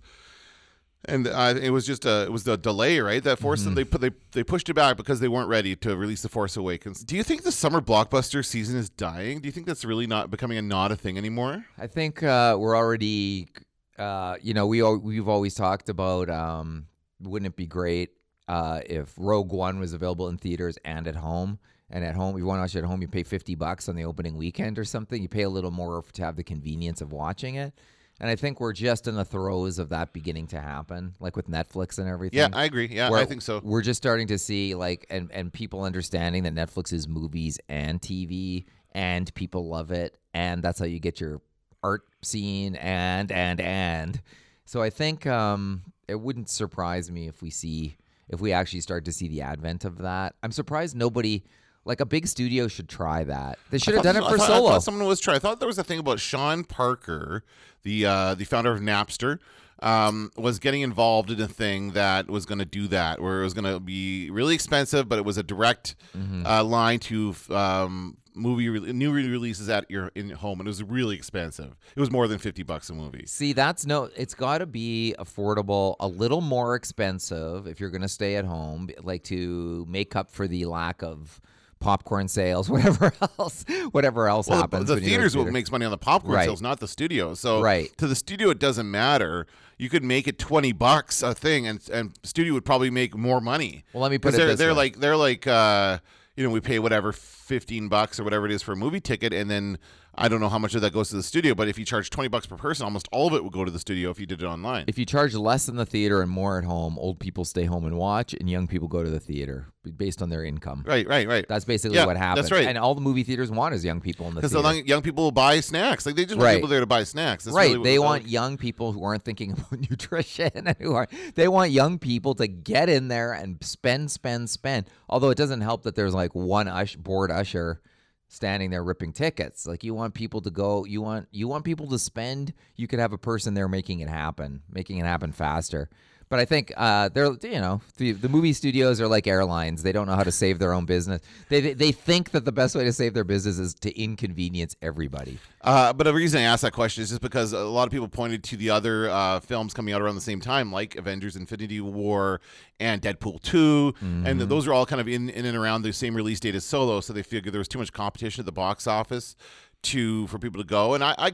and 1.07 1.27
uh, 1.27 1.55
it 1.61 1.69
was 1.69 1.85
just 1.85 2.05
a 2.05 2.23
it 2.23 2.31
was 2.31 2.43
the 2.43 2.57
delay, 2.57 2.99
right? 2.99 3.23
That 3.23 3.39
forced 3.39 3.63
them. 3.63 3.75
They 3.75 3.83
put 3.83 4.01
they 4.01 4.11
they 4.31 4.43
pushed 4.43 4.69
it 4.69 4.73
back 4.73 4.97
because 4.97 5.19
they 5.19 5.27
weren't 5.27 5.49
ready 5.49 5.75
to 5.77 5.95
release 5.95 6.21
the 6.21 6.29
Force 6.29 6.57
Awakens. 6.57 7.03
Do 7.03 7.15
you 7.15 7.23
think 7.23 7.43
the 7.43 7.51
summer 7.51 7.81
blockbuster 7.81 8.45
season 8.45 8.77
is 8.77 8.89
dying? 8.89 9.39
Do 9.39 9.47
you 9.47 9.51
think 9.51 9.65
that's 9.65 9.85
really 9.85 10.07
not 10.07 10.29
becoming 10.29 10.57
a 10.57 10.61
not 10.61 10.91
a 10.91 10.95
thing 10.95 11.17
anymore? 11.17 11.65
I 11.77 11.87
think 11.87 12.23
uh, 12.23 12.57
we're 12.59 12.75
already, 12.75 13.49
uh, 13.97 14.37
you 14.41 14.53
know, 14.53 14.67
we 14.67 14.81
al- 14.81 14.97
we've 14.99 15.27
always 15.27 15.55
talked 15.55 15.89
about. 15.89 16.29
Um, 16.29 16.87
wouldn't 17.19 17.47
it 17.47 17.55
be 17.55 17.65
great 17.65 18.11
uh, 18.47 18.81
if 18.85 19.13
Rogue 19.17 19.51
One 19.51 19.79
was 19.79 19.93
available 19.93 20.27
in 20.27 20.37
theaters 20.37 20.77
and 20.85 21.07
at 21.07 21.15
home? 21.15 21.59
And 21.89 22.03
at 22.03 22.15
home, 22.15 22.35
if 22.35 22.39
you 22.39 22.45
want 22.45 22.57
to 22.57 22.61
watch 22.63 22.75
it 22.75 22.79
at 22.79 22.83
home, 22.83 23.01
you 23.01 23.07
pay 23.07 23.23
fifty 23.23 23.55
bucks 23.55 23.87
on 23.87 23.95
the 23.95 24.03
opening 24.03 24.35
weekend 24.35 24.77
or 24.77 24.83
something. 24.83 25.21
You 25.21 25.29
pay 25.29 25.43
a 25.43 25.49
little 25.49 25.71
more 25.71 26.03
to 26.13 26.23
have 26.23 26.35
the 26.35 26.43
convenience 26.43 26.99
of 26.99 27.13
watching 27.13 27.55
it. 27.55 27.73
And 28.19 28.29
I 28.29 28.35
think 28.35 28.59
we're 28.59 28.73
just 28.73 29.07
in 29.07 29.15
the 29.15 29.25
throes 29.25 29.77
of 29.77 29.89
that 29.89 30.11
beginning 30.11 30.47
to 30.47 30.59
happen, 30.59 31.13
like 31.19 31.35
with 31.35 31.47
Netflix 31.47 31.99
and 31.99 32.09
everything. 32.09 32.39
Yeah, 32.39 32.49
I 32.51 32.65
agree. 32.65 32.87
Yeah, 32.87 33.11
I 33.11 33.25
think 33.25 33.43
so. 33.43 33.61
We're 33.63 33.83
just 33.83 33.97
starting 33.97 34.27
to 34.27 34.39
see 34.39 34.73
like 34.73 35.05
and 35.09 35.31
and 35.31 35.53
people 35.53 35.83
understanding 35.83 36.43
that 36.43 36.55
Netflix 36.55 36.91
is 36.93 37.07
movies 37.07 37.59
and 37.69 38.01
TV 38.01 38.65
and 38.93 39.31
people 39.35 39.67
love 39.67 39.91
it 39.91 40.17
and 40.33 40.63
that's 40.63 40.79
how 40.79 40.85
you 40.85 40.99
get 40.99 41.19
your 41.21 41.41
art 41.83 42.01
scene 42.23 42.75
and 42.77 43.31
and 43.31 43.61
and 43.61 44.21
so 44.65 44.81
I 44.81 44.89
think 44.89 45.27
um 45.27 45.83
it 46.07 46.15
wouldn't 46.15 46.49
surprise 46.49 47.11
me 47.11 47.27
if 47.27 47.41
we 47.41 47.49
see 47.51 47.97
if 48.29 48.41
we 48.41 48.51
actually 48.51 48.81
start 48.81 49.05
to 49.05 49.11
see 49.11 49.27
the 49.27 49.41
advent 49.41 49.85
of 49.85 49.99
that. 49.99 50.35
I'm 50.43 50.51
surprised 50.51 50.95
nobody 50.95 51.43
like 51.87 51.99
a 52.01 52.05
big 52.05 52.27
studio 52.27 52.67
should 52.67 52.89
try 52.89 53.23
that. 53.23 53.57
They 53.71 53.77
should 53.79 53.95
have 53.95 54.03
done 54.03 54.15
it 54.17 54.23
for 54.23 54.35
I 54.35 54.37
thought, 54.37 54.49
I 54.51 54.57
Solo. 54.57 54.69
thought 54.69 54.83
someone 54.83 55.07
was 55.07 55.19
trying. 55.19 55.37
I 55.37 55.39
thought 55.39 55.59
there 55.59 55.67
was 55.67 55.79
a 55.79 55.83
thing 55.83 55.99
about 55.99 56.19
Sean 56.19 56.63
Parker, 56.63 57.43
the 57.83 58.05
uh, 58.05 58.35
the 58.35 58.45
founder 58.45 58.71
of 58.71 58.79
Napster, 58.81 59.39
um, 59.81 60.31
was 60.35 60.59
getting 60.59 60.81
involved 60.81 61.31
in 61.31 61.39
a 61.41 61.47
thing 61.47 61.91
that 61.91 62.27
was 62.29 62.45
going 62.45 62.59
to 62.59 62.65
do 62.65 62.87
that, 62.89 63.21
where 63.21 63.41
it 63.41 63.43
was 63.43 63.53
going 63.53 63.71
to 63.73 63.79
be 63.79 64.29
really 64.31 64.53
expensive, 64.55 65.07
but 65.09 65.17
it 65.17 65.25
was 65.25 65.37
a 65.37 65.43
direct 65.43 65.95
Mm-hmm. 66.15 66.45
uh, 66.45 66.63
line 66.63 66.99
to 66.99 67.35
um, 67.51 68.17
movie 68.33 68.69
re- 68.69 68.91
new 68.91 69.11
releases 69.11 69.69
at 69.69 69.89
your 69.89 70.11
in 70.15 70.27
your 70.29 70.37
home, 70.37 70.59
and 70.59 70.67
it 70.67 70.71
was 70.71 70.81
really 70.83 71.15
expensive. 71.15 71.75
It 71.95 71.99
was 71.99 72.09
more 72.11 72.27
than 72.27 72.39
fifty 72.39 72.63
bucks 72.63 72.89
a 72.89 72.93
movie. 72.93 73.25
See, 73.27 73.53
that's 73.53 73.85
no. 73.85 74.09
It's 74.15 74.33
got 74.33 74.59
to 74.59 74.65
be 74.65 75.13
affordable, 75.19 75.95
a 75.99 76.07
little 76.07 76.41
more 76.41 76.75
expensive 76.75 77.67
if 77.67 77.79
you're 77.79 77.89
going 77.91 78.01
to 78.01 78.07
stay 78.09 78.35
at 78.35 78.45
home, 78.45 78.89
like 79.03 79.23
to 79.25 79.85
make 79.87 80.15
up 80.15 80.31
for 80.31 80.47
the 80.47 80.65
lack 80.65 81.01
of 81.03 81.39
popcorn 81.79 82.27
sales, 82.27 82.69
whatever 82.71 83.13
else, 83.39 83.65
whatever 83.91 84.27
else 84.27 84.47
Well, 84.47 84.59
happens. 84.61 84.87
the 84.87 84.95
when 84.95 85.03
you 85.03 85.09
go 85.09 85.09
to 85.09 85.15
theater's 85.17 85.37
what 85.37 85.51
makes 85.51 85.71
money 85.71 85.85
on 85.85 85.91
the 85.91 85.97
popcorn 85.97 86.35
Right. 86.35 86.45
sales, 86.45 86.61
not 86.61 86.79
the 86.79 86.87
studio. 86.87 87.33
So 87.33 87.61
Right. 87.61 87.95
to 87.97 88.07
the 88.07 88.15
studio, 88.15 88.49
it 88.49 88.59
doesn't 88.59 88.89
matter. 88.89 89.47
You 89.77 89.89
could 89.89 90.03
make 90.03 90.27
it 90.27 90.39
twenty 90.39 90.71
bucks 90.71 91.21
a 91.21 91.35
thing, 91.35 91.67
and 91.67 91.79
and 91.93 92.17
studio 92.23 92.53
would 92.53 92.65
probably 92.65 92.89
make 92.89 93.15
more 93.15 93.39
money. 93.39 93.83
Well, 93.93 94.01
let 94.01 94.11
me 94.11 94.17
put 94.17 94.33
it 94.33 94.37
they're 94.37 94.47
this 94.47 94.57
they're 94.59 94.69
way. 94.69 94.75
like 94.75 94.99
they're 94.99 95.15
like 95.17 95.45
uh, 95.45 95.99
you 96.35 96.43
know 96.43 96.49
we 96.49 96.59
pay 96.61 96.79
whatever 96.79 97.11
fifteen 97.11 97.87
bucks 97.87 98.19
or 98.19 98.23
whatever 98.23 98.45
it 98.47 98.51
is 98.51 98.63
for 98.63 98.71
a 98.71 98.75
movie 98.75 98.99
ticket, 98.99 99.33
and 99.33 99.49
then 99.51 99.77
I 100.17 100.27
don't 100.27 100.39
know 100.39 100.49
how 100.49 100.57
much 100.59 100.73
of 100.75 100.81
that 100.81 100.93
goes 100.93 101.09
to 101.09 101.15
the 101.15 101.23
studio, 101.23 101.53
but 101.53 101.67
if 101.67 101.77
you 101.77 101.85
charge 101.85 102.09
twenty 102.09 102.27
bucks 102.27 102.45
per 102.45 102.57
person, 102.57 102.85
almost 102.85 103.07
all 103.11 103.27
of 103.27 103.33
it 103.33 103.43
would 103.43 103.53
go 103.53 103.63
to 103.63 103.71
the 103.71 103.79
studio 103.79 104.09
if 104.09 104.19
you 104.19 104.25
did 104.25 104.41
it 104.41 104.45
online. 104.45 104.85
If 104.87 104.97
you 104.97 105.05
charge 105.05 105.33
less 105.35 105.67
in 105.69 105.75
the 105.75 105.85
theater 105.85 106.21
and 106.21 106.31
more 106.31 106.57
at 106.57 106.63
home, 106.63 106.97
old 106.97 107.19
people 107.19 107.45
stay 107.45 107.65
home 107.65 107.85
and 107.85 107.97
watch, 107.97 108.33
and 108.33 108.49
young 108.49 108.67
people 108.67 108.87
go 108.87 109.03
to 109.03 109.09
the 109.09 109.19
theater 109.19 109.67
based 109.95 110.21
on 110.21 110.29
their 110.29 110.43
income. 110.43 110.83
right, 110.85 111.07
right, 111.07 111.27
right. 111.27 111.45
That's 111.47 111.63
basically 111.63 111.95
Yeah, 111.95 112.05
what 112.07 112.17
happens. 112.17 112.49
that's 112.49 112.51
right. 112.51 112.67
And 112.67 112.77
all 112.77 112.93
the 112.93 112.99
movie 112.99 113.23
theaters 113.23 113.49
want 113.49 113.73
is 113.73 113.85
young 113.85 114.01
people 114.01 114.27
in 114.27 114.33
the 114.35 114.41
Because 114.41 114.51
the 114.51 114.83
young, 114.85 115.01
people 115.01 115.23
will 115.23 115.31
buy 115.31 115.61
snacks. 115.61 116.05
Like 116.05 116.15
they 116.15 116.25
just 116.25 116.35
want 116.35 116.43
Right. 116.45 116.55
people 116.55 116.67
there 116.67 116.81
to 116.81 116.85
buy 116.85 117.03
snacks. 117.05 117.45
That's 117.45 117.55
right. 117.55 117.71
really 117.71 117.83
they 117.83 117.99
want 117.99 118.27
young 118.27 118.57
people 118.57 118.91
who 118.91 119.01
aren't 119.03 119.23
thinking 119.23 119.51
about 119.53 119.79
nutrition 119.89 120.51
and 120.55 120.75
who 120.79 120.93
are 120.93 121.07
they 121.35 121.47
want 121.47 121.71
young 121.71 121.99
people 121.99 122.33
to 122.35 122.47
get 122.47 122.89
in 122.89 123.07
there 123.07 123.31
and 123.33 123.63
spend, 123.63 124.11
spend, 124.11 124.49
spend. 124.49 124.87
Although 125.09 125.29
it 125.29 125.37
doesn't 125.37 125.61
help 125.61 125.83
that 125.83 125.95
there's 125.95 126.13
like 126.13 126.35
one 126.35 126.67
ush, 126.67 126.95
board 126.97 127.31
usher 127.31 127.79
standing 128.27 128.69
there 128.69 128.83
ripping 128.83 129.13
tickets. 129.13 129.65
Like 129.65 129.83
you 129.83 129.93
want 129.93 130.13
people 130.13 130.41
to 130.41 130.49
go, 130.49 130.85
you 130.85 131.01
want 131.01 131.27
you 131.31 131.47
want 131.47 131.65
people 131.65 131.87
to 131.89 131.99
spend. 131.99 132.53
You 132.75 132.87
could 132.87 132.99
have 132.99 133.13
a 133.13 133.17
person 133.17 133.53
there 133.53 133.67
making 133.67 133.99
it 133.99 134.09
happen, 134.09 134.61
making 134.69 134.97
it 134.97 135.05
happen 135.05 135.31
faster. 135.31 135.89
But 136.29 136.39
I 136.39 136.45
think 136.45 136.73
uh, 136.75 137.07
they're 137.09 137.31
you 137.43 137.61
know 137.61 137.81
the, 137.97 138.11
the 138.11 138.27
movie 138.29 138.51
studios 138.53 138.99
are 138.99 139.07
like 139.07 139.27
airlines. 139.27 139.83
They 139.83 139.91
don't 139.93 140.07
know 140.07 140.15
how 140.15 140.23
to 140.23 140.31
save 140.31 140.59
their 140.59 140.73
own 140.73 140.85
business. 140.85 141.21
They 141.49 141.61
they- 141.61 141.73
they 141.73 141.91
think 141.91 142.31
that 142.31 142.43
the 142.43 142.51
best 142.51 142.75
way 142.75 142.83
to 142.83 142.91
save 142.93 143.13
their 143.13 143.23
business 143.23 143.57
is 143.59 143.73
to 143.75 143.97
inconvenience 143.97 144.75
everybody. 144.81 145.39
Uh, 145.61 145.93
but 145.93 146.03
the 146.05 146.13
reason 146.13 146.39
I 146.39 146.43
asked 146.43 146.61
that 146.63 146.73
question 146.73 147.03
is 147.03 147.09
just 147.09 147.21
because 147.21 147.53
a 147.53 147.59
lot 147.63 147.85
of 147.87 147.91
people 147.91 148.07
pointed 148.07 148.43
to 148.45 148.57
the 148.57 148.69
other 148.69 149.09
uh, 149.09 149.39
films 149.39 149.73
coming 149.73 149.93
out 149.93 150.01
around 150.01 150.15
the 150.15 150.21
same 150.21 150.41
time, 150.41 150.71
like 150.71 150.95
Avengers: 150.95 151.35
Infinity 151.35 151.79
War 151.81 152.41
and 152.79 153.01
Deadpool 153.01 153.41
2 153.41 153.93
and 154.01 154.25
Mm-hmm. 154.25 154.37
th- 154.39 154.49
those 154.49 154.67
are 154.67 154.73
all 154.73 154.85
kind 154.85 154.99
of 155.01 155.07
in, 155.07 155.29
in 155.29 155.45
and 155.45 155.57
around 155.57 155.81
the 155.83 155.91
same 155.93 156.13
release 156.15 156.39
date 156.39 156.55
as 156.55 156.63
Solo. 156.65 156.99
So 157.01 157.13
they 157.13 157.23
figured 157.23 157.53
there 157.53 157.59
was 157.59 157.67
too 157.67 157.79
much 157.79 157.91
competition 157.93 158.41
at 158.41 158.45
the 158.45 158.51
box 158.51 158.85
office 158.87 159.35
to 159.83 160.27
for 160.27 160.39
people 160.39 160.61
to 160.61 160.67
go. 160.67 160.93
And 160.93 161.03
I, 161.03 161.15
I 161.17 161.31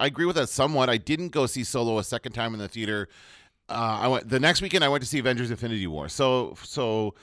I 0.00 0.06
agree 0.06 0.26
with 0.26 0.36
that 0.36 0.48
somewhat. 0.48 0.88
I 0.90 0.96
didn't 0.96 1.28
go 1.30 1.46
see 1.46 1.64
Solo 1.64 1.98
a 1.98 2.04
second 2.04 2.32
time 2.32 2.52
in 2.54 2.60
the 2.60 2.68
theater. 2.68 3.08
Uh, 3.68 3.98
I 4.02 4.08
went 4.08 4.28
the 4.28 4.40
next 4.40 4.60
weekend. 4.62 4.84
I 4.84 4.88
went 4.88 5.02
to 5.02 5.08
see 5.08 5.18
Avengers: 5.18 5.50
Infinity 5.50 5.86
War. 5.86 6.08
So 6.08 6.54
so 6.62 7.14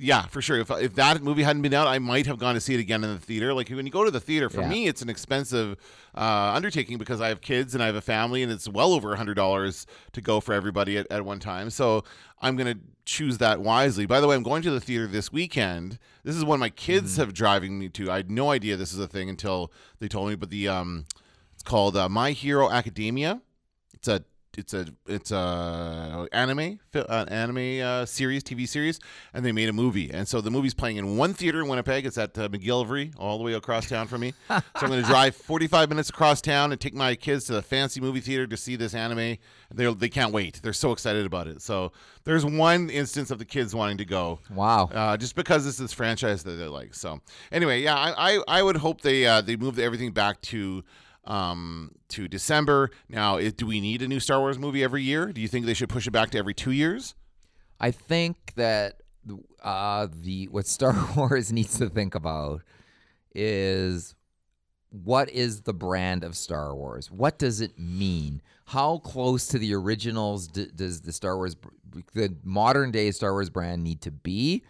yeah, 0.00 0.22
for 0.26 0.40
sure. 0.40 0.58
If 0.58 0.70
if 0.70 0.94
that 0.94 1.22
movie 1.22 1.42
hadn't 1.42 1.62
been 1.62 1.74
out, 1.74 1.88
I 1.88 1.98
might 1.98 2.26
have 2.26 2.38
gone 2.38 2.54
to 2.54 2.60
see 2.60 2.74
it 2.74 2.80
again 2.80 3.02
in 3.02 3.10
the 3.12 3.18
theater. 3.18 3.52
Like 3.52 3.68
when 3.68 3.84
you 3.84 3.90
go 3.90 4.04
to 4.04 4.10
the 4.12 4.20
theater, 4.20 4.48
for 4.48 4.60
Yeah. 4.60 4.68
me, 4.68 4.86
it's 4.86 5.02
an 5.02 5.08
expensive 5.08 5.76
uh, 6.16 6.52
undertaking 6.54 6.98
because 6.98 7.20
I 7.20 7.28
have 7.28 7.40
kids 7.40 7.74
and 7.74 7.82
I 7.82 7.86
have 7.86 7.96
a 7.96 8.00
family, 8.00 8.44
and 8.44 8.52
it's 8.52 8.68
well 8.68 8.92
over 8.92 9.12
a 9.12 9.16
hundred 9.16 9.34
dollars 9.34 9.86
to 10.12 10.20
go 10.20 10.38
for 10.40 10.52
everybody 10.54 10.96
at, 10.98 11.06
at 11.10 11.24
one 11.24 11.40
time. 11.40 11.68
So 11.70 12.04
I'm 12.40 12.54
gonna 12.54 12.76
choose 13.04 13.38
that 13.38 13.60
wisely. 13.60 14.06
By 14.06 14.20
the 14.20 14.28
way, 14.28 14.36
I'm 14.36 14.44
going 14.44 14.62
to 14.62 14.70
the 14.70 14.80
theater 14.80 15.08
this 15.08 15.32
weekend. 15.32 15.98
This 16.22 16.36
is 16.36 16.44
one 16.44 16.60
my 16.60 16.70
kids 16.70 17.16
have 17.16 17.34
driving 17.34 17.76
me 17.76 17.88
to. 17.88 18.08
I 18.08 18.18
had 18.18 18.30
no 18.30 18.50
idea 18.52 18.76
this 18.76 18.92
is 18.92 19.00
a 19.00 19.08
thing 19.08 19.28
until 19.28 19.72
they 19.98 20.06
told 20.06 20.28
me. 20.28 20.36
But 20.36 20.50
the 20.50 20.68
um, 20.68 21.06
it's 21.54 21.64
called 21.64 21.96
uh, 21.96 22.08
My 22.08 22.30
Hero 22.30 22.70
Academia. 22.70 23.40
It's 23.94 24.06
a 24.06 24.22
it's 24.58 24.74
a 24.74 24.86
it's 25.06 25.30
a 25.30 26.26
anime 26.32 26.80
uh, 26.94 27.24
anime 27.28 27.80
uh, 27.80 28.04
series 28.04 28.42
TV 28.42 28.68
series, 28.68 28.98
and 29.32 29.44
they 29.44 29.52
made 29.52 29.68
a 29.68 29.72
movie. 29.72 30.10
And 30.10 30.26
so 30.26 30.40
the 30.40 30.50
movie's 30.50 30.74
playing 30.74 30.96
in 30.96 31.16
one 31.16 31.32
theater 31.32 31.62
in 31.62 31.68
Winnipeg. 31.68 32.04
It's 32.04 32.18
at 32.18 32.36
uh, 32.36 32.48
McGillivray, 32.48 33.14
all 33.16 33.38
the 33.38 33.44
way 33.44 33.52
across 33.54 33.88
town 33.88 34.08
from 34.08 34.22
me. 34.22 34.34
so 34.48 34.60
I'm 34.74 34.88
going 34.88 35.00
to 35.00 35.06
drive 35.06 35.36
45 35.36 35.88
minutes 35.88 36.10
across 36.10 36.40
town 36.40 36.72
and 36.72 36.80
take 36.80 36.94
my 36.94 37.14
kids 37.14 37.44
to 37.46 37.52
the 37.52 37.62
fancy 37.62 38.00
movie 38.00 38.20
theater 38.20 38.46
to 38.48 38.56
see 38.56 38.74
this 38.74 38.94
anime. 38.94 39.38
They 39.72 39.94
they 39.94 40.08
can't 40.08 40.32
wait. 40.32 40.60
They're 40.62 40.72
so 40.72 40.92
excited 40.92 41.24
about 41.24 41.46
it. 41.46 41.62
So 41.62 41.92
there's 42.24 42.44
one 42.44 42.90
instance 42.90 43.30
of 43.30 43.38
the 43.38 43.44
kids 43.44 43.74
wanting 43.74 43.98
to 43.98 44.04
go. 44.04 44.40
Wow. 44.52 44.90
Uh, 44.92 45.16
just 45.16 45.36
because 45.36 45.64
this 45.64 45.78
is 45.78 45.92
franchise 45.92 46.42
that 46.42 46.52
they 46.52 46.66
like. 46.66 46.94
So 46.94 47.20
anyway, 47.52 47.82
yeah, 47.82 47.94
I, 47.94 48.34
I, 48.34 48.42
I 48.48 48.62
would 48.62 48.76
hope 48.76 49.02
they 49.02 49.24
uh, 49.24 49.40
they 49.40 49.56
move 49.56 49.78
everything 49.78 50.10
back 50.10 50.40
to 50.42 50.82
um, 51.28 51.92
to 52.08 52.26
December. 52.26 52.90
Now, 53.08 53.38
do 53.38 53.66
we 53.66 53.80
need 53.80 54.02
a 54.02 54.08
new 54.08 54.18
Star 54.18 54.40
Wars 54.40 54.58
movie 54.58 54.82
every 54.82 55.02
year? 55.04 55.32
Do 55.32 55.40
you 55.40 55.46
think 55.48 55.66
they 55.66 55.74
should 55.74 55.88
push 55.88 56.06
it 56.08 56.10
back 56.10 56.30
to 56.30 56.38
every 56.38 56.54
two 56.54 56.72
years? 56.72 57.14
I 57.78 57.92
think 57.92 58.54
that 58.56 59.02
uh, 59.62 60.08
the 60.10 60.46
what 60.48 60.66
Star 60.66 60.96
Wars 61.16 61.52
needs 61.52 61.78
to 61.78 61.88
think 61.88 62.14
about 62.16 62.62
is 63.34 64.14
what 64.90 65.28
is 65.30 65.62
the 65.62 65.74
brand 65.74 66.24
of 66.24 66.36
Star 66.36 66.74
Wars? 66.74 67.10
What 67.10 67.38
does 67.38 67.60
it 67.60 67.78
mean? 67.78 68.40
How 68.66 68.98
close 68.98 69.46
to 69.48 69.58
the 69.58 69.74
originals 69.74 70.48
d- 70.48 70.68
does 70.74 71.02
the 71.02 71.12
Star 71.12 71.36
Wars, 71.36 71.56
the 72.14 72.34
modern 72.42 72.90
day 72.90 73.10
Star 73.10 73.32
Wars 73.32 73.50
brand 73.50 73.84
need 73.84 74.00
to 74.02 74.10
be? 74.10 74.62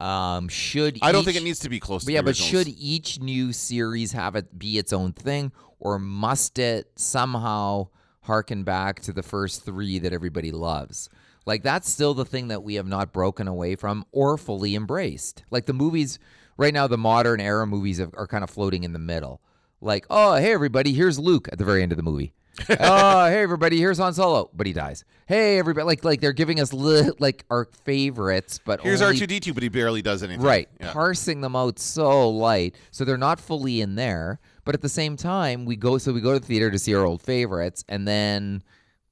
Um, 0.00 0.48
should 0.48 0.98
I 1.02 1.10
don't 1.12 1.20
each- 1.20 1.24
think 1.26 1.36
it 1.38 1.42
needs 1.44 1.58
to 1.60 1.68
be 1.68 1.80
close. 1.80 2.04
to 2.04 2.12
yeah, 2.12 2.22
but 2.22 2.36
should 2.36 2.68
each 2.68 3.20
new 3.20 3.52
series 3.52 4.12
have 4.12 4.36
it 4.36 4.58
be 4.58 4.78
its 4.78 4.92
own 4.92 5.12
thing, 5.12 5.50
or 5.80 5.98
must 5.98 6.58
it 6.58 6.90
somehow 6.96 7.88
harken 8.22 8.64
back 8.64 9.00
to 9.00 9.12
the 9.12 9.22
first 9.22 9.64
three 9.64 9.98
that 9.98 10.12
everybody 10.12 10.50
loves? 10.50 11.08
Like 11.46 11.62
that's 11.62 11.88
still 11.90 12.12
the 12.12 12.26
thing 12.26 12.48
that 12.48 12.62
we 12.62 12.74
have 12.74 12.86
not 12.86 13.12
broken 13.12 13.48
away 13.48 13.74
from 13.74 14.04
or 14.12 14.36
fully 14.36 14.74
embraced. 14.74 15.44
Like 15.50 15.64
the 15.64 15.72
movies 15.72 16.18
right 16.58 16.74
now, 16.74 16.86
the 16.86 16.98
modern 16.98 17.40
era 17.40 17.66
movies 17.66 17.98
have, 17.98 18.10
are 18.14 18.26
kind 18.26 18.44
of 18.44 18.50
floating 18.50 18.84
in 18.84 18.92
the 18.92 18.98
middle. 18.98 19.40
Like, 19.80 20.04
oh, 20.10 20.34
hey 20.34 20.52
everybody, 20.52 20.92
here's 20.92 21.18
Luke 21.18 21.48
at 21.50 21.56
the 21.56 21.64
very 21.64 21.82
end 21.82 21.92
of 21.92 21.96
the 21.96 22.02
movie. 22.02 22.34
oh, 22.80 23.26
hey 23.26 23.40
everybody, 23.40 23.78
here's 23.78 23.98
Han 23.98 24.12
Solo, 24.12 24.50
but 24.52 24.66
he 24.66 24.72
dies. 24.72 25.04
Hey 25.26 25.58
everybody, 25.58 25.86
like 25.86 26.04
like 26.04 26.20
they're 26.20 26.32
giving 26.32 26.60
us 26.60 26.72
li- 26.72 27.12
like 27.18 27.44
our 27.50 27.66
favorites, 27.84 28.60
but 28.62 28.80
Here's 28.82 29.00
R2D2, 29.00 29.54
but 29.54 29.62
he 29.62 29.68
barely 29.70 30.02
does 30.02 30.22
anything. 30.22 30.44
Right. 30.44 30.68
Yeah. 30.80 30.92
Parsing 30.92 31.40
them 31.40 31.54
out 31.56 31.78
so 31.78 32.28
light. 32.28 32.74
So 32.90 33.04
they're 33.04 33.16
not 33.16 33.40
fully 33.40 33.80
in 33.80 33.94
there. 33.94 34.40
But 34.68 34.74
at 34.74 34.82
the 34.82 34.88
same 34.90 35.16
time, 35.16 35.64
we 35.64 35.76
go 35.76 35.96
so 35.96 36.12
we 36.12 36.20
go 36.20 36.34
to 36.34 36.40
the 36.40 36.44
theater 36.44 36.70
to 36.70 36.78
see 36.78 36.94
our 36.94 37.06
old 37.06 37.22
favorites 37.22 37.86
and 37.88 38.06
then 38.06 38.62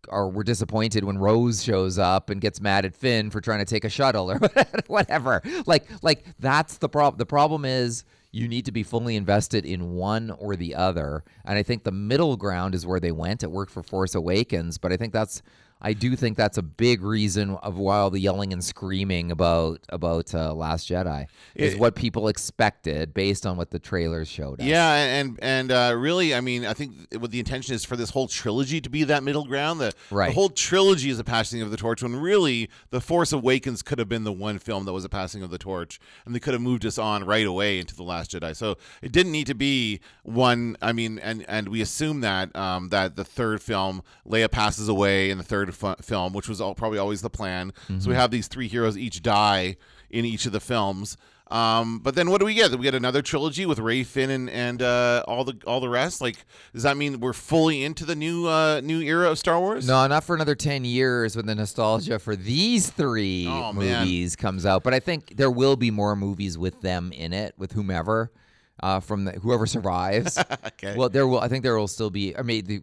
or 0.07 0.29
we're 0.29 0.43
disappointed 0.43 1.03
when 1.03 1.17
Rose 1.17 1.65
shows 1.65 1.99
up 1.99 2.29
and 2.29 2.43
gets 2.43 2.61
mad 2.61 2.85
at 2.85 2.95
Finn 2.95 3.31
for 3.31 3.41
trying 3.41 3.61
to 3.61 3.65
take 3.65 3.83
a 3.83 3.89
shuttle 3.89 4.31
or 4.31 4.39
whatever. 4.87 5.41
Like 5.65 5.87
like 6.03 6.27
that's 6.39 6.77
the 6.77 6.91
problem. 6.91 7.17
The 7.17 7.25
problem 7.25 7.65
is 7.65 8.05
you 8.33 8.49
need 8.49 8.67
to 8.67 8.71
be 8.71 8.83
fully 8.83 9.17
invested 9.17 9.65
in 9.65 9.95
one 9.95 10.31
or 10.31 10.57
the 10.57 10.75
other. 10.75 11.25
And 11.47 11.57
I 11.57 11.63
think 11.63 11.85
the 11.85 11.91
middle 11.91 12.37
ground 12.37 12.75
is 12.75 12.85
where 12.85 13.01
they 13.01 13.13
went. 13.13 13.43
It 13.43 13.51
worked 13.51 13.73
for 13.73 13.83
Force 13.83 14.15
Awakens, 14.15 14.77
but 14.77 14.93
I 14.93 14.99
think 14.99 15.15
that's 15.15 15.41
I 15.81 15.93
do 15.93 16.17
think 16.17 16.37
that's 16.39 16.57
a 16.57 16.63
big 16.63 17.03
reason 17.03 17.51
of 17.57 17.77
why 17.77 17.99
all 17.99 18.11
the 18.11 18.19
yelling 18.19 18.53
and 18.53 18.65
screaming 18.65 19.31
about 19.31 19.81
about 19.91 20.35
uh, 20.35 20.55
Last 20.55 20.89
Jedi 20.89 21.27
is 21.55 21.75
It- 21.75 21.79
what 21.79 21.95
people 21.95 22.29
expected 22.29 23.13
based 23.13 23.45
on 23.47 23.57
what 23.59 23.71
the 23.71 23.79
trailers 23.79 24.27
showed 24.27 24.61
us. 24.61 24.67
Yeah, 24.67 24.91
and 24.95 25.39
and 25.43 25.71
uh, 25.71 25.95
really, 25.97 26.35
I 26.35 26.41
mean, 26.41 26.65
I 26.65 26.73
think 26.73 26.93
what 27.19 27.31
the 27.31 27.39
intention 27.39 27.75
is 27.75 27.85
for 27.85 27.95
this 27.95 28.11
whole 28.11 28.27
trilogy 28.27 28.81
to 28.81 28.89
be 28.89 29.05
that 29.05 29.23
middle 29.23 29.45
ground. 29.45 29.81
The, 29.81 29.93
Right. 30.11 30.29
the 30.29 30.35
whole 30.35 30.49
trilogy 30.49 31.11
is 31.11 31.19
a 31.19 31.25
passing 31.25 31.61
of 31.61 31.71
the 31.71 31.77
torch. 31.77 32.03
When 32.03 32.17
really, 32.17 32.71
the 32.91 33.01
Force 33.01 33.33
Awakens 33.33 33.83
could 33.83 33.99
have 33.99 34.09
been 34.09 34.25
the 34.25 34.33
one 34.33 34.59
film 34.59 34.87
that 34.87 34.93
was 34.95 35.05
a 35.05 35.09
passing 35.11 35.43
of 35.43 35.51
the 35.51 35.59
torch, 35.59 36.01
and 36.25 36.35
they 36.35 36.41
could 36.41 36.55
have 36.55 36.63
moved 36.63 36.87
us 36.87 36.97
on 36.97 37.25
right 37.25 37.47
away 37.47 37.79
into 37.79 37.95
the 37.95 38.03
Last 38.03 38.31
Jedi. 38.31 38.57
So 38.57 38.77
it 39.03 39.13
didn't 39.13 39.33
need 39.33 39.47
to 39.49 39.55
be 39.55 40.01
one. 40.23 40.77
I 40.81 40.93
mean, 40.93 41.19
and 41.19 41.45
and 41.49 41.69
we 41.69 41.81
assume 41.83 42.23
that 42.23 42.55
um, 42.57 42.89
that 42.89 43.17
the 43.17 43.25
third 43.25 43.61
film, 43.63 44.03
Leia 44.27 44.51
passes 44.51 44.89
away 44.89 45.29
in 45.31 45.37
the 45.39 45.45
third 45.45 45.66
f- 45.71 46.05
film, 46.05 46.33
which 46.33 46.49
was 46.49 46.61
all, 46.61 46.75
probably 46.75 46.99
always 46.99 47.23
the 47.23 47.31
plan. 47.31 47.73
So 47.99 48.09
we 48.11 48.17
have 48.17 48.31
these 48.31 48.49
three 48.49 48.69
heroes 48.69 48.97
each 48.99 49.23
die 49.23 49.77
in 50.11 50.25
each 50.25 50.47
of 50.47 50.53
the 50.53 50.61
films. 50.61 51.17
Um, 51.49 52.01
but 52.01 52.17
then 52.17 52.29
what 52.31 52.41
do 52.41 52.45
we 52.45 52.55
get? 52.55 52.73
We 52.73 52.83
get 52.83 52.97
another 52.97 53.23
trilogy 53.23 53.67
with 53.67 53.79
Rey 53.79 54.03
Finn 54.03 54.31
and, 54.31 54.51
and 54.51 54.83
uh, 54.83 55.23
all 55.29 55.45
the 55.45 55.57
all 55.65 55.79
the 55.81 55.89
rest. 55.89 56.21
Like, 56.21 56.45
does 56.73 56.83
that 56.83 56.97
mean 56.97 57.21
we're 57.21 57.33
fully 57.33 57.85
into 57.85 58.05
the 58.05 58.17
new 58.17 58.49
uh, 58.49 58.81
new 58.83 59.01
era 59.01 59.31
of 59.31 59.39
Star 59.39 59.61
Wars? 59.61 59.87
No, 59.87 60.05
not 60.09 60.25
for 60.25 60.35
another 60.35 60.57
10 60.57 60.85
years 60.85 61.37
when 61.37 61.47
the 61.47 61.55
nostalgia 61.55 62.19
for 62.19 62.35
these 62.35 62.91
three 62.91 63.47
Oh, 63.49 63.73
man. 63.73 64.01
movies 64.01 64.35
comes 64.35 64.67
out. 64.67 64.83
But 64.83 64.93
I 64.93 64.99
think 64.99 65.37
there 65.37 65.51
will 65.51 65.77
be 65.77 65.93
more 65.93 66.17
movies 66.17 66.59
with 66.59 66.81
them 66.81 67.13
in 67.13 67.33
it, 67.33 67.55
with 67.57 67.73
whomever. 67.73 68.33
Uh, 68.83 69.01
from 69.01 69.25
the, 69.25 69.33
whoever 69.33 69.67
survives. 69.67 70.39
Okay. 70.67 70.95
Well, 70.95 71.09
there 71.09 71.27
will. 71.27 71.41
I 71.41 71.49
think 71.49 71.63
there 71.63 71.79
will 71.79 71.89
still 71.89 72.11
be. 72.11 72.37
I 72.37 72.43
mean, 72.43 72.67
the, 72.67 72.83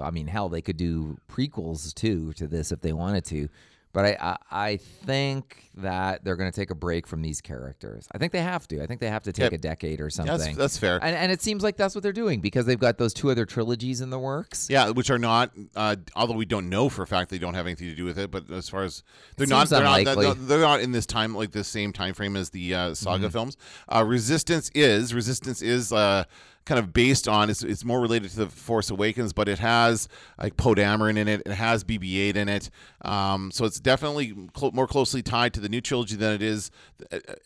I 0.00 0.10
mean, 0.12 0.28
hell, 0.28 0.48
they 0.48 0.62
could 0.62 0.76
do 0.76 1.18
prequels 1.28 1.92
too 1.92 2.32
to 2.34 2.46
this 2.46 2.70
if 2.70 2.80
they 2.80 2.92
wanted 2.92 3.24
to. 3.26 3.48
But 3.96 4.04
I, 4.04 4.16
I, 4.20 4.36
I 4.50 4.76
think 4.76 5.70
that 5.78 6.22
they're 6.22 6.36
going 6.36 6.52
to 6.52 6.54
take 6.54 6.68
a 6.70 6.74
break 6.74 7.06
from 7.06 7.22
these 7.22 7.40
characters. 7.40 8.06
I 8.12 8.18
think 8.18 8.30
they 8.30 8.42
have 8.42 8.68
to. 8.68 8.82
I 8.82 8.86
think 8.86 9.00
they 9.00 9.08
have 9.08 9.22
to 9.22 9.32
take 9.32 9.52
Yeah. 9.52 9.54
a 9.56 9.58
decade 9.58 10.02
or 10.02 10.10
something. 10.10 10.36
that's- 10.36 10.54
that's 10.54 10.76
fair. 10.76 10.96
And, 11.02 11.16
and 11.16 11.32
it 11.32 11.40
seems 11.40 11.62
like 11.62 11.78
that's 11.78 11.94
what 11.94 12.02
they're 12.02 12.12
doing 12.12 12.40
because 12.40 12.66
they've 12.66 12.78
got 12.78 12.98
those 12.98 13.14
two 13.14 13.30
other 13.30 13.46
trilogies 13.46 14.02
in 14.02 14.10
the 14.10 14.18
works. 14.18 14.68
Yeah, 14.68 14.90
which 14.90 15.08
are 15.08 15.18
not. 15.18 15.52
Uh, 15.74 15.96
although 16.14 16.34
we 16.34 16.44
don't 16.44 16.68
know 16.68 16.90
for 16.90 17.04
a 17.04 17.06
fact 17.06 17.30
they 17.30 17.38
don't 17.38 17.54
have 17.54 17.64
anything 17.66 17.88
to 17.88 17.94
do 17.96 18.04
with 18.04 18.18
it, 18.18 18.30
but 18.30 18.50
as 18.50 18.68
far 18.68 18.82
as 18.82 19.02
they're 19.38 19.46
not, 19.46 19.70
they're 19.70 19.82
not, 19.82 20.04
they're, 20.04 20.34
they're 20.34 20.60
not 20.60 20.80
in 20.80 20.92
this 20.92 21.06
time 21.06 21.34
like 21.34 21.52
the 21.52 21.64
same 21.64 21.94
time 21.94 22.12
frame 22.12 22.36
as 22.36 22.50
the 22.50 22.74
uh, 22.74 22.92
saga 22.94 23.24
Mm-hmm. 23.24 23.32
films. 23.32 23.56
Uh, 23.88 24.04
Resistance 24.06 24.70
is 24.74 25.14
Resistance 25.14 25.62
is. 25.62 25.90
Kind 26.66 26.78
of 26.78 26.92
based 26.92 27.26
on 27.28 27.48
it's, 27.48 27.62
it's 27.62 27.84
more 27.84 28.00
related 28.00 28.30
to 28.32 28.36
the 28.36 28.46
Force 28.48 28.90
Awakens, 28.90 29.32
but 29.32 29.48
it 29.48 29.60
has 29.60 30.08
like 30.38 30.56
Poe 30.56 30.74
Dameron 30.74 31.16
in 31.16 31.28
it. 31.28 31.42
It 31.46 31.52
has 31.52 31.84
BB-8 31.84 32.34
in 32.36 32.48
it, 32.48 32.70
um, 33.04 33.50
so 33.52 33.64
it's 33.64 33.78
definitely 33.80 34.34
clo- 34.52 34.72
more 34.72 34.88
closely 34.88 35.22
tied 35.22 35.54
to 35.54 35.60
the 35.60 35.68
new 35.68 35.80
trilogy 35.80 36.16
than 36.16 36.32
it 36.34 36.42
is 36.42 36.70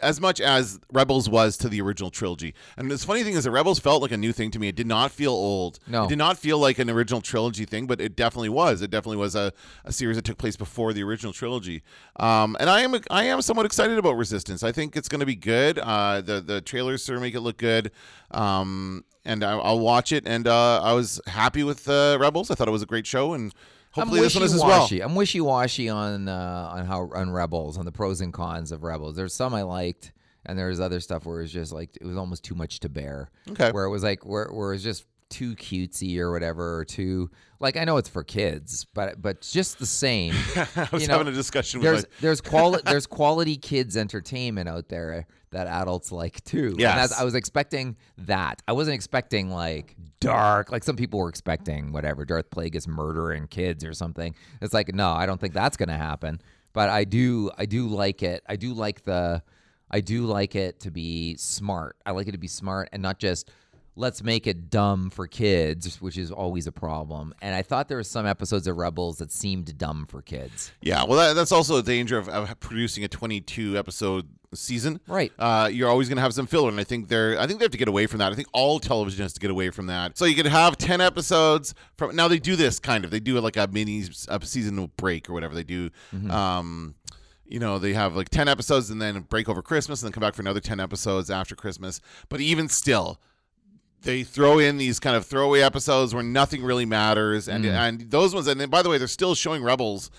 as 0.00 0.20
much 0.20 0.40
as 0.40 0.80
Rebels 0.92 1.28
was 1.28 1.56
to 1.58 1.68
the 1.68 1.80
original 1.82 2.10
trilogy. 2.10 2.54
And 2.76 2.90
the 2.90 2.96
funny 2.98 3.22
thing 3.22 3.34
is, 3.34 3.44
that 3.44 3.50
Rebels 3.50 3.78
felt 3.78 4.00
like 4.02 4.10
a 4.12 4.16
new 4.16 4.32
thing 4.32 4.50
to 4.52 4.58
me. 4.58 4.68
It 4.68 4.76
did 4.76 4.86
not 4.86 5.10
feel 5.10 5.32
old. 5.32 5.78
No. 5.86 6.04
it 6.04 6.08
did 6.08 6.18
not 6.18 6.38
feel 6.38 6.58
like 6.58 6.78
an 6.78 6.88
original 6.88 7.20
trilogy 7.20 7.64
thing, 7.66 7.86
but 7.86 8.00
it 8.00 8.16
definitely 8.16 8.48
was. 8.48 8.80
It 8.80 8.90
definitely 8.90 9.18
was 9.18 9.34
a, 9.34 9.52
a 9.84 9.92
series 9.92 10.16
that 10.16 10.24
took 10.24 10.38
place 10.38 10.56
before 10.56 10.92
the 10.92 11.02
original 11.02 11.32
trilogy. 11.32 11.82
Um, 12.16 12.56
and 12.58 12.70
I 12.70 12.80
am 12.80 12.94
I 13.10 13.24
am 13.24 13.42
somewhat 13.42 13.66
excited 13.66 13.98
about 13.98 14.16
Resistance. 14.16 14.62
I 14.62 14.72
think 14.72 14.96
it's 14.96 15.08
going 15.08 15.20
to 15.20 15.26
be 15.26 15.36
good. 15.36 15.78
Uh, 15.78 16.20
the 16.22 16.40
the 16.40 16.60
trailers 16.60 17.04
sort 17.04 17.16
of 17.16 17.22
make 17.22 17.34
it 17.34 17.40
look 17.40 17.58
good. 17.58 17.90
Um, 18.30 19.04
and 19.24 19.44
I, 19.44 19.52
I'll 19.52 19.80
watch 19.80 20.12
it. 20.12 20.26
And 20.26 20.46
uh, 20.46 20.82
I 20.82 20.92
was 20.92 21.20
happy 21.26 21.62
with 21.62 21.88
uh, 21.88 22.18
Rebels. 22.20 22.50
I 22.50 22.54
thought 22.54 22.68
it 22.68 22.72
was 22.72 22.82
a 22.82 22.86
great 22.86 23.06
show, 23.06 23.34
and 23.34 23.52
hopefully 23.92 24.20
this 24.20 24.34
one 24.34 24.44
is 24.44 24.54
as 24.54 24.62
well. 24.62 24.88
I'm 25.02 25.14
wishy 25.14 25.40
washy 25.40 25.88
on 25.88 26.28
uh, 26.28 26.70
on 26.72 26.86
how 26.86 27.10
on 27.14 27.30
Rebels 27.30 27.78
on 27.78 27.84
the 27.84 27.92
pros 27.92 28.20
and 28.20 28.32
cons 28.32 28.72
of 28.72 28.82
Rebels. 28.82 29.16
There's 29.16 29.34
some 29.34 29.54
I 29.54 29.62
liked, 29.62 30.12
and 30.46 30.58
there's 30.58 30.80
other 30.80 31.00
stuff 31.00 31.26
where 31.26 31.42
it's 31.42 31.52
just 31.52 31.72
like 31.72 31.96
it 32.00 32.04
was 32.04 32.16
almost 32.16 32.44
too 32.44 32.54
much 32.54 32.80
to 32.80 32.88
bear. 32.88 33.30
Okay. 33.50 33.70
Where 33.72 33.84
it 33.84 33.90
was 33.90 34.02
like 34.02 34.24
where 34.24 34.48
where 34.48 34.70
it 34.70 34.74
was 34.74 34.84
just 34.84 35.06
too 35.28 35.54
cutesy 35.54 36.18
or 36.18 36.32
whatever, 36.32 36.78
or 36.78 36.84
too 36.84 37.30
like 37.60 37.76
I 37.76 37.84
know 37.84 37.98
it's 37.98 38.08
for 38.08 38.24
kids, 38.24 38.86
but 38.94 39.20
but 39.20 39.42
just 39.42 39.78
the 39.78 39.86
same. 39.86 40.34
I 40.56 40.88
was 40.92 41.02
you 41.02 41.08
know, 41.08 41.18
having 41.18 41.32
a 41.32 41.36
discussion 41.36 41.80
with 41.80 41.84
there's 41.84 42.02
my 42.02 42.08
there's 42.20 42.40
quality 42.40 42.82
there's 42.86 43.06
quality 43.06 43.56
kids 43.56 43.96
entertainment 43.96 44.68
out 44.68 44.88
there 44.88 45.26
that 45.52 45.66
adults 45.66 46.12
like 46.12 46.42
too. 46.44 46.74
That's- 46.94 47.18
I 47.18 47.24
was 47.24 47.34
expecting 47.34 47.96
that. 48.18 48.62
I 48.68 48.72
wasn't 48.72 48.94
expecting 48.94 49.50
like 49.50 49.96
dark, 50.20 50.70
like 50.70 50.84
some 50.84 50.96
people 50.96 51.20
were 51.20 51.28
expecting 51.28 51.92
whatever 51.92 52.24
Darth 52.24 52.50
Plagueis 52.50 52.86
murdering 52.86 53.46
kids 53.48 53.84
or 53.84 53.92
something. 53.92 54.34
It's 54.60 54.74
like 54.74 54.94
no, 54.94 55.10
I 55.10 55.26
don't 55.26 55.40
think 55.40 55.54
that's 55.54 55.76
gonna 55.76 55.96
happen. 55.98 56.40
But 56.72 56.88
I 56.88 57.04
do 57.04 57.50
I 57.58 57.66
do 57.66 57.88
like 57.88 58.22
it. 58.22 58.42
I 58.48 58.56
do 58.56 58.74
like 58.74 59.02
the 59.02 59.42
I 59.90 60.00
do 60.00 60.26
like 60.26 60.54
it 60.54 60.80
to 60.80 60.90
be 60.90 61.36
smart. 61.36 61.96
I 62.06 62.12
like 62.12 62.28
it 62.28 62.32
to 62.32 62.38
be 62.38 62.48
smart 62.48 62.88
and 62.92 63.02
not 63.02 63.18
just 63.18 63.50
let's 63.96 64.22
make 64.22 64.46
it 64.46 64.70
dumb 64.70 65.10
for 65.10 65.26
kids, 65.26 66.00
which 66.00 66.16
is 66.16 66.30
always 66.30 66.66
a 66.66 66.72
problem. 66.72 67.34
And 67.42 67.54
I 67.54 67.62
thought 67.62 67.88
there 67.88 67.96
were 67.98 68.04
some 68.04 68.24
episodes 68.24 68.66
of 68.66 68.76
Rebels 68.76 69.18
that 69.18 69.32
seemed 69.32 69.76
dumb 69.76 70.06
for 70.08 70.22
kids. 70.22 70.72
Yeah, 70.80 71.04
well, 71.04 71.18
that, 71.18 71.34
that's 71.34 71.52
also 71.52 71.76
a 71.76 71.82
danger 71.82 72.16
of, 72.16 72.28
of 72.28 72.58
producing 72.60 73.04
a 73.04 73.08
22 73.08 73.76
episode 73.76 74.28
season. 74.54 75.00
Right. 75.06 75.32
Uh, 75.38 75.68
you're 75.72 75.88
always 75.88 76.08
going 76.08 76.16
to 76.16 76.22
have 76.22 76.34
some 76.34 76.46
filler, 76.46 76.68
and 76.68 76.80
I 76.80 76.84
think 76.84 77.08
they're. 77.08 77.38
I 77.38 77.46
think 77.46 77.58
they 77.60 77.64
have 77.64 77.72
to 77.72 77.78
get 77.78 77.88
away 77.88 78.06
from 78.06 78.18
that. 78.18 78.32
I 78.32 78.34
think 78.34 78.48
all 78.52 78.80
television 78.80 79.22
has 79.22 79.32
to 79.34 79.40
get 79.40 79.50
away 79.50 79.70
from 79.70 79.86
that. 79.86 80.18
So 80.18 80.24
you 80.24 80.34
could 80.34 80.46
have 80.46 80.76
10 80.76 81.00
episodes 81.00 81.74
from. 81.96 82.16
Now 82.16 82.28
they 82.28 82.38
do 82.38 82.56
this 82.56 82.78
kind 82.80 83.04
of. 83.04 83.10
They 83.10 83.20
do 83.20 83.36
it 83.38 83.42
like 83.42 83.56
a 83.56 83.68
mini 83.70 84.04
a 84.28 84.44
seasonal 84.44 84.88
break 84.96 85.28
or 85.30 85.32
whatever 85.32 85.54
they 85.54 85.62
do. 85.64 85.90
Um, 86.28 86.94
you 87.46 87.58
know, 87.58 87.78
they 87.78 87.92
have 87.94 88.14
like 88.14 88.28
10 88.28 88.46
episodes 88.48 88.90
and 88.90 89.00
then 89.02 89.20
break 89.22 89.48
over 89.48 89.60
Christmas 89.62 90.02
and 90.02 90.06
then 90.08 90.12
come 90.12 90.20
back 90.20 90.34
for 90.34 90.42
another 90.42 90.60
10 90.60 90.78
episodes 90.78 91.30
after 91.30 91.56
Christmas. 91.56 92.00
But 92.28 92.40
even 92.40 92.68
still, 92.68 93.20
they 94.02 94.22
throw 94.22 94.58
in 94.58 94.78
these 94.78 95.00
kind 95.00 95.16
of 95.16 95.26
throwaway 95.26 95.60
episodes 95.60 96.14
where 96.14 96.22
nothing 96.22 96.62
really 96.62 96.86
matters, 96.86 97.48
and 97.48 97.64
Mm. 97.64 97.68
and 97.74 98.10
those 98.10 98.34
ones. 98.34 98.46
And 98.46 98.60
then, 98.60 98.70
by 98.70 98.82
the 98.82 98.88
way, 98.88 98.98
they're 98.98 99.08
still 99.08 99.34
showing 99.34 99.62
Rebels 99.62 100.10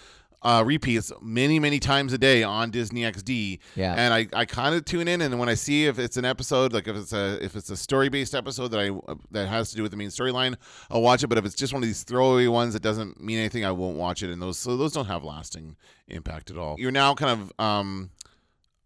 uh, 0.43 0.63
repeats 0.65 1.11
many 1.21 1.59
many 1.59 1.79
times 1.79 2.13
a 2.13 2.17
day 2.17 2.41
on 2.41 2.71
Disney 2.71 3.01
XD. 3.01 3.59
Yeah. 3.75 3.93
and 3.95 4.13
I, 4.13 4.27
I 4.33 4.45
kind 4.45 4.73
of 4.73 4.85
tune 4.85 5.07
in, 5.07 5.21
and 5.21 5.37
when 5.39 5.49
I 5.49 5.53
see 5.53 5.85
if 5.85 5.99
it's 5.99 6.17
an 6.17 6.25
episode, 6.25 6.73
like 6.73 6.87
if 6.87 6.95
it's 6.95 7.13
a 7.13 7.37
if 7.43 7.55
it's 7.55 7.69
a 7.69 7.77
story 7.77 8.09
based 8.09 8.33
episode 8.33 8.69
that 8.69 8.79
I 8.79 8.89
that 9.31 9.47
has 9.47 9.69
to 9.69 9.75
do 9.75 9.83
with 9.83 9.91
the 9.91 9.97
main 9.97 10.09
storyline, 10.09 10.55
I'll 10.89 11.01
watch 11.01 11.23
it. 11.23 11.27
But 11.27 11.37
if 11.37 11.45
it's 11.45 11.55
just 11.55 11.73
one 11.73 11.83
of 11.83 11.87
these 11.87 12.03
throwaway 12.03 12.47
ones 12.47 12.73
that 12.73 12.81
doesn't 12.81 13.21
mean 13.21 13.37
anything, 13.37 13.63
I 13.65 13.71
won't 13.71 13.97
watch 13.97 14.23
it. 14.23 14.31
And 14.31 14.41
those 14.41 14.57
so 14.57 14.77
those 14.77 14.93
don't 14.93 15.05
have 15.05 15.23
lasting 15.23 15.75
impact 16.07 16.49
at 16.49 16.57
all. 16.57 16.75
You're 16.79 16.91
now 16.91 17.13
kind 17.13 17.39
of 17.41 17.53
um. 17.63 18.09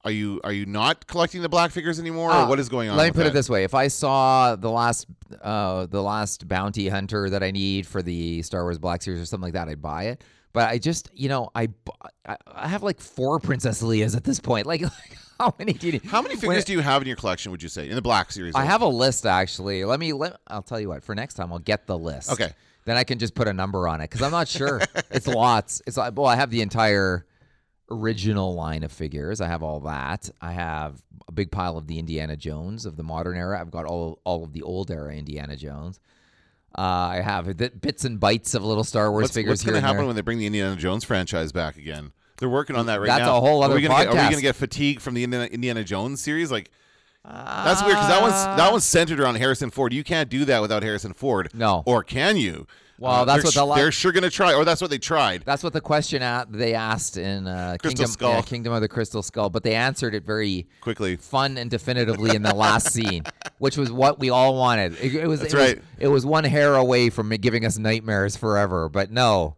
Are 0.03 0.11
you 0.11 0.39
are 0.43 0.51
you 0.53 0.67
not 0.67 1.07
collecting 1.07 1.41
the 1.41 1.49
black 1.49 1.71
figures 1.71 1.99
anymore, 1.99 2.29
or 2.29 2.33
Uh, 2.33 2.47
what 2.47 2.59
is 2.59 2.69
going 2.69 2.89
on? 2.91 2.95
Let 2.97 3.05
me 3.05 3.11
put 3.11 3.23
that? 3.23 3.27
it 3.29 3.33
this 3.33 3.49
way: 3.49 3.63
if 3.63 3.73
I 3.73 3.87
saw 3.87 4.55
the 4.55 4.69
last, 4.69 5.07
uh, 5.41 5.87
the 5.87 6.03
last 6.03 6.47
bounty 6.47 6.89
hunter 6.89 7.27
that 7.31 7.41
I 7.41 7.49
need 7.49 7.87
for 7.87 8.03
the 8.03 8.43
Star 8.43 8.61
Wars 8.61 8.77
Black 8.77 9.01
Series 9.01 9.19
or 9.19 9.25
something 9.25 9.45
like 9.45 9.53
that, 9.53 9.67
I'd 9.67 9.81
buy 9.81 10.03
it. 10.03 10.23
But 10.55 10.69
I 10.69 10.77
just, 10.77 11.09
you 11.13 11.29
know, 11.29 11.49
I, 11.53 11.67
I, 12.25 12.67
have 12.67 12.81
like 12.81 13.01
four 13.01 13.39
Princess 13.39 13.83
Leia's 13.83 14.15
at 14.15 14.23
this 14.23 14.39
point. 14.39 14.65
Like, 14.65 14.81
like 14.83 15.17
how 15.39 15.53
many 15.59 15.73
do 15.73 15.89
you? 15.89 15.99
How 16.05 16.21
many 16.21 16.35
figures 16.35 16.63
it- 16.63 16.67
do 16.67 16.73
you 16.73 16.79
have 16.79 17.01
in 17.01 17.07
your 17.07 17.17
collection? 17.17 17.51
Would 17.51 17.61
you 17.61 17.69
say 17.69 17.89
in 17.89 17.95
the 17.95 18.01
black 18.01 18.31
series? 18.31 18.55
I 18.55 18.63
have 18.63 18.81
a 18.81 18.87
list 18.87 19.25
actually. 19.25 19.83
Let 19.85 19.99
me. 19.99 20.13
Let, 20.13 20.37
I'll 20.47 20.63
tell 20.63 20.79
you 20.79 20.89
what. 20.89 21.03
For 21.03 21.13
next 21.13 21.33
time, 21.35 21.51
I'll 21.51 21.59
get 21.59 21.87
the 21.87 21.97
list. 21.97 22.31
Okay. 22.31 22.53
Then 22.85 22.97
I 22.97 23.03
can 23.03 23.19
just 23.19 23.35
put 23.35 23.47
a 23.47 23.53
number 23.53 23.87
on 23.87 23.99
it 23.99 24.09
because 24.09 24.21
I'm 24.21 24.31
not 24.31 24.47
sure. 24.47 24.81
it's 25.11 25.27
lots. 25.27 25.81
It's 25.85 25.97
like 25.97 26.13
well, 26.15 26.27
I 26.27 26.35
have 26.35 26.51
the 26.51 26.61
entire 26.61 27.25
original 27.91 28.55
line 28.55 28.83
of 28.83 28.91
figures. 28.91 29.41
I 29.41 29.47
have 29.47 29.61
all 29.61 29.81
that. 29.81 30.29
I 30.39 30.53
have 30.53 31.01
a 31.27 31.31
big 31.31 31.51
pile 31.51 31.77
of 31.77 31.87
the 31.87 31.99
Indiana 31.99 32.37
Jones 32.37 32.85
of 32.85 32.95
the 32.95 33.03
modern 33.03 33.37
era. 33.37 33.59
I've 33.59 33.71
got 33.71 33.85
all 33.85 34.19
all 34.23 34.43
of 34.43 34.53
the 34.53 34.61
old 34.61 34.91
era 34.91 35.13
Indiana 35.13 35.55
Jones. 35.57 35.99
Uh, 36.77 36.81
I 36.81 37.21
have 37.21 37.57
the 37.57 37.69
bits 37.69 38.03
and 38.03 38.19
bytes 38.19 38.53
of 38.53 38.63
little 38.63 38.83
Star 38.83 39.11
Wars 39.11 39.23
What's, 39.23 39.33
figures 39.33 39.51
what's 39.51 39.63
going 39.63 39.75
to 39.75 39.81
happen 39.81 39.97
there. 39.97 40.05
when 40.07 40.15
they 40.15 40.21
bring 40.21 40.39
the 40.39 40.45
Indiana 40.45 40.75
Jones 40.75 41.03
franchise 41.03 41.51
back 41.51 41.77
again? 41.77 42.11
They're 42.37 42.49
working 42.49 42.75
on 42.75 42.87
that 42.87 42.99
right 42.99 43.07
That's 43.07 43.21
now. 43.21 43.37
a 43.37 43.39
whole 43.39 43.63
other 43.63 43.75
we 43.75 43.81
gonna 43.81 44.03
Get, 44.03 44.07
are 44.09 44.11
we 44.11 44.17
going 44.19 44.35
to 44.35 44.41
get 44.41 44.55
fatigue 44.55 44.99
from 44.99 45.13
the 45.13 45.23
Indiana, 45.23 45.45
Indiana 45.45 45.83
Jones 45.85 46.21
series? 46.21 46.51
Like, 46.51 46.69
that's 47.23 47.81
weird 47.81 47.95
because 47.95 48.09
that 48.09 48.21
one's 48.21 48.57
that 48.57 48.71
one's 48.71 48.83
centered 48.83 49.19
around 49.19 49.35
Harrison 49.35 49.71
Ford. 49.71 49.93
You 49.93 50.03
can't 50.03 50.29
do 50.29 50.45
that 50.45 50.61
without 50.61 50.83
Harrison 50.83 51.13
Ford. 51.13 51.49
No. 51.53 51.81
or 51.85 52.03
can 52.03 52.37
you? 52.37 52.67
Well, 52.97 53.25
that's 53.25 53.37
they're 53.43 53.43
what 53.43 53.53
the 53.53 53.59
sh- 53.59 53.69
la- 53.69 53.75
they're 53.75 53.91
sure 53.91 54.11
going 54.13 54.23
to 54.23 54.29
try, 54.29 54.53
or 54.53 54.63
that's 54.63 54.79
what 54.81 54.89
they 54.89 54.97
tried. 54.97 55.43
That's 55.45 55.63
what 55.63 55.73
the 55.73 55.81
question 55.81 56.21
at, 56.21 56.51
they 56.51 56.73
asked 56.73 57.17
in 57.17 57.45
uh, 57.45 57.75
Crystal 57.79 57.89
Kingdom, 58.05 58.11
Skull. 58.11 58.31
yeah, 58.35 58.41
Kingdom 58.41 58.73
of 58.73 58.81
the 58.81 58.87
Crystal 58.87 59.21
Skull, 59.21 59.49
but 59.49 59.63
they 59.63 59.75
answered 59.75 60.15
it 60.15 60.23
very 60.25 60.67
Quickly. 60.81 61.17
fun 61.17 61.57
and 61.57 61.69
definitively 61.69 62.35
in 62.35 62.41
the 62.41 62.55
last 62.55 62.93
scene, 62.93 63.23
which 63.57 63.75
was 63.77 63.91
what 63.91 64.19
we 64.19 64.29
all 64.29 64.55
wanted. 64.55 64.93
It, 65.01 65.13
it 65.15 65.27
was 65.27 65.41
That's 65.41 65.53
it 65.53 65.57
was- 65.77 65.85
it 65.99 66.07
was 66.07 66.25
one 66.25 66.45
hair 66.45 66.75
away 66.75 67.09
from 67.09 67.29
giving 67.31 67.65
us 67.65 67.77
nightmares 67.77 68.37
forever, 68.37 68.87
but 68.87 69.11
no, 69.11 69.57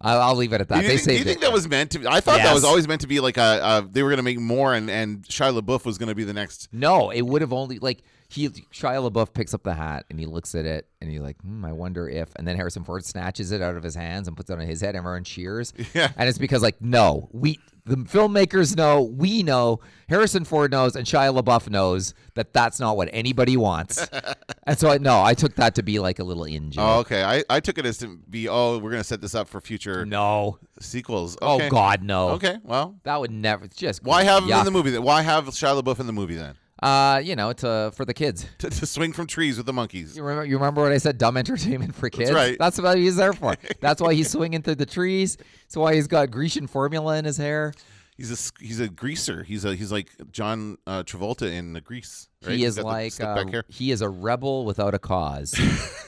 I'll, 0.00 0.20
I'll 0.20 0.34
leave 0.34 0.52
it 0.52 0.60
at 0.60 0.68
that. 0.68 0.80
Do 0.80 0.82
you, 0.82 0.88
they 0.88 0.96
think, 0.98 1.06
do 1.06 1.14
you 1.18 1.24
think 1.24 1.40
that 1.42 1.52
was 1.52 1.68
meant 1.68 1.92
to? 1.92 2.00
be? 2.00 2.06
I 2.08 2.20
thought 2.20 2.38
that 2.38 2.52
was 2.52 2.64
always 2.64 2.88
meant 2.88 3.02
to 3.02 3.06
be 3.06 3.20
like 3.20 3.36
a. 3.36 3.60
a 3.62 3.88
they 3.88 4.02
were 4.02 4.08
going 4.10 4.16
to 4.18 4.22
make 4.24 4.40
more, 4.40 4.74
and 4.74 4.90
and 4.90 5.22
Shia 5.22 5.56
LaBeouf 5.58 5.84
was 5.84 5.96
going 5.96 6.08
to 6.08 6.14
be 6.16 6.24
the 6.24 6.32
next. 6.34 6.68
No, 6.72 7.10
it 7.10 7.22
would 7.22 7.40
have 7.40 7.52
only 7.52 7.78
like 7.78 8.02
he 8.28 8.48
Shia 8.48 9.10
LaBeouf 9.10 9.32
picks 9.32 9.54
up 9.54 9.62
the 9.62 9.74
hat 9.74 10.06
and 10.10 10.18
he 10.18 10.26
looks 10.26 10.54
at 10.54 10.64
it 10.64 10.88
and 11.00 11.10
he's 11.10 11.20
like, 11.20 11.40
hmm, 11.42 11.64
I 11.64 11.72
wonder 11.72 12.08
if, 12.08 12.30
and 12.36 12.48
then 12.48 12.56
Harrison 12.56 12.82
Ford 12.84 13.04
snatches 13.04 13.52
it 13.52 13.60
out 13.62 13.76
of 13.76 13.82
his 13.82 13.94
hands 13.94 14.26
and 14.26 14.36
puts 14.36 14.50
it 14.50 14.54
on 14.54 14.60
his 14.60 14.80
head 14.80 14.90
and 14.90 14.98
everyone 14.98 15.24
cheers. 15.24 15.72
Yeah. 15.94 16.10
And 16.16 16.28
it's 16.28 16.38
because 16.38 16.62
like, 16.62 16.80
no, 16.80 17.28
we 17.32 17.58
the 17.86 17.96
filmmakers 17.96 18.74
know, 18.76 19.02
we 19.02 19.42
know, 19.42 19.80
Harrison 20.08 20.44
Ford 20.46 20.70
knows, 20.70 20.96
and 20.96 21.06
Shia 21.06 21.38
LaBeouf 21.38 21.68
knows 21.68 22.14
that 22.34 22.52
that's 22.54 22.80
not 22.80 22.96
what 22.96 23.10
anybody 23.12 23.56
wants. 23.58 24.04
and 24.66 24.78
so 24.78 24.88
I 24.90 24.98
no, 24.98 25.22
I 25.22 25.34
took 25.34 25.54
that 25.56 25.74
to 25.76 25.82
be 25.82 25.98
like 25.98 26.18
a 26.18 26.24
little 26.24 26.44
in 26.44 26.70
joke. 26.70 26.82
Oh, 26.84 26.98
okay. 27.00 27.22
I, 27.22 27.44
I 27.50 27.60
took 27.60 27.76
it 27.78 27.84
as 27.86 27.98
to 27.98 28.16
be. 28.28 28.48
Oh, 28.48 28.78
we're 28.78 28.90
going 28.90 29.02
to 29.02 29.06
set 29.08 29.20
this 29.20 29.34
up 29.34 29.46
for 29.48 29.60
future 29.60 30.06
No. 30.06 30.58
sequels. 30.80 31.36
Oh 31.42 31.68
God, 31.68 32.02
no. 32.02 32.30
Okay. 32.30 32.56
Well, 32.64 32.96
That 33.04 33.20
would 33.20 33.30
never. 33.30 33.68
Just 33.68 34.02
why 34.02 34.24
have 34.24 34.44
him 34.44 34.50
in 34.52 34.64
the 34.64 34.70
movie? 34.70 34.90
Then 34.90 35.02
why 35.02 35.20
have 35.22 35.44
Shia 35.48 35.80
LaBeouf 35.80 36.00
in 36.00 36.06
the 36.06 36.12
movie 36.12 36.34
then? 36.36 36.54
Uh, 36.84 37.18
you 37.18 37.34
know, 37.34 37.50
to 37.54 37.90
for 37.94 38.04
the 38.04 38.12
kids. 38.12 38.46
To, 38.58 38.70
to 38.70 38.86
swing 38.86 39.12
from 39.12 39.26
trees 39.26 39.56
with 39.56 39.66
the 39.66 39.72
monkeys. 39.72 40.16
You 40.16 40.22
remember, 40.22 40.46
you 40.46 40.56
remember 40.56 40.82
what 40.82 40.92
I 40.92 40.98
said? 40.98 41.18
Dumb 41.18 41.36
entertainment 41.36 41.94
for 41.94 42.08
kids. 42.08 42.30
right. 42.32 42.56
That's 42.58 42.80
what 42.80 42.96
he's 42.98 43.16
there 43.16 43.32
for. 43.32 43.54
That's 43.80 44.00
why 44.00 44.14
he's 44.14 44.30
swinging 44.30 44.62
through 44.62 44.76
the 44.76 44.86
trees. 44.86 45.36
That's 45.36 45.76
why 45.76 45.94
he's 45.94 46.06
got 46.06 46.30
Grecian 46.30 46.66
formula 46.66 47.16
in 47.16 47.24
his 47.24 47.36
hair. 47.36 47.72
He's 48.16 48.30
a 48.30 48.64
he's 48.64 48.80
a 48.80 48.88
greaser. 48.88 49.42
He's 49.42 49.64
a 49.64 49.74
he's 49.74 49.90
like 49.90 50.08
John 50.30 50.78
uh, 50.86 51.02
Travolta 51.02 51.50
in 51.50 51.72
the 51.72 51.80
Grease. 51.80 52.28
Right? 52.46 52.56
He 52.56 52.64
is 52.64 52.78
like 52.78 53.20
uh, 53.20 53.44
he 53.68 53.90
is 53.90 54.02
a 54.02 54.08
rebel 54.08 54.64
without 54.64 54.94
a 54.94 54.98
cause. 54.98 55.50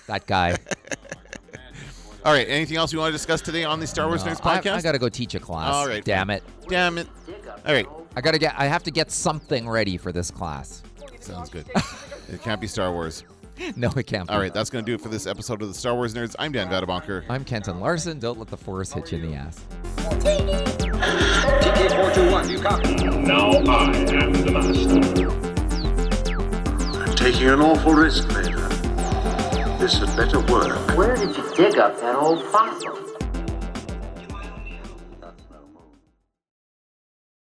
that 0.07 0.27
guy. 0.27 0.57
All 2.25 2.33
right. 2.33 2.49
Anything 2.49 2.77
else 2.77 2.93
you 2.93 2.99
want 3.01 3.09
to 3.09 3.13
discuss 3.13 3.41
today 3.41 3.65
on 3.65 3.81
the 3.81 3.87
Star 3.87 4.07
Wars 4.07 4.25
No, 4.25 4.33
Nerds 4.33 4.41
I, 4.45 4.61
podcast? 4.61 4.73
I 4.73 4.83
gotta 4.83 4.99
go 4.99 5.09
teach 5.09 5.35
a 5.35 5.41
class. 5.41 5.75
All 5.75 5.89
right, 5.89 6.05
Damn 6.05 6.31
it. 6.31 6.43
Damn 6.69 6.99
it. 6.99 7.09
All 7.67 7.73
right. 7.73 7.87
I 8.17 8.23
gotta 8.23 8.39
get. 8.39 8.55
I 8.59 8.65
have 8.67 8.83
to 8.85 8.91
get 8.91 9.11
something 9.11 9.69
ready 9.69 9.99
for 9.99 10.11
this 10.11 10.31
class. 10.31 10.83
Sounds 11.21 11.51
good. 11.51 11.67
it 12.33 12.41
can't 12.43 12.61
be 12.61 12.67
Star 12.67 12.93
Wars. 12.93 13.25
No, 13.75 13.91
it 13.97 14.07
can't. 14.07 14.29
Be. 14.29 14.35
All 14.35 14.39
right, 14.39 14.53
that's 14.53 14.69
gonna 14.69 14.85
do 14.85 14.93
it 14.95 15.01
for 15.01 15.09
this 15.09 15.27
episode 15.27 15.63
of 15.63 15.69
the 15.69 15.75
Star 15.75 15.95
Wars 15.95 16.13
Nerds. 16.13 16.37
I'm 16.39 16.53
Dan 16.53 16.69
Vadabonker. 16.69 17.25
I'm 17.31 17.43
Kenton 17.43 17.81
Larson. 17.81 18.19
Don't 18.19 18.39
let 18.39 18.49
the 18.49 18.57
force 18.57 18.93
hit 18.93 19.11
you 19.13 19.19
in 19.19 19.31
the 19.31 19.35
ass. 19.37 19.59
TK 19.97 21.97
four 21.97 22.13
two 22.13 22.31
one. 22.31 22.51
You 22.51 22.59
copy? 22.61 22.97
Now 22.97 23.49
I 23.53 23.87
am 24.13 24.33
the 24.35 24.51
master. 24.53 25.31
I'm 27.01 27.15
taking 27.17 27.49
an 27.49 27.63
awful 27.63 27.95
risk, 27.95 28.29
Vader. 28.29 28.59
This 29.79 30.01
had 30.01 30.15
better 30.19 30.41
work. 30.41 30.95
Where 30.95 31.17
did 31.17 31.35
you 31.35 31.55
dig 31.57 31.79
up 31.79 31.99
that 32.01 32.15
old 32.15 32.45
fossil? 32.49 33.06